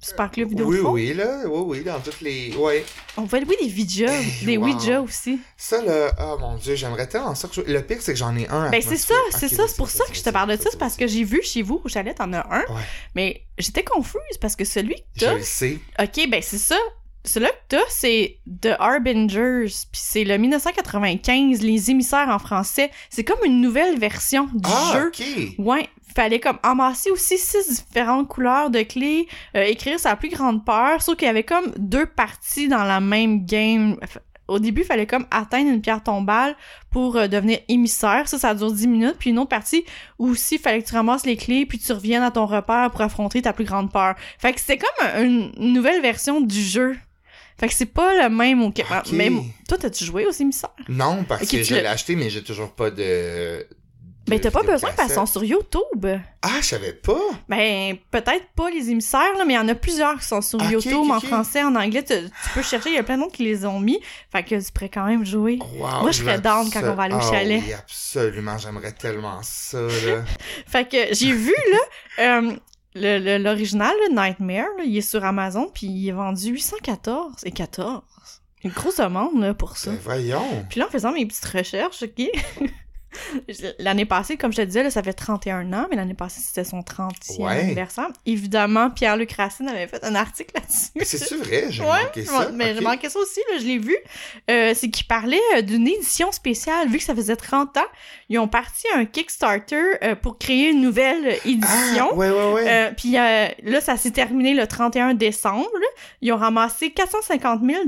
Super 0.00 0.30
Club 0.30 0.48
Vidéo 0.50 0.66
Oui, 0.66 0.78
oui, 0.80 1.14
là. 1.14 1.42
Oui, 1.46 1.78
oui, 1.78 1.84
dans 1.84 1.98
toutes 1.98 2.20
les. 2.20 2.54
Ouais. 2.56 2.84
On 3.16 3.22
pouvait 3.22 3.40
louer 3.40 3.56
des 3.60 3.66
Ouija, 3.72 4.06
Hey, 4.12 4.44
des 4.44 4.56
wow. 4.56 4.64
Ouija 4.66 5.02
aussi. 5.02 5.40
Ça, 5.56 5.82
là. 5.82 6.12
Oh 6.20 6.36
mon 6.38 6.54
dieu, 6.56 6.76
j'aimerais 6.76 7.08
tellement 7.08 7.34
ça. 7.34 7.48
que 7.48 7.54
je- 7.54 7.60
Le 7.62 7.82
pire, 7.82 7.98
c'est 8.00 8.12
que 8.12 8.18
j'en 8.18 8.36
ai 8.36 8.46
un. 8.48 8.70
Ben 8.70 8.80
c'est 8.80 8.96
ça, 8.96 9.14
c'est 9.32 9.48
ça, 9.48 9.66
c'est 9.66 9.76
pour 9.76 9.90
ça 9.90 10.04
que 10.06 10.14
je 10.14 10.22
te 10.22 10.30
parle 10.30 10.56
de 10.56 10.62
ça, 10.62 10.68
c'est 10.70 10.78
parce 10.78 10.96
que 10.96 11.06
j'ai 11.08 11.24
vu 11.24 11.42
chez 11.42 11.62
vous 11.62 11.80
au 11.84 11.88
chalet, 11.88 12.16
t'en 12.16 12.32
as 12.32 12.46
un, 12.48 12.60
Ouais. 12.72 12.82
mais 13.16 13.42
j'étais 13.58 13.82
confuse 13.82 14.20
parce 14.40 14.54
que 14.54 14.64
celui 14.64 14.94
que 14.94 15.00
Je 15.16 15.24
t'as, 15.24 15.34
le 15.34 15.42
sais. 15.42 15.78
ok, 16.00 16.28
ben 16.30 16.40
c'est 16.42 16.58
ça, 16.58 16.76
celui 17.24 17.48
que 17.48 17.52
t'as, 17.68 17.82
c'est 17.88 18.38
The 18.62 18.76
Harbingers, 18.78 19.66
puis 19.90 20.00
c'est 20.00 20.22
le 20.24 20.38
1995, 20.38 21.60
Les 21.62 21.90
émissaires 21.90 22.28
en 22.28 22.38
français, 22.38 22.90
c'est 23.10 23.24
comme 23.24 23.44
une 23.44 23.60
nouvelle 23.60 23.98
version 23.98 24.44
du 24.54 24.60
Ah, 24.72 24.92
jeu. 24.94 25.08
ok. 25.08 25.54
Ouais, 25.58 25.88
fallait 26.14 26.40
comme 26.40 26.58
amasser 26.62 27.10
aussi 27.10 27.38
six 27.38 27.82
différentes 27.88 28.28
couleurs 28.28 28.70
de 28.70 28.82
clés, 28.82 29.26
euh, 29.56 29.62
écrire 29.64 29.98
sa 30.00 30.16
plus 30.16 30.28
grande 30.28 30.64
peur, 30.64 31.02
sauf 31.02 31.16
qu'il 31.16 31.26
y 31.26 31.30
avait 31.30 31.42
comme 31.44 31.72
deux 31.76 32.06
parties 32.06 32.68
dans 32.68 32.84
la 32.84 33.00
même 33.00 33.44
game. 33.46 33.96
Au 34.48 34.58
début, 34.58 34.80
il 34.80 34.86
fallait 34.86 35.06
comme 35.06 35.26
atteindre 35.30 35.68
une 35.70 35.82
pierre 35.82 36.02
tombale 36.02 36.56
pour 36.90 37.16
euh, 37.16 37.28
devenir 37.28 37.58
émissaire. 37.68 38.26
Ça, 38.28 38.38
ça 38.38 38.54
dure 38.54 38.72
10 38.72 38.86
minutes. 38.86 39.16
Puis 39.18 39.28
une 39.30 39.38
autre 39.38 39.50
partie 39.50 39.84
où 40.18 40.28
aussi, 40.30 40.54
il 40.54 40.60
fallait 40.60 40.82
que 40.82 40.88
tu 40.88 40.94
ramasses 40.94 41.26
les 41.26 41.36
clés 41.36 41.66
puis 41.66 41.78
tu 41.78 41.92
reviennes 41.92 42.22
à 42.22 42.30
ton 42.30 42.46
repère 42.46 42.90
pour 42.90 43.02
affronter 43.02 43.42
ta 43.42 43.52
plus 43.52 43.66
grande 43.66 43.92
peur. 43.92 44.14
Fait 44.38 44.54
que 44.54 44.60
c'était 44.60 44.78
comme 44.78 45.06
un- 45.06 45.22
une 45.24 45.72
nouvelle 45.74 46.00
version 46.00 46.40
du 46.40 46.62
jeu. 46.62 46.96
Fait 47.60 47.68
que 47.68 47.74
c'est 47.74 47.86
pas 47.86 48.14
le 48.22 48.34
même 48.34 48.62
au. 48.62 48.72
Toi, 49.68 49.76
t'as-tu 49.78 50.04
joué 50.04 50.24
aux 50.24 50.30
émissaires? 50.30 50.70
Non, 50.88 51.24
parce 51.28 51.42
que 51.42 51.56
je 51.64 51.74
l'ai 51.82 51.86
acheté, 51.86 52.14
mais 52.16 52.30
j'ai 52.30 52.42
toujours 52.44 52.70
pas 52.72 52.90
de. 52.90 53.66
Ben, 54.28 54.38
de 54.38 54.42
t'as 54.42 54.50
pas 54.50 54.62
besoin 54.62 54.90
parce 54.96 55.08
qu'ils 55.08 55.14
sont 55.16 55.26
sur 55.26 55.42
YouTube. 55.44 56.06
Ah, 56.42 56.48
je 56.60 56.66
savais 56.66 56.92
pas. 56.92 57.18
Ben, 57.48 57.96
peut-être 58.10 58.46
pas 58.54 58.70
les 58.70 58.90
émissaires, 58.90 59.32
là, 59.36 59.44
mais 59.44 59.54
il 59.54 59.56
y 59.56 59.60
en 59.60 59.68
a 59.68 59.74
plusieurs 59.74 60.18
qui 60.18 60.26
sont 60.26 60.40
sur 60.42 60.62
YouTube, 60.70 61.10
en 61.10 61.20
français, 61.20 61.62
en 61.62 61.74
anglais. 61.74 62.04
Tu, 62.04 62.14
tu 62.14 62.50
peux 62.54 62.62
chercher, 62.62 62.90
il 62.90 62.94
y 62.94 62.98
a 62.98 63.02
plein 63.02 63.18
d'autres 63.18 63.32
qui 63.32 63.44
les 63.44 63.64
ont 63.64 63.80
mis. 63.80 64.00
Fait 64.30 64.42
que 64.42 64.54
tu 64.64 64.72
pourrais 64.72 64.88
quand 64.88 65.06
même 65.06 65.24
jouer. 65.24 65.58
Wow, 65.78 66.02
Moi, 66.02 66.10
je 66.12 66.18
serais 66.22 66.38
down 66.40 66.70
quand 66.70 66.80
on 66.84 66.94
va 66.94 67.04
aller 67.04 67.14
au 67.14 67.18
Ah 67.20 67.30
chalet. 67.32 67.62
Oui, 67.66 67.72
absolument. 67.72 68.58
J'aimerais 68.58 68.92
tellement 68.92 69.40
ça, 69.42 69.80
là. 69.80 70.22
Fait 70.66 70.88
que 70.88 71.14
j'ai 71.14 71.32
vu, 71.32 71.54
là, 71.72 72.40
euh, 72.40 72.52
le- 72.94 73.38
l'original, 73.38 73.94
le 74.08 74.14
Nightmare, 74.14 74.68
là, 74.78 74.84
il 74.84 74.96
est 74.96 75.00
sur 75.00 75.24
Amazon, 75.24 75.70
puis 75.72 75.86
il 75.86 76.08
est 76.08 76.12
vendu 76.12 76.48
814 76.50 77.32
et 77.44 77.50
14. 77.50 78.02
Une 78.64 78.70
grosse 78.72 78.96
demande, 78.96 79.40
là, 79.40 79.54
pour 79.54 79.76
ça. 79.76 79.90
Ben, 79.92 79.98
voyons. 80.02 80.66
Puis 80.68 80.80
là, 80.80 80.86
en 80.86 80.90
faisant 80.90 81.12
mes 81.12 81.24
petites 81.26 81.44
recherches, 81.44 82.02
OK? 82.02 82.26
L'année 83.78 84.04
passée, 84.04 84.36
comme 84.36 84.52
je 84.52 84.58
te 84.58 84.62
disais, 84.62 84.82
là, 84.82 84.90
ça 84.90 85.02
fait 85.02 85.12
31 85.12 85.72
ans, 85.72 85.86
mais 85.90 85.96
l'année 85.96 86.14
passée, 86.14 86.40
c'était 86.42 86.64
son 86.64 86.80
30e 86.82 87.38
Ouais. 87.40 87.60
anniversaire. 87.60 88.08
Évidemment, 88.26 88.90
Pierre-Luc 88.90 89.32
Racine 89.32 89.68
avait 89.68 89.86
fait 89.86 90.02
un 90.04 90.14
article 90.14 90.52
là-dessus. 90.54 91.04
C'est-tu 91.18 91.36
vrai? 91.36 91.66
J'ai 91.70 91.82
Ouais, 91.82 92.04
manqué 92.04 92.22
je 92.22 92.26
ça. 92.26 92.50
mais 92.52 92.70
Ok. 92.70 92.76
j'ai 92.78 92.84
manqué 92.84 93.08
ça 93.08 93.18
aussi, 93.18 93.40
là, 93.50 93.58
je 93.60 93.64
l'ai 93.64 93.78
vu. 93.78 93.96
Euh, 94.50 94.72
c'est 94.74 94.88
qu'il 94.90 95.06
parlait 95.06 95.40
euh, 95.56 95.62
d'une 95.62 95.86
édition 95.88 96.32
spéciale. 96.32 96.88
Vu 96.88 96.98
que 96.98 97.04
ça 97.04 97.14
faisait 97.14 97.36
30 97.36 97.76
ans, 97.76 97.86
ils 98.28 98.38
ont 98.38 98.48
parti 98.48 98.86
un 98.94 99.04
Kickstarter 99.04 99.82
euh, 100.02 100.14
pour 100.14 100.38
créer 100.38 100.70
une 100.70 100.80
nouvelle 100.80 101.36
édition. 101.44 102.08
Ah, 102.10 102.14
ouais, 102.14 102.30
ouais, 102.30 102.52
ouais. 102.52 102.64
Euh, 102.68 102.90
puis 102.96 103.12
là, 103.12 103.80
ça 103.80 103.96
s'est 103.96 104.10
terminé 104.10 104.54
le 104.54 104.66
31 104.66 105.14
décembre. 105.14 105.68
Ils 106.22 106.32
ont 106.32 106.36
ramassé 106.36 106.90
450 106.90 107.60
000 107.64 107.82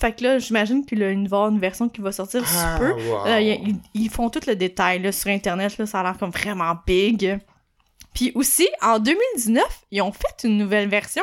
Fait 0.00 0.12
que 0.12 0.24
là, 0.24 0.38
j'imagine 0.38 0.84
qu'il 0.84 0.98
y 1.00 1.04
a 1.04 1.10
une, 1.10 1.28
version 1.58 1.88
qui 1.88 2.00
va 2.00 2.12
sortir 2.12 2.42
ah, 2.58 2.76
peu. 2.78 2.92
wow. 2.92 3.26
Ils- 3.38 3.76
ils 3.94 4.10
font 4.10 4.30
tout 4.30 4.40
le 4.46 4.56
détail 4.56 4.69
là, 4.78 5.12
sur 5.12 5.30
Internet. 5.30 5.78
Là, 5.78 5.86
ça 5.86 6.00
a 6.00 6.02
l'air 6.02 6.18
comme 6.18 6.30
vraiment 6.30 6.74
big. 6.86 7.38
Puis 8.12 8.32
aussi, 8.34 8.68
en 8.82 8.98
2019, 8.98 9.64
ils 9.92 10.02
ont 10.02 10.10
fait 10.10 10.46
une 10.48 10.58
nouvelle 10.58 10.88
version 10.88 11.22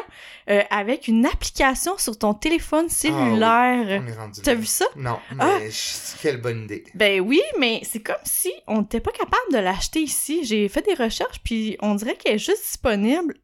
euh, 0.49 0.61
avec 0.69 1.09
une 1.09 1.25
application 1.25 1.97
sur 1.97 2.17
ton 2.17 2.33
téléphone 2.33 2.87
cellulaire. 2.87 4.01
On 4.01 4.07
est 4.07 4.13
rendu 4.17 4.41
T'as 4.41 4.53
vu 4.53 4.65
ça? 4.65 4.85
Non, 4.95 5.19
mais 5.35 5.43
Ah. 5.43 5.59
je- 5.69 6.21
quelle 6.21 6.39
bonne 6.39 6.63
idée. 6.63 6.85
Ben 6.95 7.19
oui, 7.19 7.41
mais 7.59 7.81
c'est 7.83 7.99
comme 8.01 8.15
si 8.23 8.51
on 8.67 8.79
n'était 8.79 9.01
pas 9.01 9.11
capable 9.11 9.51
de 9.51 9.57
l'acheter 9.57 9.99
ici. 9.99 10.45
J'ai 10.45 10.69
fait 10.69 10.81
des 10.81 10.93
recherches, 10.93 11.41
puis 11.43 11.75
on 11.81 11.93
dirait 11.95 12.15
qu'elle 12.15 12.35
est 12.35 12.39
juste 12.39 12.63
disponible 12.63 13.35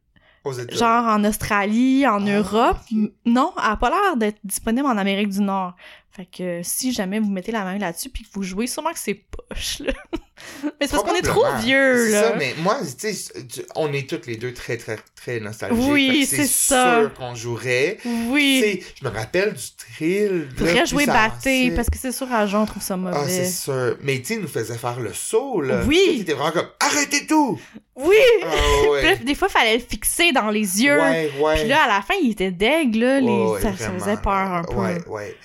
Aux 0.44 0.52
États. 0.52 0.74
genre 0.74 1.04
en 1.04 1.22
Australie, 1.24 2.06
en 2.06 2.26
Ah, 2.26 2.30
Europe. 2.38 2.78
Non, 3.26 3.52
elle 3.58 3.72
a 3.72 3.76
pas 3.76 3.90
l'air 3.90 4.16
d'être 4.16 4.38
disponible 4.42 4.86
en 4.86 4.96
Amérique 4.96 5.28
du 5.28 5.40
Nord. 5.40 5.74
Fait 6.16 6.26
que 6.26 6.60
si 6.62 6.92
jamais 6.92 7.18
vous 7.18 7.28
mettez 7.30 7.50
la 7.50 7.64
main 7.64 7.76
là-dessus 7.76 8.08
puis 8.08 8.22
que 8.22 8.28
vous 8.34 8.44
jouez, 8.44 8.68
sûrement 8.68 8.92
que 8.92 9.00
c'est 9.00 9.14
poche, 9.14 9.80
là. 9.80 9.92
mais 10.62 10.70
c'est 10.86 10.90
parce 10.92 11.02
qu'on 11.02 11.14
est 11.14 11.22
trop 11.22 11.44
vieux, 11.60 12.06
C'est 12.06 12.12
là. 12.12 12.22
ça, 12.22 12.36
mais 12.36 12.54
moi, 12.58 12.78
tu 12.98 13.12
sais, 13.12 13.32
on 13.74 13.92
est 13.92 14.08
toutes 14.08 14.26
les 14.26 14.36
deux 14.36 14.52
très, 14.54 14.76
très, 14.76 14.96
très 15.16 15.40
nostalgiques. 15.40 15.84
Oui, 15.90 16.24
c'est 16.24 16.46
ça. 16.46 17.00
sûr 17.00 17.14
qu'on 17.14 17.34
jouerait. 17.34 17.98
Oui. 18.04 18.60
Tu 18.62 18.70
sais, 18.86 18.86
je 19.02 19.08
me 19.08 19.12
rappelle 19.12 19.54
du 19.54 19.62
thrill. 19.76 20.48
Faudrait 20.56 20.86
jouer 20.86 21.06
batté, 21.06 21.72
parce 21.72 21.90
que 21.90 21.98
c'est 21.98 22.12
sûr, 22.12 22.32
à 22.32 22.46
Jean, 22.46 22.62
on 22.62 22.66
trouve 22.66 22.82
ça 22.82 22.94
Ah, 23.06 23.12
c'est 23.26 23.38
mauvais. 23.38 23.48
sûr. 23.48 23.96
Mais 24.02 24.18
tu 24.20 24.26
sais, 24.26 24.34
il 24.34 24.40
nous 24.42 24.48
faisait 24.48 24.78
faire 24.78 25.00
le 25.00 25.12
saut, 25.12 25.60
là. 25.62 25.82
Oui. 25.84 26.18
T'étais 26.18 26.34
vraiment 26.34 26.52
comme, 26.52 26.68
arrêtez 26.78 27.26
tout! 27.26 27.60
oui! 27.96 28.16
Ah, 28.44 28.90
ouais. 28.90 29.16
des 29.18 29.34
fois, 29.34 29.48
fallait 29.48 29.78
le 29.78 29.82
fixer 29.84 30.30
dans 30.30 30.50
les 30.50 30.80
yeux. 30.82 31.00
ouais, 31.00 31.32
ouais. 31.40 31.54
Puis 31.60 31.68
là, 31.68 31.82
à 31.84 31.88
la 31.88 32.02
fin, 32.02 32.14
il 32.22 32.30
était 32.30 32.50
deg, 32.52 32.94
là. 32.94 33.20
Les... 33.20 33.26
Ouais, 33.26 33.60
ça, 33.60 33.76
ça 33.76 33.90
faisait 33.90 34.16
peur 34.16 34.32
un 34.32 34.62
peu. 34.62 34.74
Ouais, 34.76 34.98
ouais. 35.08 35.36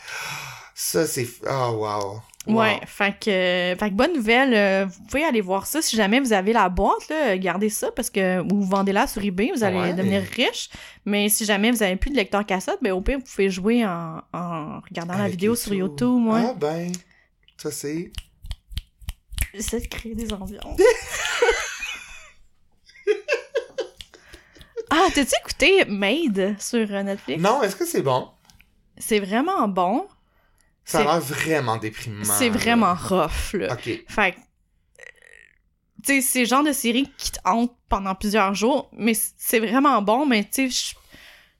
Ça, 0.91 1.05
c'est. 1.05 1.27
Ah, 1.45 1.71
wow. 1.71 2.19
Wow. 2.47 2.55
Ouais, 2.61 2.79
fait 2.87 3.11
que, 3.19 3.75
fait 3.79 3.89
que 3.89 3.93
bonne 3.93 4.13
nouvelle, 4.13 4.55
euh, 4.55 4.85
vous 4.87 5.03
pouvez 5.03 5.23
aller 5.23 5.41
voir 5.41 5.67
ça 5.67 5.83
si 5.83 5.95
jamais 5.95 6.19
vous 6.19 6.33
avez 6.33 6.51
la 6.51 6.67
boîte, 6.67 7.07
là, 7.09 7.37
gardez 7.37 7.69
ça 7.69 7.91
parce 7.91 8.09
que, 8.09 8.39
ou 8.41 8.61
vous 8.61 8.65
vendez-la 8.65 9.05
sur 9.05 9.23
eBay, 9.23 9.51
vous 9.53 9.63
allez 9.63 9.77
Ouais. 9.77 9.93
devenir 9.93 10.23
riche. 10.35 10.69
Mais 11.05 11.29
si 11.29 11.45
jamais 11.45 11.69
vous 11.69 11.83
avez 11.83 11.95
plus 11.95 12.09
de 12.09 12.15
lecteur 12.15 12.43
cassette, 12.43 12.79
ben 12.81 12.91
au 12.93 13.01
pire, 13.01 13.19
vous 13.19 13.23
pouvez 13.23 13.51
jouer 13.51 13.85
en, 13.85 14.21
en 14.33 14.79
regardant 14.79 15.15
la 15.17 15.27
vidéo 15.29 15.55
sur 15.55 15.75
YouTube, 15.75 16.07
moi. 16.07 16.41
Ah, 16.43 16.53
ben. 16.55 16.91
Ça, 17.57 17.69
c'est. 17.69 18.11
J'essaie 19.53 19.81
de 19.81 19.87
créer 19.87 20.15
des 20.15 20.33
ambiances. 20.33 20.79
ah, 24.89 25.07
t'as-tu 25.13 25.33
écouté 25.43 25.85
Made 25.85 26.55
sur 26.59 26.87
euh, 26.91 27.03
Netflix? 27.03 27.39
Non, 27.41 27.61
est-ce 27.61 27.75
que 27.75 27.85
c'est 27.85 28.01
bon? 28.01 28.29
C'est 28.97 29.19
vraiment 29.19 29.67
bon. 29.67 30.07
Ça 30.91 30.99
a 30.99 31.03
l'air 31.03 31.19
vraiment 31.21 31.77
déprimant. 31.77 32.23
C'est 32.23 32.49
vraiment 32.49 32.93
rough, 32.95 33.53
là. 33.53 33.73
Ok. 33.73 33.83
Fait 34.07 34.31
que, 34.31 34.37
euh, 34.37 35.03
tu 36.03 36.13
sais, 36.15 36.21
c'est 36.21 36.39
le 36.41 36.45
genre 36.45 36.63
de 36.63 36.71
série 36.73 37.11
qui 37.17 37.31
te 37.31 37.39
hante 37.45 37.73
pendant 37.89 38.15
plusieurs 38.15 38.53
jours, 38.53 38.89
mais 38.97 39.13
c'est 39.37 39.59
vraiment 39.59 40.01
bon, 40.01 40.25
mais 40.25 40.43
tu 40.43 40.71
sais, 40.71 40.95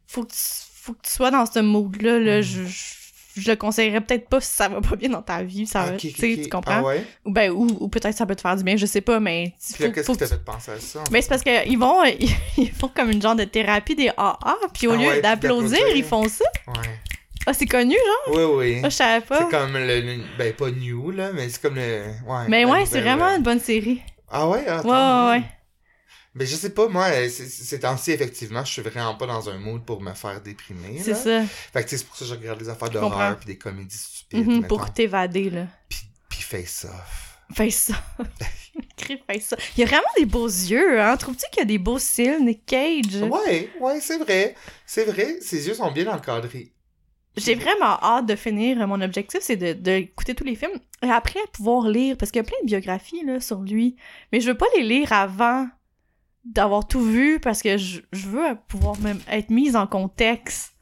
faut 0.07 0.23
que 0.23 0.31
tu, 0.31 0.37
faut 0.75 0.93
que 0.93 1.01
tu 1.03 1.11
sois 1.11 1.31
dans 1.31 1.45
ce 1.45 1.59
mood-là, 1.59 2.19
là, 2.19 2.39
Mm. 2.39 2.41
je, 2.41 2.63
je, 2.65 3.41
je 3.41 3.49
le 3.51 3.55
conseillerais 3.55 4.01
peut-être 4.01 4.27
pas 4.27 4.41
si 4.41 4.53
ça 4.53 4.67
va 4.69 4.81
pas 4.81 4.95
bien 4.95 5.09
dans 5.09 5.21
ta 5.21 5.43
vie, 5.43 5.65
ça 5.67 5.83
va, 5.85 5.91
Ok, 5.93 5.97
tu 5.99 6.07
ok, 6.09 6.15
sais, 6.17 6.33
ok. 6.33 6.41
tu 6.43 6.49
comprends? 6.49 6.79
Ah 6.79 6.83
ouais? 6.83 7.05
Ou 7.25 7.31
ben, 7.31 7.51
ou, 7.51 7.67
ou 7.79 7.87
peut-être 7.89 8.17
ça 8.17 8.25
peut 8.25 8.35
te 8.35 8.41
faire 8.41 8.55
du 8.55 8.63
bien, 8.63 8.75
je 8.77 8.85
sais 8.85 9.01
pas, 9.01 9.19
mais 9.19 9.53
qu'est-ce 9.77 10.12
qui 10.12 10.17
t'a 10.17 10.27
fait 10.27 10.43
penser 10.43 10.71
à 10.71 10.79
ça? 10.79 11.04
mais 11.12 11.21
c'est 11.21 11.29
parce 11.29 11.43
qu'ils 11.43 11.77
vont, 11.77 12.04
ils 12.58 12.71
font 12.71 12.87
comme 12.89 13.12
une 13.12 13.21
genre 13.21 13.35
de 13.35 13.43
thérapie 13.43 13.95
des 13.95 14.10
AA, 14.17 14.56
puis 14.73 14.87
au 14.87 14.93
Ah 14.93 14.95
lieu 14.97 15.08
ouais, 15.10 15.21
d'applaudir. 15.21 15.79
ils 15.95 16.04
font 16.04 16.27
ça. 16.27 16.45
Ouais. 16.67 16.73
Ah, 17.50 17.54
c'est 17.54 17.65
connu, 17.65 17.95
genre? 17.95 18.35
Oui, 18.37 18.43
oui. 18.75 18.81
Ah, 18.83 18.89
je 18.89 18.95
savais 18.95 19.25
pas. 19.25 19.39
C'est 19.39 19.50
comme 19.58 19.73
le, 19.73 20.02
le- 20.02 20.23
Ben, 20.37 20.54
pas 20.54 20.69
new, 20.69 21.10
là, 21.12 21.31
mais 21.33 21.50
c'est 21.50 21.60
comme 21.62 21.75
le. 21.75 22.04
Ouais. 22.27 22.45
Mais 22.47 22.63
ouais, 22.65 22.85
c'est 22.85 23.02
vraiment 23.02 23.29
euh, 23.29 23.37
une 23.37 23.43
bonne 23.43 23.60
série. 23.60 24.02
Ah 24.29 24.47
ouais? 24.47 24.63
Ah, 24.67 24.77
Ouais, 24.77 24.83
tant 24.83 25.31
ouais, 25.31 25.37
mieux. 25.39 25.41
ouais. 25.43 25.50
Mais 26.35 26.45
je 26.45 26.56
sais 26.56 26.69
pas, 26.69 26.87
moi, 26.87 27.08
ces 27.27 27.79
temps-ci, 27.79 28.12
effectivement, 28.12 28.63
je 28.63 28.71
suis 28.71 28.81
vraiment 28.83 29.15
pas 29.15 29.25
dans 29.25 29.50
un 29.50 29.58
mood 29.58 29.83
pour 29.83 30.00
me 30.00 30.13
faire 30.13 30.39
déprimer. 30.41 31.00
C'est 31.04 31.15
ça. 31.15 31.41
Fait 31.73 31.83
que 31.83 31.89
c'est 31.89 32.06
pour 32.06 32.15
ça 32.15 32.25
que 32.25 32.29
je 32.29 32.35
regarde 32.35 32.60
des 32.60 32.69
affaires 32.69 32.91
d'horreur 32.91 33.35
puis 33.37 33.47
des 33.47 33.58
comédies 33.58 33.97
stupides. 33.97 34.45
Mhm, 34.47 34.62
mettons. 34.62 34.77
pour 34.77 34.93
t'évader, 34.93 35.50
là. 35.50 35.65
Puis, 35.89 36.02
puis 36.29 36.41
face 36.43 36.85
off. 36.85 37.39
Fais 37.56 37.71
ça. 37.71 37.95
Sacrifice 38.97 39.47
ça. 39.47 39.58
Il 39.75 39.79
y 39.81 39.83
a 39.83 39.87
vraiment 39.87 40.08
des 40.17 40.25
beaux 40.25 40.45
yeux, 40.47 41.02
hein? 41.02 41.17
Trouves-tu 41.17 41.45
qu'il 41.52 41.62
y 41.62 41.63
a 41.63 41.65
des 41.65 41.79
beaux 41.79 41.97
cils, 41.97 42.37
Nick 42.45 42.63
Cage? 42.67 43.23
Ouais, 43.23 43.71
ouais, 43.81 44.00
c'est 44.00 44.19
vrai. 44.19 44.56
C'est 44.85 45.06
vrai, 45.06 45.39
ses 45.41 45.67
yeux 45.67 45.73
sont 45.73 45.91
bien 45.91 46.06
encadrés. 46.13 46.71
J'ai 47.38 47.56
vraiment 47.56 47.98
hâte 48.02 48.25
de 48.25 48.36
finir. 48.36 48.86
Mon 48.88 49.00
objectif, 49.02 49.40
c'est 49.42 49.56
de, 49.56 49.73
de 49.73 49.92
écouter 49.92 50.36
tous 50.36 50.44
les 50.44 50.56
films 50.56 50.80
et 51.02 51.10
après 51.10 51.40
pouvoir 51.54 51.88
lire, 51.88 52.17
parce 52.17 52.32
qu'il 52.32 52.40
y 52.40 52.46
a 52.46 52.48
plein 52.48 52.58
de 52.63 52.67
biographies 52.67 53.23
là, 53.25 53.40
sur 53.40 53.62
lui. 53.62 53.96
Mais 54.34 54.42
je 54.42 54.48
veux 54.52 54.58
pas 54.58 54.65
les 54.75 54.84
lire 54.84 55.13
avant 55.13 55.67
d'avoir 56.44 56.88
tout 56.88 57.02
vu, 57.02 57.40
parce 57.40 57.62
que 57.62 57.77
je, 57.77 58.02
je 58.12 58.27
veux 58.27 58.56
pouvoir 58.67 59.00
même 59.00 59.19
être 59.30 59.50
mise 59.52 59.75
en 59.75 59.88
contexte. 59.88 60.73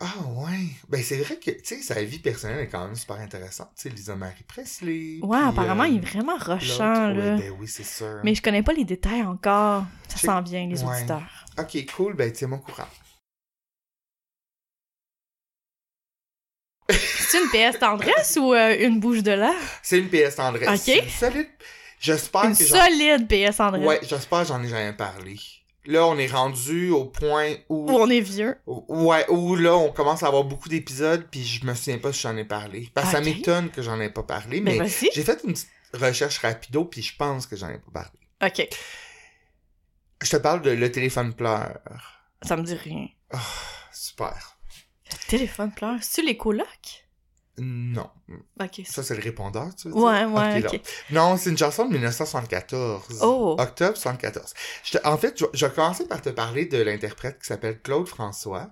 Ah 0.00 0.12
ouais. 0.26 0.66
Ben 0.88 1.02
c'est 1.02 1.16
vrai 1.18 1.36
que, 1.36 1.50
tu 1.52 1.60
sais, 1.62 1.80
sa 1.80 2.02
vie 2.02 2.18
personnelle 2.18 2.58
est 2.60 2.68
quand 2.68 2.84
même 2.84 2.96
super 2.96 3.16
intéressante. 3.16 3.70
Tu 3.76 3.82
sais, 3.82 3.90
Lisa 3.90 4.16
Marie 4.16 4.42
Presley. 4.46 5.20
Ouais, 5.22 5.38
apparemment, 5.38 5.84
euh, 5.84 5.88
il 5.88 5.96
est 5.98 6.00
vraiment 6.06 6.36
rushant, 6.36 7.08
l'autre, 7.08 7.18
là. 7.20 7.34
ouais, 7.36 7.40
ben 7.40 7.52
oui, 7.58 7.68
c'est 7.68 7.84
sûr. 7.84 8.20
Mais 8.24 8.34
je 8.34 8.42
connais 8.42 8.62
pas 8.62 8.72
les 8.72 8.84
détails 8.84 9.22
encore. 9.22 9.84
Ça 10.08 10.18
sent 10.18 10.42
bien, 10.42 10.66
les 10.66 10.82
Ouais. 10.82 10.96
auditeurs. 10.98 11.46
Ok, 11.58 11.86
cool, 11.96 12.14
ben 12.14 12.30
tiens-moi 12.32 12.58
au 12.58 12.60
courant. 12.60 12.88
C'est 16.90 17.38
une 17.38 17.48
PS 17.50 17.78
tendresse 17.78 18.36
ou 18.40 18.52
euh, 18.52 18.76
une 18.78 19.00
bouche 19.00 19.22
de 19.22 19.32
l'air? 19.32 19.54
C'est 19.82 19.98
une 19.98 20.08
PS 20.08 20.36
tendresse. 20.36 20.88
Ok. 20.88 20.94
Une 21.02 21.08
solide. 21.08 21.48
J'espère 21.98 22.42
que 22.42 22.54
solide 22.54 23.26
PS 23.28 23.56
tendresse. 23.56 23.86
Ouais, 23.86 24.00
j'espère 24.02 24.42
que 24.42 24.48
j'en 24.48 24.62
ai 24.62 24.68
jamais 24.68 24.92
parlé. 24.92 25.36
Là, 25.86 26.06
on 26.06 26.18
est 26.18 26.26
rendu 26.26 26.90
au 26.90 27.04
point 27.06 27.54
où... 27.68 27.90
Où 27.90 27.94
on 27.96 28.08
est 28.08 28.20
vieux. 28.20 28.56
Ouais, 28.66 29.26
où 29.28 29.54
là, 29.54 29.74
on 29.76 29.90
commence 29.92 30.22
à 30.22 30.28
avoir 30.28 30.44
beaucoup 30.44 30.68
d'épisodes, 30.68 31.26
puis 31.30 31.44
je 31.44 31.64
me 31.66 31.74
souviens 31.74 31.98
pas 31.98 32.12
si 32.12 32.20
j'en 32.22 32.36
ai 32.36 32.44
parlé. 32.44 32.90
Parce 32.94 33.08
que 33.08 33.12
ça 33.12 33.20
m'étonne 33.20 33.70
que 33.70 33.82
j'en 33.82 34.00
ai 34.00 34.08
pas 34.08 34.22
parlé, 34.22 34.60
Mais 34.60 34.72
mais 34.72 34.78
vas-y. 34.78 35.10
j'ai 35.14 35.22
fait 35.22 35.40
une 35.44 35.52
petite 35.52 35.68
recherche 35.92 36.38
rapido, 36.38 36.84
puis 36.86 37.02
je 37.02 37.14
pense 37.16 37.46
que 37.46 37.56
j'en 37.56 37.68
ai 37.68 37.78
pas 37.78 37.90
parlé. 38.02 38.18
Ok. 38.42 38.68
Je 40.22 40.30
te 40.30 40.36
parle 40.36 40.62
de 40.62 40.70
Le 40.70 40.90
téléphone 40.90 41.34
pleure. 41.34 41.78
Ça 42.42 42.56
me 42.56 42.62
dit 42.62 42.74
rien. 42.74 43.06
Super. 43.92 44.53
Le 45.12 45.28
téléphone 45.28 45.72
pleure. 45.72 45.96
C'est-tu 46.02 46.26
les 46.26 46.36
colocs? 46.36 47.06
Non. 47.58 48.10
Ok. 48.60 48.80
Ça, 48.84 49.02
c'est 49.04 49.14
le 49.14 49.22
répondeur, 49.22 49.72
tu 49.76 49.86
veux 49.88 49.94
dire? 49.94 50.02
Ouais, 50.02 50.24
ouais, 50.24 50.80
non. 51.10 51.36
C'est 51.36 51.50
une 51.50 51.58
chanson 51.58 51.84
de 51.86 51.92
1974. 51.92 53.20
Oh. 53.22 53.54
Octobre 53.58 53.96
74. 53.96 54.52
Je 54.82 54.98
te- 54.98 55.06
en 55.06 55.16
fait, 55.16 55.38
je, 55.38 55.44
je 55.54 55.66
vais 55.66 55.72
commencer 55.72 56.06
par 56.08 56.20
te 56.20 56.30
parler 56.30 56.66
de 56.66 56.78
l'interprète 56.82 57.38
qui 57.40 57.46
s'appelle 57.46 57.80
Claude 57.80 58.08
François. 58.08 58.70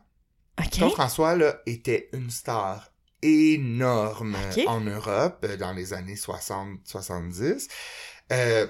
Claude 0.73 0.89
Ok. 0.91 0.95
François, 0.95 1.37
là, 1.37 1.61
était 1.67 2.09
une 2.13 2.31
star 2.31 2.91
énorme 3.23 4.37
en 4.67 4.81
Europe 4.81 5.45
euh, 5.49 5.57
dans 5.57 5.73
les 5.73 5.93
années 5.93 6.17
60-70. 6.17 7.69
Euh, 8.33 8.67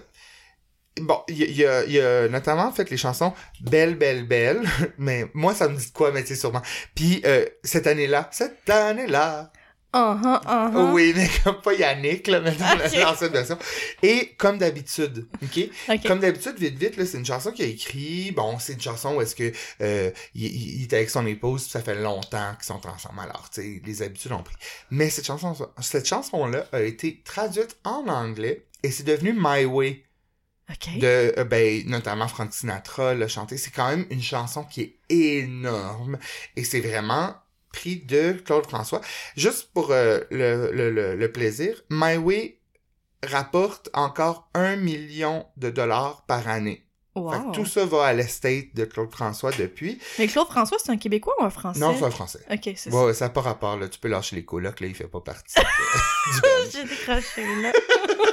bon, 1.00 1.20
il 1.28 1.38
y, 1.56 1.64
a- 1.64 1.84
y 1.84 2.00
a- 2.00 2.28
notamment 2.28 2.70
fait 2.72 2.88
les 2.90 2.96
chansons 2.96 3.32
Belle, 3.60 3.94
Belle, 3.96 4.24
Belle, 4.26 4.60
mais 4.98 5.26
moi, 5.34 5.54
ça 5.54 5.68
me 5.68 5.76
dit 5.76 5.86
de 5.86 5.92
quoi, 5.92 6.10
mais 6.12 6.22
tu 6.22 6.28
sais, 6.28 6.36
sûrement. 6.36 6.62
Puis, 6.94 7.22
euh, 7.24 7.46
cette 7.64 7.86
année-là, 7.86 8.28
cette 8.32 8.68
année-là, 8.68 9.52
Uh-huh, 9.94 10.40
uh-huh. 10.46 10.92
oui, 10.94 11.12
mais 11.14 11.28
comme 11.44 11.60
pas 11.60 11.74
Yannick, 11.74 12.26
là, 12.28 12.40
mais 12.40 12.52
dans 12.52 12.78
l'ancienne 13.04 13.30
version. 13.30 13.58
Et 14.02 14.34
comme 14.38 14.56
d'habitude, 14.56 15.28
OK? 15.42 15.68
Ok. 15.90 16.06
Comme 16.06 16.18
d'habitude, 16.20 16.54
vite, 16.58 16.78
vite, 16.78 16.96
là, 16.96 17.04
c'est 17.04 17.18
une 17.18 17.26
chanson 17.26 17.52
qu'il 17.52 17.66
a 17.66 17.68
écrit. 17.68 18.32
Bon, 18.32 18.58
c'est 18.58 18.72
une 18.72 18.80
chanson 18.80 19.16
où 19.16 19.20
est-ce 19.20 19.36
que 19.36 19.52
euh, 19.82 20.10
il, 20.34 20.82
est 20.84 20.94
avec 20.94 21.10
son 21.10 21.26
épouse, 21.26 21.66
ça 21.66 21.82
fait 21.82 21.94
longtemps 21.94 22.54
qu'ils 22.54 22.64
sont 22.64 22.80
ensemble. 22.86 23.20
Alors, 23.20 23.50
tu 23.52 23.60
sais, 23.60 23.82
les 23.84 24.00
habitudes 24.00 24.32
ont 24.32 24.42
pris. 24.42 24.56
Mais 24.90 25.10
cette 25.10 25.26
chanson, 25.26 25.54
cette 25.82 26.08
chanson-là 26.08 26.64
a 26.72 26.80
été 26.80 27.20
traduite 27.22 27.76
en 27.84 28.08
anglais 28.08 28.64
et 28.82 28.90
c'est 28.90 29.04
devenu 29.04 29.34
My 29.38 29.66
Way 29.66 30.04
Ok. 30.70 30.98
de, 30.98 31.34
euh, 31.38 31.44
ben, 31.44 31.82
notamment 31.86 32.28
Frank 32.28 32.52
Sinatra 32.52 33.14
l'a 33.14 33.28
chanté. 33.28 33.56
C'est 33.56 33.70
quand 33.72 33.88
même 33.88 34.06
une 34.10 34.22
chanson 34.22 34.64
qui 34.64 34.80
est 34.82 34.98
énorme 35.10 36.18
et 36.56 36.64
c'est 36.64 36.80
vraiment 36.80 37.34
pris 37.72 37.96
de 37.96 38.32
Claude 38.32 38.66
François. 38.66 39.00
Juste 39.36 39.70
pour 39.74 39.90
euh, 39.90 40.20
le, 40.30 40.70
le, 40.72 40.90
le, 40.90 41.16
le 41.16 41.32
plaisir, 41.32 41.82
My 41.90 42.16
Way 42.16 42.58
rapporte 43.24 43.88
encore 43.92 44.48
un 44.54 44.76
million 44.76 45.46
de 45.56 45.70
dollars 45.70 46.24
par 46.26 46.48
année. 46.48 46.86
Fait 47.14 47.20
Wow. 47.20 47.50
que 47.50 47.56
tout 47.56 47.66
ça 47.66 47.84
va 47.84 48.06
à 48.06 48.12
l'estate 48.14 48.74
de 48.74 48.86
Claude 48.86 49.10
François 49.10 49.50
depuis. 49.52 49.98
Mais 50.18 50.26
Claude 50.28 50.48
François, 50.48 50.78
c'est 50.82 50.90
un 50.92 50.96
Québécois 50.96 51.34
ou 51.40 51.44
un 51.44 51.50
Français? 51.50 51.78
Non, 51.78 51.94
c'est 51.98 52.06
un 52.06 52.10
français. 52.10 52.38
Ok, 52.50 52.72
c'est 52.74 52.90
Ouais, 52.90 53.04
ouais, 53.04 53.12
ça 53.14 53.26
n'a 53.26 53.28
pas 53.30 53.42
rapport, 53.42 53.76
là. 53.76 53.86
Tu 53.88 53.98
peux 53.98 54.08
lâcher 54.08 54.34
les 54.34 54.46
colocs, 54.46 54.80
là, 54.80 54.86
il 54.86 54.94
fait 54.94 55.08
pas 55.08 55.20
partie 55.20 55.54
de- 55.56 55.60
du 56.34 56.40
band. 56.40 56.48
ça. 56.70 56.70
J'ai 56.72 56.84
décroché, 56.88 57.62
là. 57.62 57.72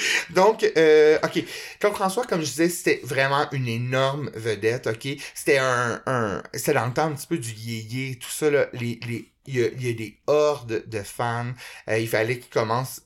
Donc, 0.30 0.64
euh, 0.76 1.18
OK. 1.24 1.44
Claude 1.80 1.94
François, 1.94 2.24
comme 2.26 2.40
je 2.40 2.46
disais, 2.46 2.68
c'était 2.68 3.00
vraiment 3.04 3.48
une 3.52 3.68
énorme 3.68 4.30
vedette, 4.34 4.86
OK? 4.86 5.08
C'était 5.34 5.58
un... 5.58 6.00
un 6.06 6.42
c'était 6.54 6.74
dans 6.74 6.86
le 6.86 6.92
temps 6.92 7.06
un 7.06 7.12
petit 7.12 7.26
peu 7.26 7.38
du 7.38 7.52
yéyé, 7.52 8.18
tout 8.18 8.30
ça, 8.30 8.50
là. 8.50 8.66
Les, 8.72 8.98
les, 9.06 9.30
il, 9.46 9.58
y 9.58 9.64
a, 9.64 9.68
il 9.68 9.86
y 9.86 9.90
a 9.90 9.92
des 9.94 10.18
hordes 10.26 10.84
de 10.86 11.02
fans. 11.02 11.52
Euh, 11.88 11.98
il 11.98 12.08
fallait 12.08 12.38
qu'il 12.38 12.50
commence... 12.50 13.00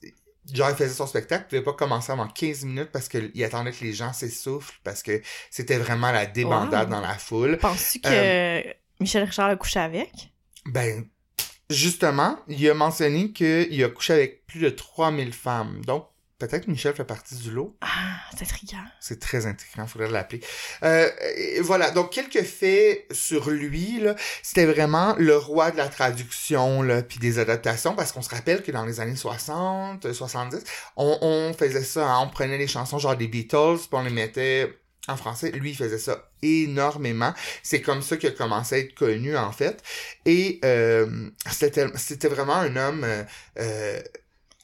Genre, 0.53 0.70
il 0.70 0.76
faisait 0.76 0.93
son 0.93 1.07
spectacle, 1.07 1.45
il 1.47 1.49
pouvait 1.51 1.62
pas 1.62 1.72
commencer 1.74 2.11
avant 2.11 2.26
15 2.26 2.64
minutes 2.64 2.90
parce 2.93 3.09
qu'il 3.09 3.45
attendait 3.45 3.70
que 3.70 3.84
les 3.84 3.93
gens 3.93 4.12
s'essoufflent, 4.12 4.74
parce 4.82 5.01
que 5.05 5.22
c'était 5.51 5.78
vraiment 5.78 6.11
la 6.11 6.26
débandade 6.26 6.88
Wow. 6.88 6.95
dans 6.97 7.01
la 7.01 7.16
foule. 7.16 7.59
Penses-tu 7.59 8.01
que 8.01 8.09
Euh, 8.09 8.61
Michel 8.99 9.22
Richard 9.22 9.51
a 9.51 9.57
couché 9.57 9.78
avec? 9.78 10.11
Ben, 10.66 11.05
justement, 11.70 12.38
il 12.49 12.68
a 12.68 12.74
mentionné 12.74 13.30
qu'il 13.32 13.82
a 13.84 13.88
couché 13.88 14.12
avec 14.14 14.45
plus 14.47 14.59
de 14.61 14.68
3000 14.70 15.32
femmes. 15.32 15.80
Donc, 15.86 16.09
peut-être 16.49 16.66
que 16.66 16.70
Michel 16.70 16.95
fait 16.95 17.05
partie 17.05 17.36
du 17.36 17.51
lot. 17.51 17.76
Ah, 17.80 18.16
c'est 18.36 18.43
intriguant. 18.45 18.84
C'est 19.01 19.20
très 19.20 19.47
intriguant, 19.47 19.86
faudrait 19.86 20.11
l'appeler. 20.11 20.40
Euh, 20.82 21.09
voilà, 21.61 21.90
donc 21.90 22.11
quelques 22.11 22.43
faits 22.43 23.07
sur 23.12 23.51
lui, 23.51 24.01
là, 24.01 24.14
c'était 24.43 24.66
vraiment 24.66 25.14
le 25.18 25.36
roi 25.36 25.70
de 25.70 25.76
la 25.76 25.88
traduction, 25.88 26.82
là, 26.82 27.03
puis 27.03 27.18
des 27.18 27.38
adaptations, 27.38 27.95
parce 27.95 28.12
qu'on 28.12 28.22
se 28.22 28.30
rappelle 28.30 28.62
que 28.62 28.72
dans 28.72 28.84
les 28.84 29.01
années 29.01 29.16
60, 29.16 30.12
70, 30.12 30.64
on, 30.97 31.18
on 31.20 31.55
faisait 31.55 31.84
ça, 31.84 32.09
hein, 32.09 32.20
on 32.22 32.28
prenait 32.28 32.59
les 32.59 32.66
chansons 32.68 32.99
genre 32.99 33.16
des 33.16 33.28
Beatles, 33.28 33.78
puis 33.78 33.88
on 33.93 34.03
les 34.03 34.11
mettait 34.11 34.78
en 35.09 35.16
français. 35.16 35.51
Lui, 35.51 35.70
il 35.70 35.76
faisait 35.76 35.99
ça 35.99 36.30
énormément. 36.43 37.34
C'est 37.62 37.82
comme 37.82 38.03
ça 38.03 38.16
qu'il 38.16 38.28
a 38.28 38.32
commencé 38.32 38.74
à 38.74 38.78
être 38.78 38.95
connu, 38.95 39.36
en 39.36 39.51
fait. 39.53 39.82
Et 40.26 40.61
euh, 40.64 41.30
c'était 41.51 41.86
c'était 41.97 42.28
vraiment 42.28 42.57
un 42.57 42.76
homme... 42.76 43.07
euh, 43.59 44.01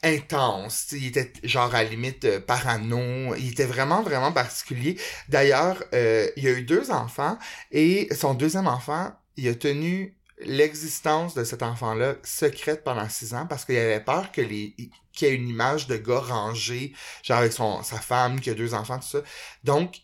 intense, 0.03 0.91
il 0.93 1.07
était 1.07 1.33
genre 1.43 1.73
à 1.75 1.83
la 1.83 1.89
limite 1.89 2.25
euh, 2.25 2.39
parano, 2.39 3.35
il 3.35 3.51
était 3.51 3.65
vraiment 3.65 4.01
vraiment 4.01 4.31
particulier. 4.31 4.97
D'ailleurs, 5.27 5.83
euh, 5.93 6.29
il 6.37 6.47
a 6.47 6.51
eu 6.51 6.63
deux 6.63 6.91
enfants 6.91 7.37
et 7.71 8.07
son 8.13 8.33
deuxième 8.33 8.67
enfant, 8.67 9.11
il 9.35 9.47
a 9.47 9.55
tenu 9.55 10.15
l'existence 10.39 11.33
de 11.33 11.43
cet 11.43 11.63
enfant-là 11.63 12.15
secrète 12.23 12.83
pendant 12.83 13.09
six 13.09 13.33
ans 13.33 13.45
parce 13.45 13.65
qu'il 13.65 13.77
avait 13.77 13.99
peur 13.99 14.31
que 14.31 14.41
les 14.41 14.73
qu'il 15.11 15.27
y 15.27 15.31
ait 15.31 15.35
une 15.35 15.49
image 15.49 15.87
de 15.87 15.97
gars 15.97 16.19
rangé, 16.19 16.93
genre 17.23 17.39
avec 17.39 17.51
son 17.51 17.83
sa 17.83 17.97
femme 17.97 18.39
qui 18.39 18.49
a 18.49 18.53
deux 18.53 18.73
enfants 18.73 18.99
tout 18.99 19.07
ça. 19.07 19.19
Donc 19.65 20.01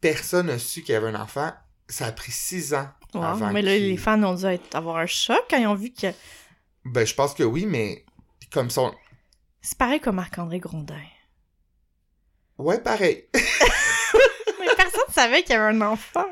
personne 0.00 0.46
n'a 0.46 0.58
su 0.58 0.82
qu'il 0.82 0.94
y 0.94 0.96
avait 0.96 1.08
un 1.08 1.20
enfant. 1.20 1.52
Ça 1.88 2.06
a 2.06 2.12
pris 2.12 2.32
six 2.32 2.74
ans. 2.74 2.88
Wow. 3.14 3.22
avant 3.22 3.52
Mais 3.52 3.62
là, 3.62 3.78
les 3.78 3.96
fans 3.96 4.22
ont 4.22 4.34
dû 4.34 4.44
avoir 4.74 4.96
un 4.96 5.06
choc 5.06 5.42
quand 5.48 5.56
ils 5.56 5.66
ont 5.66 5.74
vu 5.74 5.90
que 5.90 6.08
Ben 6.84 7.06
je 7.06 7.14
pense 7.14 7.34
que 7.34 7.44
oui, 7.44 7.64
mais 7.66 8.04
comme 8.52 8.68
son 8.68 8.92
c'est 9.68 9.78
pareil 9.78 10.00
comme 10.00 10.16
Marc-André 10.16 10.58
Grondin. 10.60 10.94
ouais 12.58 12.80
pareil. 12.80 13.24
Mais 14.60 14.66
personne 14.76 15.02
ne 15.08 15.12
savait 15.12 15.42
qu'il 15.42 15.52
y 15.52 15.58
avait 15.58 15.76
un 15.76 15.80
enfant. 15.82 16.26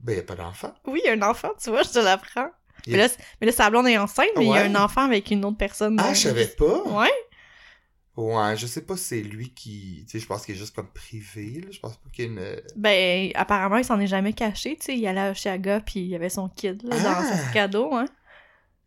Ben 0.00 0.16
y 0.16 0.20
a 0.20 0.22
pas 0.22 0.36
d'enfant. 0.36 0.74
Oui, 0.86 1.00
il 1.04 1.08
y 1.08 1.10
a 1.10 1.12
un 1.14 1.22
enfant, 1.28 1.50
tu 1.62 1.70
vois, 1.70 1.82
je 1.82 1.90
te 1.90 1.98
l'apprends. 1.98 2.50
Il 2.86 2.92
Mais 2.92 2.98
là, 2.98 3.08
mais 3.40 3.46
là, 3.48 3.52
sa 3.52 3.70
blonde 3.70 3.88
est 3.88 3.98
enceinte, 3.98 4.28
mais 4.36 4.44
il 4.44 4.50
y 4.52 4.56
a 4.58 4.62
un 4.62 4.74
enfant 4.76 5.02
avec 5.02 5.30
une 5.30 5.44
autre 5.44 5.56
personne. 5.56 5.96
Ah, 6.00 6.14
je 6.14 6.20
savais 6.20 6.46
pas. 6.46 6.82
Ouais. 6.84 7.10
Ouais, 8.16 8.56
je 8.56 8.66
sais 8.66 8.82
pas 8.82 8.96
si 8.96 9.04
c'est 9.04 9.20
lui 9.22 9.52
qui. 9.52 10.04
Tu 10.06 10.12
sais, 10.12 10.18
je 10.20 10.26
pense 10.26 10.46
qu'il 10.46 10.54
est 10.54 10.58
juste 10.58 10.74
comme 10.76 10.90
privé, 10.92 11.60
là. 11.62 11.68
Je 11.70 11.80
pense 11.80 11.96
pas 11.96 12.08
qu'il 12.12 12.24
y 12.24 12.28
ait 12.28 12.30
une. 12.30 12.62
Ben, 12.76 13.32
apparemment, 13.34 13.76
il 13.78 13.84
s'en 13.84 13.98
est 13.98 14.06
jamais 14.06 14.32
caché, 14.34 14.76
tu 14.76 14.84
sais. 14.86 14.96
Il 14.96 15.06
allait 15.06 15.20
à 15.20 15.30
Oshiaga, 15.32 15.80
puis 15.80 16.00
il 16.00 16.06
y 16.06 16.14
avait 16.14 16.28
son 16.30 16.48
kid, 16.48 16.82
là, 16.84 16.96
dans 16.98 17.10
Ah! 17.10 17.52
son 17.52 17.68
dos, 17.68 17.94
hein. 17.94 18.06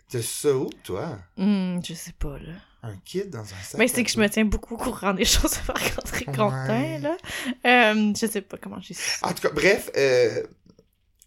T'as 0.09 0.21
ça 0.21 0.53
où, 0.53 0.69
toi? 0.83 1.19
Hmm, 1.37 1.79
je 1.83 1.93
sais 1.93 2.13
pas, 2.13 2.37
là. 2.39 2.53
Un 2.81 2.95
kid 3.03 3.29
dans 3.29 3.41
un 3.41 3.45
sac? 3.45 3.77
Mais 3.77 3.87
c'est 3.87 4.03
que 4.03 4.09
je 4.11 4.19
me 4.19 4.27
tiens 4.29 4.45
beaucoup 4.45 4.75
au 4.75 4.77
courant 4.77 5.13
des 5.13 5.25
choses 5.33 5.51
de 5.51 5.67
Marc-André 5.67 6.25
Ouais. 6.27 6.33
Grondin, 6.33 6.99
là. 6.99 7.17
Euh, 7.65 8.13
je 8.19 8.25
sais 8.27 8.41
pas 8.41 8.57
comment 8.57 8.79
j'ai 8.79 8.93
su. 8.93 9.19
En 9.21 9.33
tout 9.33 9.41
cas, 9.41 9.53
bref, 9.53 9.89
euh, 9.97 10.43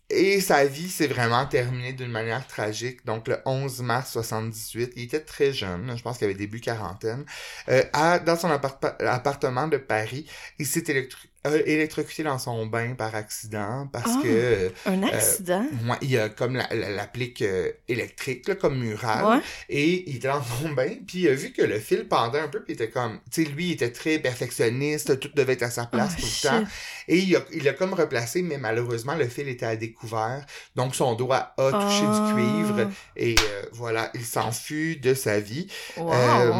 et 0.09 0.41
sa 0.43 0.65
vie 0.67 0.91
s'est 0.91 1.07
vraiment 1.07 1.47
terminée 1.47 1.93
d'une 1.95 2.11
manière 2.11 2.47
tragique. 2.47 3.05
Donc, 3.07 3.29
le 3.29 3.39
11 3.47 3.81
mars 3.81 4.13
78, 4.13 4.93
il 4.97 5.05
était 5.05 5.21
très 5.21 5.53
jeune, 5.55 5.95
je 5.97 6.03
pense 6.03 6.19
qu'il 6.19 6.27
avait 6.27 6.35
début 6.35 6.61
quarantaine. 6.61 7.25
Euh, 7.69 7.83
à, 7.95 8.19
dans 8.19 8.37
son 8.37 8.49
appart- 8.51 8.85
appartement 9.01 9.69
de 9.69 9.79
Paris, 9.79 10.27
il 10.59 10.67
s'est 10.67 10.85
électro- 10.89 11.29
a 11.45 11.57
électrocuté 11.57 12.23
dans 12.23 12.39
son 12.39 12.67
bain 12.67 12.95
par 12.95 13.15
accident 13.17 13.89
parce 13.93 14.07
Ah. 14.09 14.21
que 14.23 14.29
euh, 14.29 14.69
Un 14.87 15.03
accident? 15.03 15.65
ouais, 15.89 15.97
il 16.03 16.11
y 16.11 16.19
a 16.19 16.29
comme 16.29 16.55
la- 16.55 16.69
la- 16.73 16.91
l'applique 16.91 17.43
euh, 17.43 17.71
électrique 17.89 18.47
là, 18.49 18.55
comme 18.55 18.79
murale 18.79 19.25
ouais. 19.39 19.43
et 19.69 20.09
il 20.09 20.17
était 20.17 20.29
dans 20.29 20.43
son 20.43 20.71
bain 20.71 20.91
puis 21.07 21.21
il 21.23 21.29
a 21.29 21.35
vu 21.35 21.53
que 21.53 21.63
le 21.63 21.79
fil 21.81 22.07
pendait 22.07 22.39
un 22.39 22.47
peu 22.49 22.63
puis 22.63 22.75
il 22.75 22.81
était 22.83 22.91
comme 22.91 23.19
tu 23.31 23.45
sais 23.45 23.51
lui 23.51 23.71
il 23.71 23.73
était 23.73 23.91
très 23.91 24.19
perfectionniste 24.21 25.19
tout 25.19 25.31
devait 25.35 25.55
être 25.55 25.65
à 25.65 25.71
sa 25.71 25.87
place 25.87 26.13
Oh, 26.17 26.21
tout 26.21 26.27
le 26.45 26.49
temps 26.49 26.65
et 27.09 27.19
il 27.19 27.35
a, 27.37 27.41
il 27.53 27.69
a 27.69 27.73
comme 27.73 27.95
replacé 27.95 28.43
mais 28.43 28.59
malheureusement 28.59 29.15
le 29.15 29.27
fil 29.27 29.49
était 29.49 29.67
à 29.67 29.75
découvert 29.77 30.47
donc 30.77 30.95
son 30.95 31.15
doigt 31.15 31.55
a 31.59 31.71
touché 31.73 32.05
Ah. 32.07 32.27
du 32.29 32.35
cuivre 32.35 32.91
et 33.17 33.35
euh, 33.39 33.63
voilà 33.73 34.11
il 34.15 34.25
s'en 34.25 34.53
fut 34.53 34.97
de 34.97 35.15
sa 35.15 35.41
vie 35.41 35.67
Wow. 35.97 36.13
euh, 36.13 36.53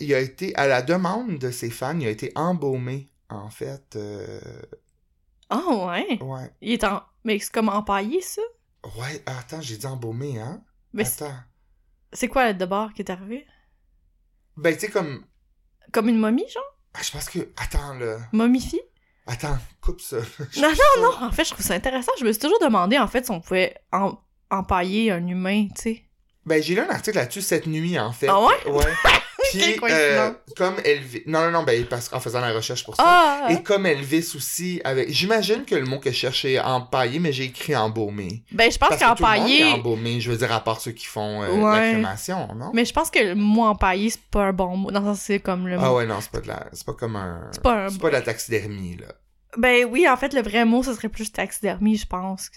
il 0.00 0.14
a 0.14 0.20
été, 0.20 0.54
à 0.54 0.68
la 0.68 0.80
demande 0.82 1.38
de 1.38 1.50
ses 1.50 1.70
fans, 1.70 1.98
il 1.98 2.06
a 2.06 2.10
été 2.10 2.30
embaumé, 2.36 3.08
en 3.28 3.50
fait. 3.50 3.96
euh, 3.96 4.40
Ah 5.50 5.62
ouais? 5.86 6.18
ouais. 6.22 6.50
Il 6.60 6.72
est 6.72 6.84
en... 6.84 7.02
Mais 7.24 7.38
c'est 7.38 7.52
comme 7.52 7.68
empaillé, 7.68 8.20
ça? 8.22 8.42
Ouais, 8.96 9.22
attends, 9.26 9.60
j'ai 9.60 9.76
dit 9.76 9.86
embaumé, 9.86 10.38
hein? 10.40 10.62
Mais 10.92 11.04
c'est- 11.04 11.24
attends. 11.24 11.34
c'est 12.12 12.28
quoi 12.28 12.52
de 12.52 12.64
bord 12.64 12.92
qui 12.92 13.02
est 13.02 13.10
arrivé? 13.10 13.46
Ben, 14.56 14.74
tu 14.74 14.80
sais, 14.80 14.88
comme. 14.90 15.24
Comme 15.92 16.08
une 16.08 16.18
momie, 16.18 16.48
genre? 16.48 16.62
ah, 16.94 17.00
Je 17.02 17.10
pense 17.10 17.28
que. 17.28 17.40
Attends, 17.56 17.94
là. 17.94 18.18
Momifiée? 18.32 18.82
Attends, 19.26 19.58
coupe 19.80 20.00
ça. 20.00 20.16
Non, 20.56 20.70
non, 20.70 21.02
non! 21.02 21.26
En 21.26 21.30
fait, 21.32 21.44
je 21.44 21.50
trouve 21.50 21.64
ça 21.64 21.74
intéressant. 21.74 22.12
Je 22.18 22.24
me 22.24 22.32
suis 22.32 22.40
toujours 22.40 22.60
demandé, 22.60 22.98
en 22.98 23.06
fait, 23.08 23.24
si 23.26 23.30
on 23.30 23.40
pouvait 23.40 23.76
en- 23.92 24.18
empailler 24.50 25.10
un 25.12 25.26
humain, 25.26 25.68
tu 25.74 25.82
sais. 25.82 26.04
Ben, 26.46 26.62
j'ai 26.62 26.74
lu 26.74 26.80
un 26.80 26.88
article 26.88 27.18
là-dessus 27.18 27.42
cette 27.42 27.66
nuit, 27.66 27.98
en 27.98 28.12
fait. 28.12 28.28
Ah 28.28 28.40
ouais? 28.40 28.70
Ouais. 28.70 28.84
Puis, 29.50 29.80
euh, 29.90 30.30
comme 30.56 30.74
Elvis. 30.84 31.22
Non, 31.26 31.40
non, 31.42 31.50
non, 31.50 31.62
ben, 31.62 31.84
parce 31.86 32.08
qu'en 32.08 32.20
faisant 32.20 32.40
la 32.40 32.52
recherche 32.52 32.84
pour 32.84 32.96
ça. 32.96 33.02
Ah! 33.06 33.48
Et 33.50 33.62
comme 33.62 33.86
Elvis 33.86 34.32
aussi, 34.36 34.80
avec. 34.84 35.10
J'imagine 35.10 35.64
que 35.64 35.74
le 35.74 35.84
mot 35.84 35.98
que 35.98 36.10
je 36.10 36.16
cherchais 36.16 36.52
est 36.54 36.60
empaillé, 36.60 37.18
mais 37.18 37.32
j'ai 37.32 37.44
écrit 37.44 37.74
embaumé. 37.76 38.42
Ben, 38.52 38.70
je 38.70 38.78
pense 38.78 38.90
Parce 38.90 39.00
que 39.00 39.06
tout 39.16 39.22
le 39.22 39.28
monde 39.28 39.36
qu'empailler... 39.38 39.60
est 39.60 39.72
embaumé, 39.72 40.20
je 40.20 40.30
veux 40.30 40.36
dire, 40.36 40.52
à 40.52 40.60
part 40.62 40.80
ceux 40.80 40.92
qui 40.92 41.06
font 41.06 41.42
euh, 41.42 41.48
Ouais. 41.48 42.00
la 42.00 42.16
non? 42.54 42.70
Mais 42.74 42.84
je 42.84 42.92
pense 42.92 43.10
que 43.10 43.18
le 43.20 43.34
mot 43.34 43.64
empaillé, 43.64 44.10
c'est 44.10 44.20
pas 44.30 44.44
un 44.44 44.52
bon 44.52 44.76
mot. 44.76 44.90
Dans 44.90 45.00
le 45.00 45.06
sens, 45.06 45.20
c'est 45.20 45.40
comme 45.40 45.66
le 45.68 45.76
Ah 45.78 45.88
mot... 45.90 45.96
ouais, 45.96 46.06
non, 46.06 46.20
c'est 46.20 46.30
pas 46.30 46.40
de 46.40 46.48
la... 46.48 46.66
C'est 46.72 46.86
pas 46.86 46.94
comme 46.94 47.16
un... 47.16 47.48
C'est 47.52 47.62
pas 47.62 47.84
un- 47.84 47.88
C'est 47.88 48.00
pas 48.00 48.08
de 48.08 48.12
la 48.14 48.22
taxidermie, 48.22 48.96
là. 48.96 49.06
Ben 49.56 49.86
oui, 49.90 50.06
en 50.08 50.16
fait, 50.16 50.34
le 50.34 50.42
vrai 50.42 50.64
mot, 50.64 50.82
ce 50.82 50.94
serait 50.94 51.08
plus 51.08 51.32
taxidermie, 51.32 51.96
je 51.96 52.06
pense. 52.06 52.50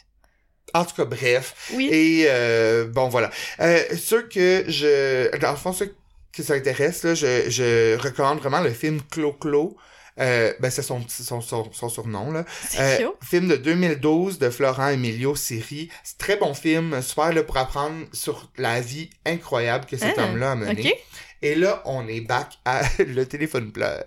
En 0.74 0.86
tout 0.86 0.96
cas, 0.96 1.06
bref. 1.06 1.72
Oui. 1.74 1.90
Et, 1.92 2.26
euh, 2.28 2.86
bon, 2.88 3.10
voilà. 3.10 3.30
Euh, 3.60 3.80
ceux 3.98 4.24
que 4.24 4.66
je... 4.68 5.36
Dans 5.38 5.52
le 5.52 5.58
fond, 5.58 5.74
ceux 5.74 5.94
que 6.34 6.44
ça 6.44 6.54
intéresse, 6.54 7.04
là, 7.04 7.14
je, 7.16 7.50
je 7.50 7.98
recommande 7.98 8.40
vraiment 8.40 8.62
le 8.62 8.72
film 8.72 9.02
Clo-Clo. 9.12 9.76
Euh, 10.20 10.54
ben, 10.60 10.70
c'est 10.70 10.82
son, 10.82 11.02
son, 11.08 11.40
son, 11.42 11.72
son 11.72 11.90
surnom, 11.90 12.32
là. 12.32 12.44
C'est 12.70 13.04
Euh, 13.04 13.10
film 13.24 13.48
de 13.48 13.56
2012 13.56 14.40
de 14.40 14.50
Florent 14.50 14.90
Emilio 14.90 15.36
Siri. 15.36 15.90
C'est 16.04 16.18
très 16.18 16.36
bon 16.36 16.54
film, 16.54 17.02
super 17.02 17.32
là, 17.34 17.44
pour 17.44 17.58
apprendre 17.58 18.06
sur 18.12 18.52
la 18.58 18.82
vie 18.82 19.10
incroyable 19.26 19.86
que 19.86 19.98
cet 19.98 20.16
Ah, 20.18 20.26
homme-là 20.26 20.52
a 20.52 20.56
menée. 20.56 20.82
OK. 20.92 20.94
Et 21.42 21.56
là, 21.56 21.82
on 21.86 22.08
est 22.08 22.22
back 22.22 22.60
à 22.66 22.82
le 23.00 23.26
téléphone 23.26 23.72
pleure. 23.72 24.06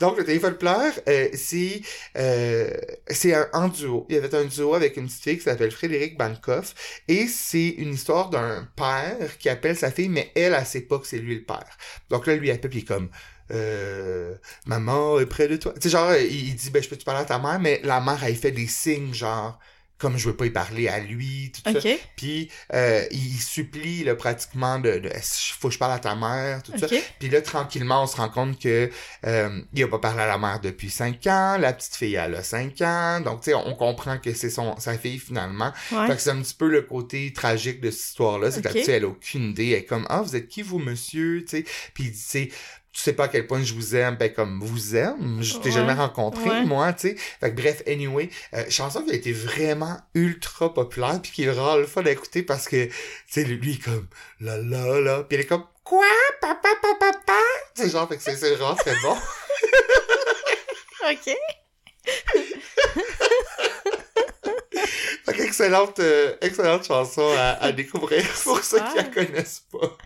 Donc, 0.00 0.16
le 0.18 0.24
téléphone 0.24 0.56
pleure, 0.56 0.92
euh, 1.08 1.28
c'est 1.34 1.82
euh, 2.16 2.70
c'est 3.08 3.34
un, 3.34 3.68
duo. 3.68 4.06
Il 4.08 4.16
y 4.16 4.18
avait 4.18 4.34
un 4.34 4.44
duo 4.44 4.74
avec 4.74 4.96
une 4.96 5.06
petite 5.06 5.22
fille 5.22 5.36
qui 5.38 5.44
s'appelle 5.44 5.70
Frédéric 5.70 6.16
Bankoff. 6.16 6.74
Et 7.08 7.26
c'est 7.26 7.68
une 7.68 7.94
histoire 7.94 8.30
d'un 8.30 8.68
père 8.76 9.38
qui 9.38 9.48
appelle 9.48 9.76
sa 9.76 9.90
fille, 9.90 10.08
mais 10.08 10.30
elle, 10.34 10.54
elle 10.54 10.66
sait 10.66 10.82
pas 10.82 10.98
que 10.98 11.06
c'est 11.06 11.18
lui 11.18 11.34
le 11.34 11.44
père. 11.44 11.78
Donc 12.10 12.26
là, 12.26 12.36
lui, 12.36 12.50
appelle, 12.50 12.70
puis 12.70 12.84
comme... 12.84 13.10
Euh, 13.50 14.34
maman 14.64 15.20
est 15.20 15.26
près 15.26 15.48
de 15.48 15.56
toi. 15.56 15.74
Tu 15.74 15.82
sais, 15.82 15.90
genre, 15.90 16.14
il, 16.14 16.48
il 16.48 16.54
dit, 16.54 16.70
ben, 16.70 16.82
je 16.82 16.88
peux 16.88 16.96
te 16.96 17.04
parler 17.04 17.20
à 17.20 17.24
ta 17.26 17.38
mère, 17.38 17.60
mais 17.60 17.78
la 17.84 18.00
mère, 18.00 18.24
elle 18.24 18.36
fait 18.36 18.52
des 18.52 18.66
signes, 18.66 19.12
genre, 19.12 19.58
comme 20.04 20.18
je 20.18 20.28
veux 20.28 20.36
pas 20.36 20.44
y 20.44 20.50
parler 20.50 20.86
à 20.86 21.00
lui, 21.00 21.50
tout 21.50 21.62
ça. 21.64 21.78
OK. 21.78 21.98
Puis 22.14 22.50
euh, 22.74 23.06
il 23.10 23.40
supplie 23.40 24.04
là, 24.04 24.14
pratiquement 24.14 24.78
de, 24.78 24.98
de 24.98 25.10
faut 25.58 25.68
que 25.68 25.74
je 25.74 25.78
parle 25.78 25.92
à 25.92 25.98
ta 25.98 26.14
mère, 26.14 26.62
tout 26.62 26.76
ça. 26.76 26.84
OK. 26.84 27.02
Puis 27.18 27.30
là, 27.30 27.40
tranquillement, 27.40 28.02
on 28.02 28.06
se 28.06 28.18
rend 28.18 28.28
compte 28.28 28.60
que 28.60 28.90
euh, 29.24 29.62
il 29.72 29.82
a 29.82 29.88
pas 29.88 29.98
parlé 29.98 30.20
à 30.20 30.26
la 30.26 30.36
mère 30.36 30.60
depuis 30.60 30.90
cinq 30.90 31.26
ans, 31.26 31.56
la 31.56 31.72
petite 31.72 31.96
fille 31.96 32.16
elle 32.16 32.34
a 32.34 32.42
cinq 32.42 32.82
ans, 32.82 33.22
donc 33.22 33.40
tu 33.40 33.50
sais, 33.50 33.54
on 33.54 33.74
comprend 33.74 34.18
que 34.18 34.34
c'est 34.34 34.50
son 34.50 34.78
sa 34.78 34.98
fille 34.98 35.18
finalement. 35.18 35.72
Ouais. 35.90 36.06
Fait 36.06 36.16
que 36.16 36.20
c'est 36.20 36.32
un 36.32 36.42
petit 36.42 36.54
peu 36.54 36.68
le 36.68 36.82
côté 36.82 37.32
tragique 37.32 37.80
de 37.80 37.90
cette 37.90 38.08
histoire-là, 38.10 38.50
c'est 38.50 38.60
que 38.60 38.68
la 38.68 38.74
petite 38.74 38.88
elle 38.90 39.04
a 39.04 39.08
aucune 39.08 39.52
idée, 39.52 39.68
elle 39.68 39.78
est 39.78 39.84
comme 39.84 40.04
ah 40.10 40.20
vous 40.20 40.36
êtes 40.36 40.48
qui 40.48 40.60
vous 40.60 40.78
monsieur, 40.78 41.46
tu 41.48 41.56
sais, 41.56 41.64
puis 41.94 42.04
il 42.04 42.10
dit 42.10 42.18
tu 42.18 42.24
sais 42.26 42.50
tu 42.94 43.00
sais 43.00 43.12
pas 43.12 43.24
à 43.24 43.28
quel 43.28 43.46
point 43.48 43.60
je 43.62 43.74
vous 43.74 43.96
aime, 43.96 44.14
ben 44.16 44.32
comme 44.32 44.60
vous 44.62 44.94
aime, 44.94 45.38
je 45.42 45.58
t'ai 45.58 45.64
Ouais. 45.70 45.74
jamais 45.74 45.92
rencontré 45.94 46.48
Ouais. 46.48 46.64
moi, 46.64 46.92
tu 46.92 47.08
sais. 47.10 47.16
Fait 47.40 47.50
que 47.50 47.60
bref, 47.60 47.82
anyway, 47.88 48.30
euh, 48.54 48.62
chanson 48.70 49.02
qui 49.02 49.10
a 49.10 49.14
été 49.14 49.32
vraiment 49.32 49.98
ultra 50.14 50.72
populaire 50.72 51.20
puis 51.20 51.32
qui 51.32 51.42
est 51.44 51.50
rare 51.50 51.76
le 51.78 51.86
fun 51.86 52.04
à 52.06 52.10
écouter 52.12 52.42
parce 52.44 52.68
que 52.68 52.86
tu 52.86 52.92
sais 53.28 53.42
lui 53.44 53.72
il 53.72 53.78
comme 53.80 54.06
la 54.40 54.56
la 54.58 55.00
la 55.00 55.22
puis 55.24 55.34
elle 55.36 55.40
est 55.42 55.46
comme 55.48 55.64
quoi? 55.82 56.04
Papa 56.40 56.68
papa 56.80 56.94
papa, 57.00 57.32
tu 57.74 57.82
sais 57.82 57.90
genre 57.90 58.08
fait 58.08 58.16
que 58.16 58.22
c'est 58.22 58.36
c'est 58.36 58.54
rare, 58.54 58.76
c'est 58.84 58.94
bon. 59.02 59.16
OK. 61.10 61.36
Fait 65.24 65.32
que 65.32 65.42
excellente 65.42 65.98
euh, 66.00 66.34
excellente 66.42 66.86
chanson 66.86 67.26
à, 67.36 67.62
à 67.62 67.72
découvrir 67.72 68.22
pour 68.44 68.62
ceux 68.62 68.78
qui 68.78 68.96
la 68.96 69.04
connaissent 69.04 69.62
pas. 69.72 69.96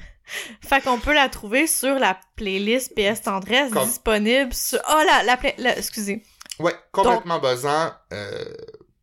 Fait 0.61 0.81
qu'on 0.83 0.99
peut 0.99 1.14
la 1.14 1.29
trouver 1.29 1.66
sur 1.66 1.99
la 1.99 2.18
playlist 2.37 2.95
PS 2.95 3.22
Tendresse 3.22 3.70
disponible 3.72 4.53
sur... 4.53 4.79
Oh, 4.91 5.01
la... 5.07 5.22
la, 5.24 5.37
pla- 5.37 5.53
la- 5.59 5.76
excusez. 5.79 6.22
Ouais, 6.59 6.74
complètement 6.93 7.39
buzzant. 7.39 7.91
Euh, 8.12 8.45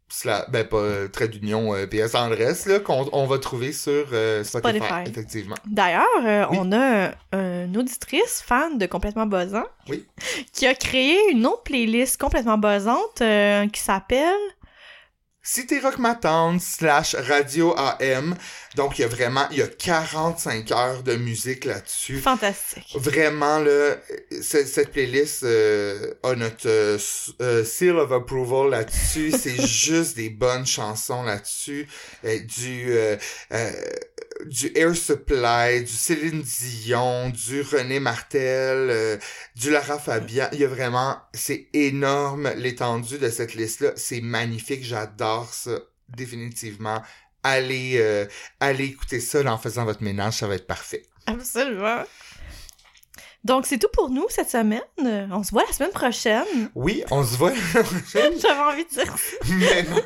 cela, 0.10 0.46
ben 0.50 0.66
pas 0.68 0.78
euh, 0.78 1.08
trait 1.08 1.28
d'union 1.28 1.74
euh, 1.74 1.88
PS 1.88 2.16
Andresse 2.16 2.68
là 2.68 2.80
qu'on 2.80 3.10
on 3.12 3.26
va 3.26 3.38
trouver 3.40 3.72
sur 3.74 4.06
Spotify, 4.44 4.78
Spotify. 4.78 5.10
effectivement. 5.10 5.56
D'ailleurs, 5.66 6.06
Oui. 6.52 6.58
on 6.62 6.72
a 6.72 7.12
un- 7.34 7.66
une 7.66 7.78
auditrice 7.78 8.42
fan 8.46 8.78
de 8.78 8.86
Complètement 8.86 9.26
Buzzant 9.26 9.66
Oui. 9.90 10.06
qui 10.54 10.68
a 10.68 10.76
créé 10.76 11.18
une 11.32 11.46
autre 11.48 11.64
playlist 11.64 12.20
complètement 12.22 12.58
buzzante 12.58 13.22
qui 13.74 13.82
s'appelle... 13.82 14.36
Cité 15.48 15.80
Rock 15.80 16.00
Ma 16.00 16.16
Tante 16.16 16.60
slash 16.60 17.14
Radio 17.14 17.76
AM. 17.78 18.36
Donc 18.76 18.98
il 18.98 19.04
y 19.04 19.06
a 19.06 19.08
vraiment 19.08 19.48
il 19.52 19.60
y 19.60 19.62
a 19.62 19.68
45 19.68 20.72
heures 20.72 21.04
de 21.04 21.16
musique 21.18 21.66
là-dessus. 21.66 22.20
Fantastique. 22.20 22.96
Vraiment, 22.96 23.60
là, 23.60 23.96
cette 24.42 24.92
playlist 24.92 25.44
euh, 25.44 26.16
a 26.24 26.34
notre 26.34 26.68
euh, 26.68 26.98
euh, 27.44 27.64
seal 27.64 27.96
of 27.98 28.12
approval 28.12 28.72
là-dessus. 28.72 29.32
C'est 29.40 29.64
juste 29.68 30.16
des 30.16 30.32
bonnes 30.32 30.66
chansons 30.66 31.22
là-dessus. 31.22 31.88
Euh, 32.26 32.40
du, 32.40 32.86
euh, 32.90 33.16
euh, 33.52 33.72
du 34.46 34.72
Air 34.76 34.96
Supply, 34.96 35.84
du 35.84 35.92
Céline 35.92 36.42
Dion, 36.42 37.30
du 37.30 37.62
René 37.62 38.00
Martel, 38.00 38.90
euh, 38.90 39.18
du 39.56 39.72
Lara 39.72 39.98
Fabian. 39.98 40.48
Il 40.52 40.60
y 40.60 40.66
a 40.66 40.68
vraiment, 40.68 41.18
c'est 41.34 41.68
énorme 41.74 42.52
l'étendue 42.58 43.18
de 43.18 43.30
cette 43.30 43.56
liste-là. 43.56 43.92
C'est 43.96 44.22
magnifique, 44.22 44.84
j'adore 44.84 45.54
ça, 45.54 45.80
définitivement. 46.10 47.02
Allez, 47.44 47.98
euh, 47.98 48.26
allez 48.60 48.86
écouter 48.86 49.20
ça 49.20 49.42
en 49.52 49.58
faisant 49.58 49.86
votre 49.86 50.04
ménage, 50.04 50.36
ça 50.36 50.48
va 50.48 50.56
être 50.56 50.68
parfait. 50.68 51.04
Absolument. 51.28 52.04
Donc, 53.46 53.68
c'est 53.68 53.78
tout 53.78 53.88
pour 53.94 54.10
nous 54.10 54.26
cette 54.30 54.50
semaine. 54.50 54.82
On 55.32 55.44
se 55.44 55.52
voit 55.52 55.64
la 55.68 55.72
semaine 55.72 55.92
prochaine. 55.92 56.44
Oui, 56.74 57.04
on 57.12 57.24
se 57.24 57.38
voit 57.38 57.52
la 57.52 57.84
prochaine. 57.84 58.34
J'avais 58.42 58.60
envie 58.60 58.84
de 58.86 58.90
dire 58.90 59.16
même, 59.48 60.02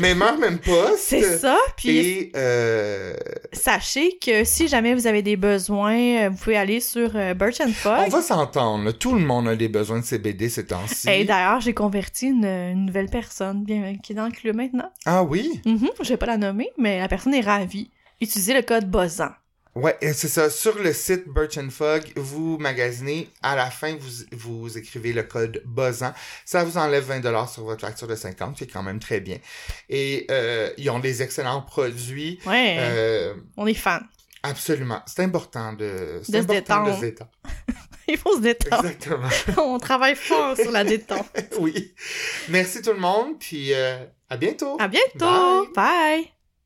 même 0.00 0.22
heure, 0.22 0.38
même 0.38 0.58
poste. 0.58 0.96
C'est 0.98 1.38
ça. 1.38 1.58
Puis, 1.76 1.98
Et 1.98 2.32
euh, 2.34 3.12
sachez 3.52 4.16
que 4.18 4.42
si 4.44 4.68
jamais 4.68 4.94
vous 4.94 5.06
avez 5.06 5.20
des 5.20 5.36
besoins, 5.36 5.98
euh, 5.98 6.28
vous 6.30 6.38
pouvez 6.38 6.56
aller 6.56 6.80
sur 6.80 7.10
euh, 7.14 7.34
Birch 7.34 7.60
and 7.60 7.68
on 7.68 7.72
Fog. 7.72 8.08
va 8.10 8.22
s'entendre. 8.22 8.90
Tout 8.92 9.12
le 9.14 9.20
monde 9.20 9.48
a 9.48 9.54
des 9.56 9.68
besoins 9.68 10.00
de 10.00 10.04
CBD 10.06 10.48
ces 10.48 10.66
temps-ci. 10.66 11.10
Et 11.10 11.24
d'ailleurs, 11.24 11.60
j'ai 11.60 11.74
converti 11.74 12.28
une, 12.28 12.46
une 12.46 12.86
nouvelle 12.86 13.10
personne 13.10 13.64
bien, 13.64 13.96
qui 14.02 14.12
est 14.12 14.16
dans 14.16 14.24
le 14.26 14.32
club 14.32 14.56
maintenant. 14.56 14.90
Ah 15.04 15.22
oui? 15.22 15.60
Mhm, 15.66 15.90
je 16.00 16.08
vais 16.08 16.16
pas 16.16 16.24
la 16.26 16.38
nommer, 16.38 16.70
mais 16.78 17.00
la 17.00 17.08
personne 17.08 17.34
est 17.34 17.42
ravie. 17.42 17.90
Utilisez 18.22 18.54
le 18.54 18.62
code 18.62 18.90
BOZAN. 18.90 19.28
Ouais, 19.78 19.96
c'est 20.00 20.28
ça. 20.28 20.50
Sur 20.50 20.78
le 20.78 20.92
site 20.92 21.28
Birch 21.28 21.56
and 21.58 21.70
Fog, 21.70 22.02
vous 22.16 22.58
magasinez. 22.58 23.28
À 23.42 23.54
la 23.56 23.70
fin, 23.70 23.96
vous, 23.96 24.10
vous 24.32 24.78
écrivez 24.78 25.12
le 25.12 25.22
code 25.22 25.62
BOZAN. 25.64 26.12
Ça 26.44 26.64
vous 26.64 26.78
enlève 26.78 27.08
20$ 27.10 27.52
sur 27.52 27.64
votre 27.64 27.80
facture 27.82 28.06
de 28.08 28.14
50, 28.16 28.56
qui 28.56 28.64
est 28.64 28.66
quand 28.66 28.82
même 28.82 28.98
très 28.98 29.20
bien. 29.20 29.38
Et 29.88 30.26
euh, 30.30 30.70
ils 30.78 30.90
ont 30.90 30.98
des 30.98 31.22
excellents 31.22 31.62
produits. 31.62 32.38
Ouais, 32.46 32.76
Euh, 32.78 33.34
on 33.56 33.66
est 33.66 33.74
fan. 33.74 34.06
absolument. 34.42 35.00
C'est 35.06 35.22
important 35.22 35.72
de, 35.74 36.18
De 36.18 36.22
se 36.24 36.36
important 36.36 36.84
de 36.84 36.90
détendre. 36.90 36.96
se 36.96 37.04
détendre. 37.04 37.30
Il 38.08 38.16
faut 38.16 38.36
se 38.36 38.40
détendre. 38.40 38.84
Exactement. 38.84 39.28
on 39.62 39.78
travaille 39.78 40.16
fort 40.16 40.56
sur 40.56 40.70
la 40.70 40.82
détente. 40.82 41.26
oui. 41.60 41.94
Merci 42.48 42.80
tout 42.82 42.92
le 42.94 42.98
monde, 43.00 43.38
puis 43.38 43.74
euh, 43.74 43.98
à 44.30 44.36
bientôt. 44.38 44.76
À 44.80 44.88
bientôt. 44.88 45.68
Bye. 45.74 46.32